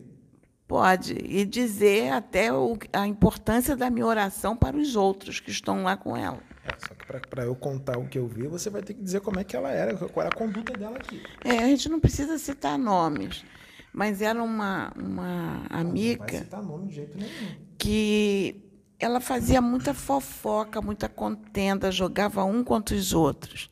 [0.68, 5.84] Pode, e dizer até o, a importância da minha oração para os outros que estão
[5.84, 6.44] lá com ela.
[6.66, 9.22] É, só que para eu contar o que eu vi, você vai ter que dizer
[9.22, 11.22] como é que ela era, qual era a conduta dela aqui.
[11.44, 13.46] É, a gente não precisa citar nomes,
[13.94, 16.24] mas era uma, uma amiga.
[16.24, 17.56] Não vai citar nome de jeito nenhum.
[17.78, 18.64] Que
[19.00, 23.70] ela fazia muita fofoca, muita contenda, jogava um contra os outros.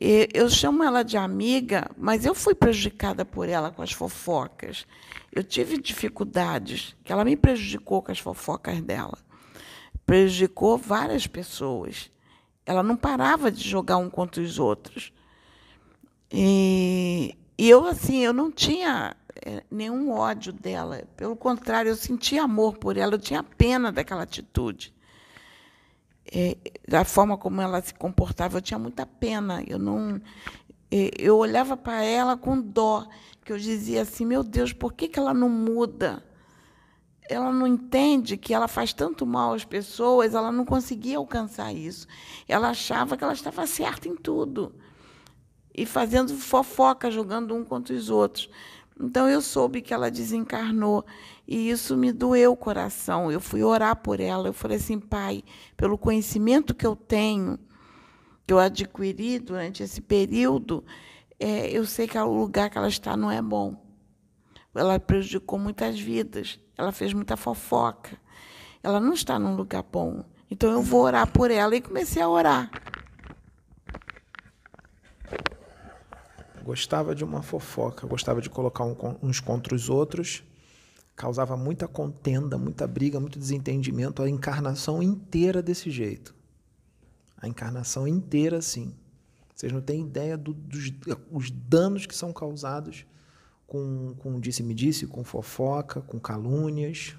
[0.00, 4.86] E eu chamo ela de amiga, mas eu fui prejudicada por ela com as fofocas.
[5.30, 9.18] Eu tive dificuldades, que ela me prejudicou com as fofocas dela
[10.10, 12.10] prejudicou várias pessoas.
[12.66, 15.12] Ela não parava de jogar um contra os outros.
[16.32, 19.14] E, E eu, assim, eu não tinha
[19.46, 21.04] é, nenhum ódio dela.
[21.16, 24.92] Pelo contrário, eu sentia amor por ela, eu tinha pena daquela atitude.
[26.34, 26.56] É,
[26.88, 29.62] da forma como ela se comportava, eu tinha muita pena.
[29.64, 30.20] Eu não,
[30.90, 33.06] é, eu olhava para ela com dó,
[33.44, 36.28] que eu dizia assim: meu Deus, por que, que ela não muda?
[37.30, 42.08] Ela não entende que ela faz tanto mal às pessoas, ela não conseguia alcançar isso.
[42.48, 44.74] Ela achava que ela estava certa em tudo
[45.72, 48.50] e fazendo fofoca, jogando um contra os outros.
[49.00, 51.06] Então eu soube que ela desencarnou
[51.46, 53.30] e isso me doeu o coração.
[53.30, 54.48] Eu fui orar por ela.
[54.48, 55.44] Eu falei assim, pai,
[55.76, 57.58] pelo conhecimento que eu tenho,
[58.44, 60.84] que eu adquiri durante esse período,
[61.38, 63.88] é, eu sei que o lugar que ela está não é bom.
[64.74, 68.16] Ela prejudicou muitas vidas, ela fez muita fofoca.
[68.82, 70.24] Ela não está num lugar bom.
[70.50, 72.70] Então eu vou orar por ela e comecei a orar.
[76.64, 78.84] Gostava de uma fofoca, gostava de colocar
[79.22, 80.42] uns contra os outros,
[81.14, 86.34] causava muita contenda, muita briga, muito desentendimento, a encarnação inteira desse jeito.
[87.36, 88.94] A encarnação inteira, assim.
[89.54, 90.92] Vocês não têm ideia do, dos
[91.30, 93.04] os danos que são causados
[93.70, 97.14] com, com disse-me-disse, com fofoca, com calúnias.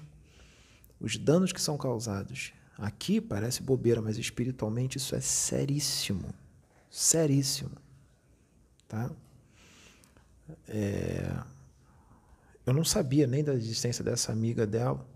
[1.00, 2.52] Os danos que são causados.
[2.76, 6.34] Aqui parece bobeira, mas espiritualmente isso é seríssimo.
[6.90, 7.70] Seríssimo.
[8.86, 9.10] Tá?
[10.68, 11.42] É...
[12.66, 15.08] Eu não sabia nem da existência dessa amiga dela.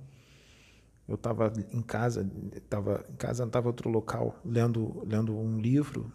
[1.07, 6.11] Eu estava em casa, estava em casa, estava outro local, lendo, lendo um livro.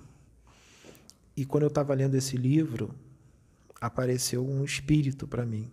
[1.37, 2.93] E quando eu estava lendo esse livro,
[3.81, 5.71] apareceu um espírito para mim.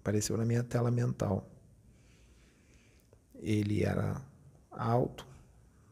[0.00, 1.48] Apareceu na minha tela mental.
[3.36, 4.20] Ele era
[4.72, 5.24] alto,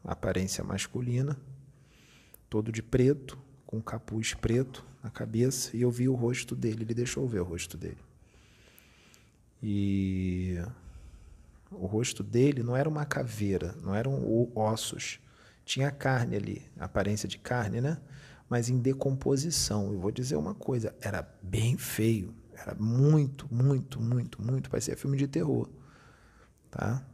[0.03, 1.39] aparência masculina,
[2.49, 6.83] todo de preto, com capuz preto na cabeça, e eu vi o rosto dele.
[6.83, 7.97] Ele deixou ver o rosto dele.
[9.63, 10.61] E
[11.71, 15.19] o rosto dele não era uma caveira, não eram ossos.
[15.63, 17.97] Tinha carne ali, aparência de carne, né?
[18.49, 19.91] Mas em decomposição.
[19.91, 22.33] Eu vou dizer uma coisa, era bem feio.
[22.53, 24.69] Era muito, muito, muito, muito.
[24.69, 25.69] Parecia filme de terror.
[26.71, 27.05] Tá?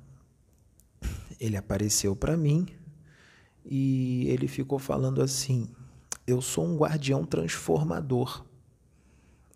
[1.40, 2.68] Ele apareceu para mim
[3.66, 5.70] e ele ficou falando assim:
[6.26, 8.46] Eu sou um guardião transformador.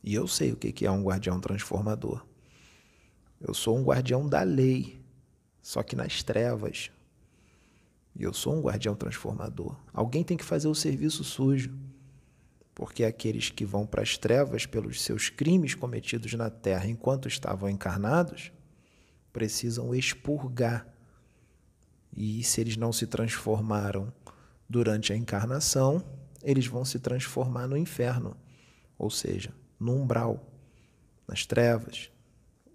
[0.03, 2.25] E eu sei o que é um guardião transformador.
[3.39, 5.01] Eu sou um guardião da lei,
[5.61, 6.91] só que nas trevas.
[8.17, 9.75] E eu sou um guardião transformador.
[9.93, 11.77] Alguém tem que fazer o serviço sujo.
[12.73, 17.69] Porque aqueles que vão para as trevas pelos seus crimes cometidos na terra enquanto estavam
[17.69, 18.51] encarnados,
[19.31, 20.87] precisam expurgar.
[22.15, 24.11] E se eles não se transformaram
[24.67, 26.03] durante a encarnação,
[26.43, 28.35] eles vão se transformar no inferno,
[28.97, 30.51] ou seja, no umbral,
[31.27, 32.11] nas trevas,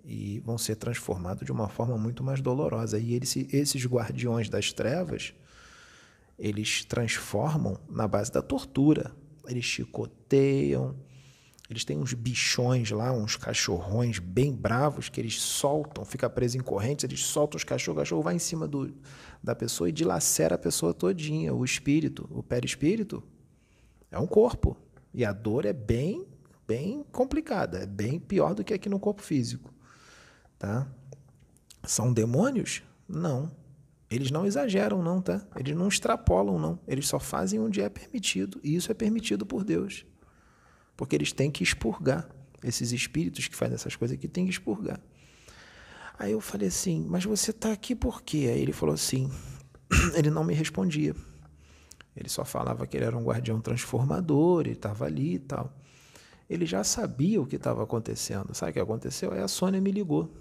[0.04, 2.98] e vão ser transformados de uma forma muito mais dolorosa.
[2.98, 5.34] E eles, esses guardiões das trevas,
[6.38, 9.14] eles transformam na base da tortura.
[9.46, 10.96] Eles chicoteiam,
[11.72, 16.60] eles têm uns bichões lá, uns cachorrões bem bravos que eles soltam, fica preso em
[16.60, 18.94] correntes, eles soltam os cachorros, o cachorro vai em cima do,
[19.42, 21.54] da pessoa e dilacera a pessoa todinha.
[21.54, 23.22] O espírito, o perispírito,
[24.10, 24.76] é um corpo.
[25.14, 26.26] E a dor é bem,
[26.68, 29.71] bem complicada, é bem pior do que aqui no corpo físico.
[30.62, 30.86] Tá?
[31.82, 32.84] São demônios?
[33.08, 33.50] Não.
[34.08, 35.44] Eles não exageram, não, tá?
[35.56, 36.78] Eles não extrapolam, não.
[36.86, 38.60] Eles só fazem onde é permitido.
[38.62, 40.06] E isso é permitido por Deus.
[40.96, 42.28] Porque eles têm que expurgar.
[42.62, 45.00] Esses espíritos que fazem essas coisas aqui têm que expurgar.
[46.16, 48.48] Aí eu falei assim, mas você está aqui por quê?
[48.54, 49.28] Aí ele falou assim,
[50.14, 51.16] ele não me respondia.
[52.14, 55.76] Ele só falava que ele era um guardião transformador, ele estava ali e tal.
[56.48, 58.54] Ele já sabia o que estava acontecendo.
[58.54, 59.32] Sabe o que aconteceu?
[59.32, 60.32] Aí a Sônia me ligou.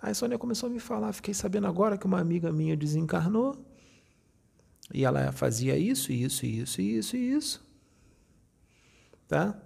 [0.00, 3.56] Aí a Sônia começou a me falar, fiquei sabendo agora que uma amiga minha desencarnou
[4.92, 7.66] e ela fazia isso, isso, isso, isso isso.
[9.26, 9.60] Tá?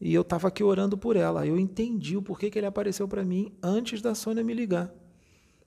[0.00, 1.46] E eu estava aqui orando por ela.
[1.46, 4.90] Eu entendi o porquê que ele apareceu para mim antes da Sônia me ligar.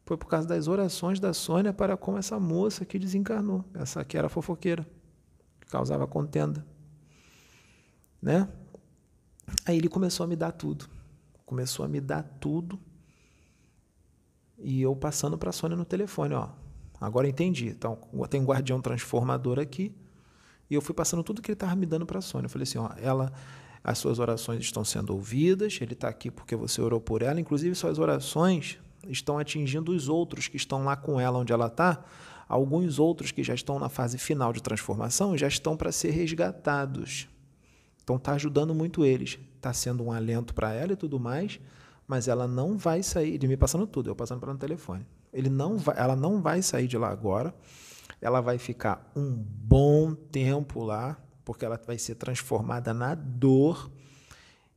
[0.05, 4.17] Foi por causa das orações da Sônia para com essa moça que desencarnou, essa que
[4.17, 4.87] era fofoqueira,
[5.59, 6.65] que causava contenda.
[8.21, 8.47] Né?
[9.65, 10.89] Aí ele começou a me dar tudo.
[11.45, 12.79] Começou a me dar tudo
[14.57, 16.49] e eu passando para a Sônia no telefone, ó.
[16.99, 17.67] Agora entendi.
[17.67, 17.97] Então,
[18.29, 19.93] tem um guardião transformador aqui.
[20.69, 22.47] E eu fui passando tudo que ele estava me dando para a Sônia.
[22.47, 23.31] Eu falei assim, ó, ela,
[23.83, 27.39] as suas orações estão sendo ouvidas, ele está aqui porque você orou por ela.
[27.39, 32.03] Inclusive, suas orações estão atingindo os outros que estão lá com ela onde ela está.
[32.49, 37.27] Alguns outros que já estão na fase final de transformação já estão para ser resgatados.
[38.03, 39.37] Então tá ajudando muito eles.
[39.59, 41.59] Tá sendo um alento para ela e tudo mais,
[42.07, 45.05] mas ela não vai sair, de me passando tudo, eu passando no telefone.
[45.33, 47.53] Ele não vai, ela não vai sair de lá agora.
[48.21, 53.91] Ela vai ficar um bom tempo lá, porque ela vai ser transformada na dor.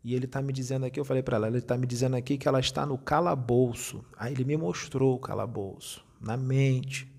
[0.02, 2.36] E ele está me dizendo aqui, eu falei para ela, ele está me dizendo aqui
[2.36, 4.05] que ela está no calabouço.
[4.19, 7.11] Aí ele me mostrou o calabouço, na mente.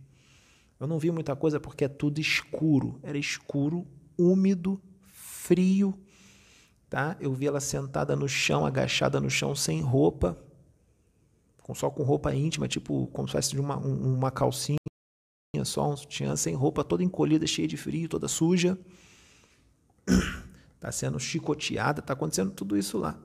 [0.79, 2.99] Eu não vi muita coisa porque é tudo escuro.
[3.01, 5.97] Era escuro, úmido, frio,
[6.91, 7.15] tá?
[7.21, 10.37] Eu vi ela sentada no chão, agachada no chão, sem roupa,
[11.63, 14.75] com só com roupa íntima, tipo como se fosse uma, uma calcinha,
[15.63, 18.77] só um sutiã, sem roupa, toda encolhida, cheia de frio, toda suja.
[20.81, 23.15] Tá sendo chicoteada, tá acontecendo tudo isso lá.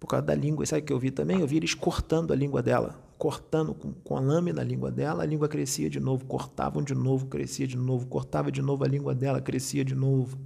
[0.00, 0.66] Por causa da língua.
[0.66, 1.38] Sabe o que eu vi também?
[1.38, 3.00] Eu vi eles cortando a língua dela.
[3.16, 6.92] Cortando com, com a lâmina a língua dela, a língua crescia de novo, cortavam de
[6.92, 10.36] novo, crescia de novo, cortava de novo a língua dela, crescia de novo.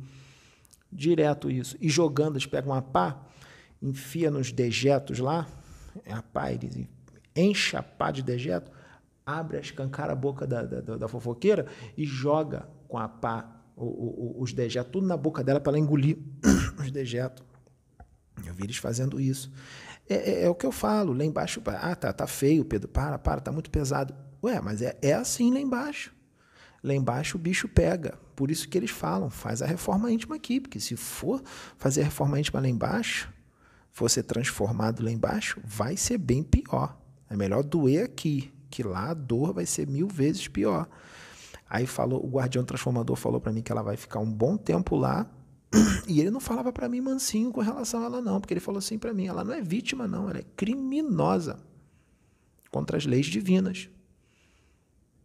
[0.94, 1.76] Direto isso.
[1.80, 3.20] E jogando, eles pegam uma pá,
[3.82, 5.46] enfia nos dejetos lá,
[6.04, 6.86] é a pá, eles
[7.34, 8.70] enchem a pá de dejeto,
[9.26, 11.66] abre, escancara a boca da, da, da fofoqueira
[11.96, 15.78] e joga com a pá o, o, os dejetos, tudo na boca dela para ela
[15.80, 16.16] engolir
[16.78, 17.44] os dejetos.
[18.46, 19.50] Eu vi eles fazendo isso.
[20.08, 23.18] É, é, é, o que eu falo, lá embaixo, ah, tá, tá feio, Pedro, para,
[23.18, 24.14] para, tá muito pesado.
[24.42, 26.14] Ué, mas é, é assim lá embaixo.
[26.84, 28.18] Lá embaixo o bicho pega.
[28.36, 31.42] Por isso que eles falam, faz a reforma íntima aqui, porque se for
[31.78, 33.32] fazer a reforma íntima lá embaixo,
[33.90, 36.94] for ser transformado lá embaixo, vai ser bem pior.
[37.30, 40.86] É melhor doer aqui, que lá a dor vai ser mil vezes pior.
[41.70, 44.94] Aí falou, o guardião transformador falou para mim que ela vai ficar um bom tempo
[44.94, 45.26] lá.
[46.06, 48.78] E ele não falava para mim mansinho com relação a ela não, porque ele falou
[48.78, 51.58] assim para mim, ela não é vítima não, ela é criminosa
[52.70, 53.88] contra as leis divinas.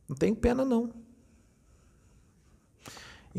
[0.07, 0.90] Não tenho pena não.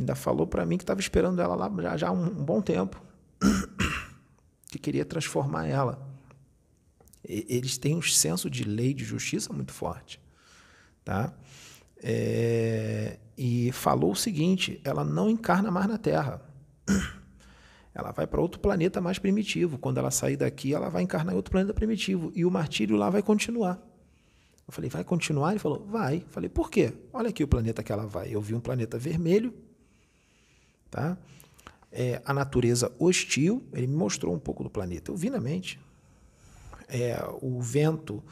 [0.01, 3.01] Ainda falou para mim que estava esperando ela lá já, já um, um bom tempo.
[4.67, 6.09] que queria transformar ela.
[7.29, 10.19] E, eles têm um senso de lei de justiça muito forte.
[11.05, 11.35] Tá?
[12.03, 16.43] É, e falou o seguinte: ela não encarna mais na Terra.
[17.93, 19.77] Ela vai para outro planeta mais primitivo.
[19.77, 22.31] Quando ela sair daqui, ela vai encarnar em outro planeta primitivo.
[22.37, 23.83] E o martírio lá vai continuar.
[24.67, 25.51] Eu falei, vai continuar?
[25.51, 26.19] Ele falou, vai.
[26.19, 26.93] Eu falei, por quê?
[27.13, 28.33] Olha aqui o planeta que ela vai.
[28.33, 29.53] Eu vi um planeta vermelho,
[30.91, 31.17] tá?
[31.93, 35.11] É, a natureza hostil, ele me mostrou um pouco do planeta.
[35.11, 35.79] Eu vi na mente.
[36.89, 38.23] É, o vento,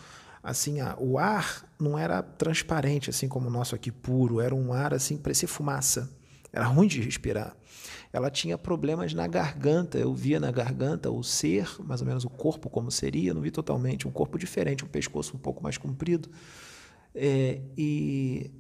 [0.43, 4.41] assim, o ar não era transparente, assim como o nosso aqui, puro.
[4.41, 6.11] Era um ar, assim, parecia fumaça.
[6.53, 7.57] Era ruim de respirar.
[8.13, 9.99] Ela tinha problemas na garganta.
[9.99, 13.35] Eu via na garganta o ser, mais ou menos o corpo como seria.
[13.35, 14.09] Não vi totalmente.
[14.09, 16.31] Um corpo diferente, um pescoço um pouco mais comprido.
[17.15, 18.51] É, e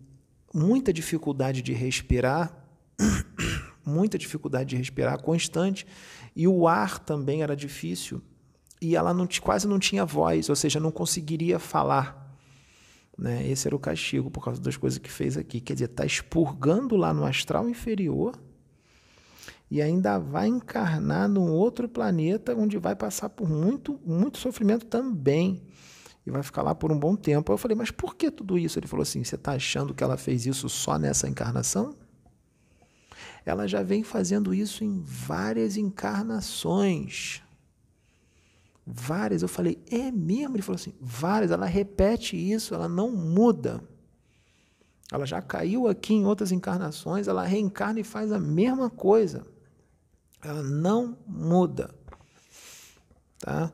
[0.52, 2.64] muita dificuldade de respirar
[3.88, 5.86] muita dificuldade de respirar constante
[6.36, 8.22] e o ar também era difícil
[8.80, 12.28] e ela não, quase não tinha voz, ou seja, não conseguiria falar.
[13.16, 13.48] Né?
[13.48, 15.60] Esse era o castigo por causa das coisas que fez aqui.
[15.60, 18.38] Quer dizer, está expurgando lá no astral inferior
[19.70, 25.62] e ainda vai encarnar num outro planeta onde vai passar por muito, muito sofrimento também.
[26.24, 27.50] E vai ficar lá por um bom tempo.
[27.52, 28.78] Eu falei, mas por que tudo isso?
[28.78, 31.96] Ele falou assim: você está achando que ela fez isso só nessa encarnação?
[33.44, 37.42] Ela já vem fazendo isso em várias encarnações.
[38.86, 39.42] Várias.
[39.42, 40.56] Eu falei, é mesmo?
[40.56, 41.50] Ele falou assim, várias.
[41.50, 43.82] Ela repete isso, ela não muda.
[45.10, 49.46] Ela já caiu aqui em outras encarnações, ela reencarna e faz a mesma coisa.
[50.42, 51.94] Ela não muda.
[53.38, 53.72] Tá?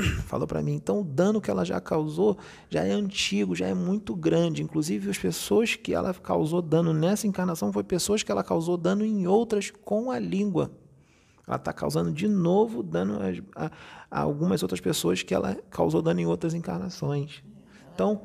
[0.26, 0.74] falou para mim.
[0.74, 2.38] Então, o dano que ela já causou
[2.68, 4.62] já é antigo, já é muito grande.
[4.62, 9.04] Inclusive, as pessoas que ela causou dano nessa encarnação foi pessoas que ela causou dano
[9.04, 10.70] em outras com a língua.
[11.46, 13.18] Ela está causando de novo dano
[13.54, 13.66] a,
[14.10, 17.42] a, algumas outras pessoas que ela causou dano em outras encarnações.
[17.94, 18.22] Então,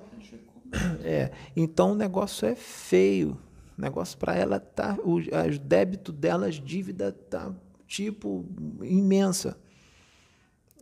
[1.03, 3.37] é, então o negócio é feio.
[3.77, 5.19] O negócio para ela tá, o
[5.61, 7.53] débito dela, as dívidas tá
[7.87, 8.45] tipo
[8.81, 9.57] imensa.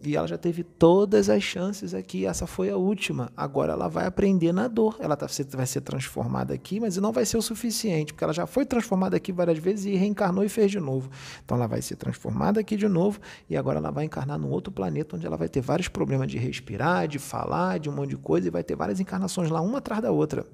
[0.04, 3.32] E ela já teve todas as chances aqui, essa foi a última.
[3.36, 4.96] Agora ela vai aprender na dor.
[5.00, 8.46] Ela tá, vai ser transformada aqui, mas não vai ser o suficiente, porque ela já
[8.46, 11.10] foi transformada aqui várias vezes e reencarnou e fez de novo.
[11.44, 13.20] Então ela vai ser transformada aqui de novo
[13.50, 16.38] e agora ela vai encarnar num outro planeta onde ela vai ter vários problemas de
[16.38, 19.80] respirar, de falar, de um monte de coisa e vai ter várias encarnações lá, uma
[19.80, 20.46] atrás da outra.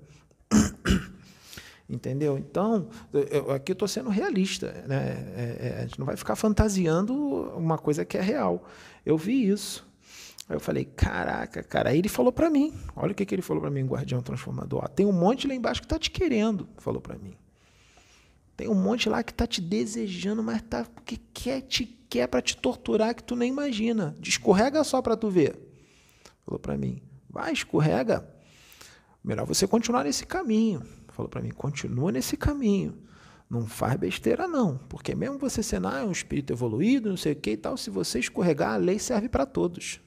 [1.90, 2.38] Entendeu?
[2.38, 4.72] Então, eu, aqui eu estou sendo realista.
[4.88, 4.98] Né?
[5.36, 7.14] É, é, a gente não vai ficar fantasiando
[7.58, 8.66] uma coisa que é real.
[9.06, 9.86] Eu vi isso.
[10.48, 11.90] Aí eu falei, caraca, cara.
[11.90, 14.82] Aí ele falou para mim, olha o que, que ele falou para mim, guardião transformador.
[14.84, 17.36] Ó, tem um monte lá embaixo que tá te querendo, falou para mim.
[18.56, 22.42] Tem um monte lá que tá te desejando, mas tá porque quer te quer para
[22.42, 24.16] te torturar que tu nem imagina.
[24.22, 25.58] Escorrega só para tu ver.
[26.46, 27.02] Falou para mim.
[27.30, 28.30] Vai, escorrega.
[29.24, 30.84] Melhor você continuar nesse caminho.
[31.10, 32.96] Falou para mim, continua nesse caminho.
[33.54, 37.36] Não faz besteira não, porque mesmo você sendo ah, um espírito evoluído, não sei o
[37.36, 40.02] que e tal, se você escorregar, a lei serve para todos.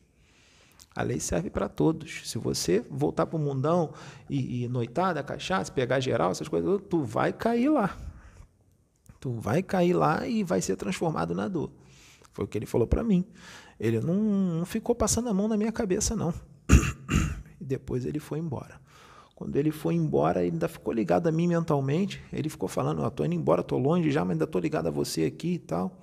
[0.97, 2.29] A lei serve para todos.
[2.29, 3.93] Se você voltar para o mundão
[4.29, 7.97] e, e noitada, cachaça, pegar geral, essas coisas, tu vai cair lá.
[9.21, 11.71] Tu vai cair lá e vai ser transformado na dor.
[12.33, 13.25] Foi o que ele falou para mim.
[13.79, 16.35] Ele não, não ficou passando a mão na minha cabeça, não.
[17.61, 18.85] e depois ele foi embora.
[19.37, 22.23] Quando ele foi embora, ele ainda ficou ligado a mim mentalmente.
[22.33, 24.91] Ele ficou falando: oh, tô indo embora, tô longe já, mas ainda tô ligado a
[24.91, 26.01] você aqui e tal.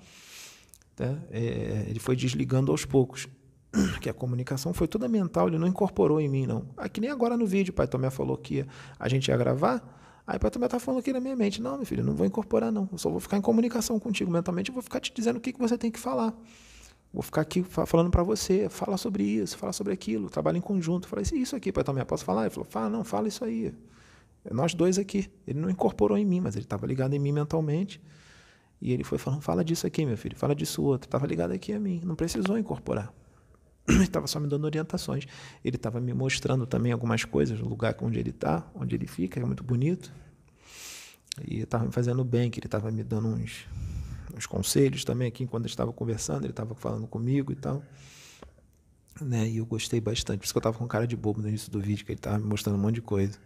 [0.95, 1.17] Tá?
[1.31, 3.27] É, ele foi desligando aos poucos.
[3.99, 6.67] Que a comunicação foi toda mental, ele não incorporou em mim, não.
[6.77, 8.63] Aqui nem agora no vídeo, pai Tomé falou que
[8.99, 9.81] a gente ia gravar.
[10.27, 12.27] Aí o pai Tomé tá falando aqui na minha mente: não, meu filho, não vou
[12.27, 12.87] incorporar, não.
[12.91, 15.51] Eu só vou ficar em comunicação contigo mentalmente, eu vou ficar te dizendo o que,
[15.51, 16.35] que você tem que falar.
[17.13, 21.07] Vou ficar aqui falando para você, fala sobre isso, fala sobre aquilo, trabalha em conjunto.
[21.07, 22.41] Falei, isso aqui, pai Tomé, posso falar?
[22.41, 23.71] Ele falou, fala, não, fala isso aí.
[24.43, 25.29] É nós dois aqui.
[25.45, 28.01] Ele não incorporou em mim, mas ele estava ligado em mim mentalmente.
[28.81, 31.07] E ele foi falando, fala disso aqui, meu filho, fala disso outro.
[31.07, 33.13] Estava ligado aqui a mim, não precisou incorporar.
[33.87, 35.25] Ele estava só me dando orientações.
[35.63, 39.39] Ele estava me mostrando também algumas coisas, o lugar onde ele está, onde ele fica,
[39.39, 40.11] é muito bonito.
[41.45, 43.67] E estava me fazendo bem, que ele estava me dando uns,
[44.43, 47.81] os conselhos também aqui quando estava conversando, ele estava falando comigo e tal.
[49.21, 49.47] Né?
[49.47, 50.39] E eu gostei bastante.
[50.39, 52.19] Por isso que eu estava com cara de bobo no início do vídeo, que ele
[52.19, 53.37] estava me mostrando um monte de coisa.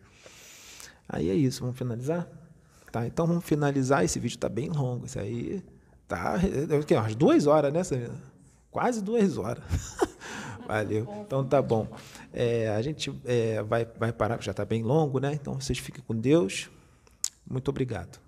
[1.08, 2.28] Aí é isso, vamos finalizar?
[2.92, 4.04] Tá, então vamos finalizar.
[4.04, 5.06] Esse vídeo está bem longo.
[5.06, 5.64] Isso aí
[6.08, 6.36] tá.
[6.42, 8.10] É, é, umas duas horas, né?
[8.72, 9.64] Quase duas horas.
[10.68, 11.08] Valeu.
[11.26, 11.88] Então tá bom.
[12.34, 15.34] É, a gente é, vai, vai parar, já está bem longo, né?
[15.34, 16.70] Então vocês fiquem com Deus.
[17.50, 18.27] Muito obrigado.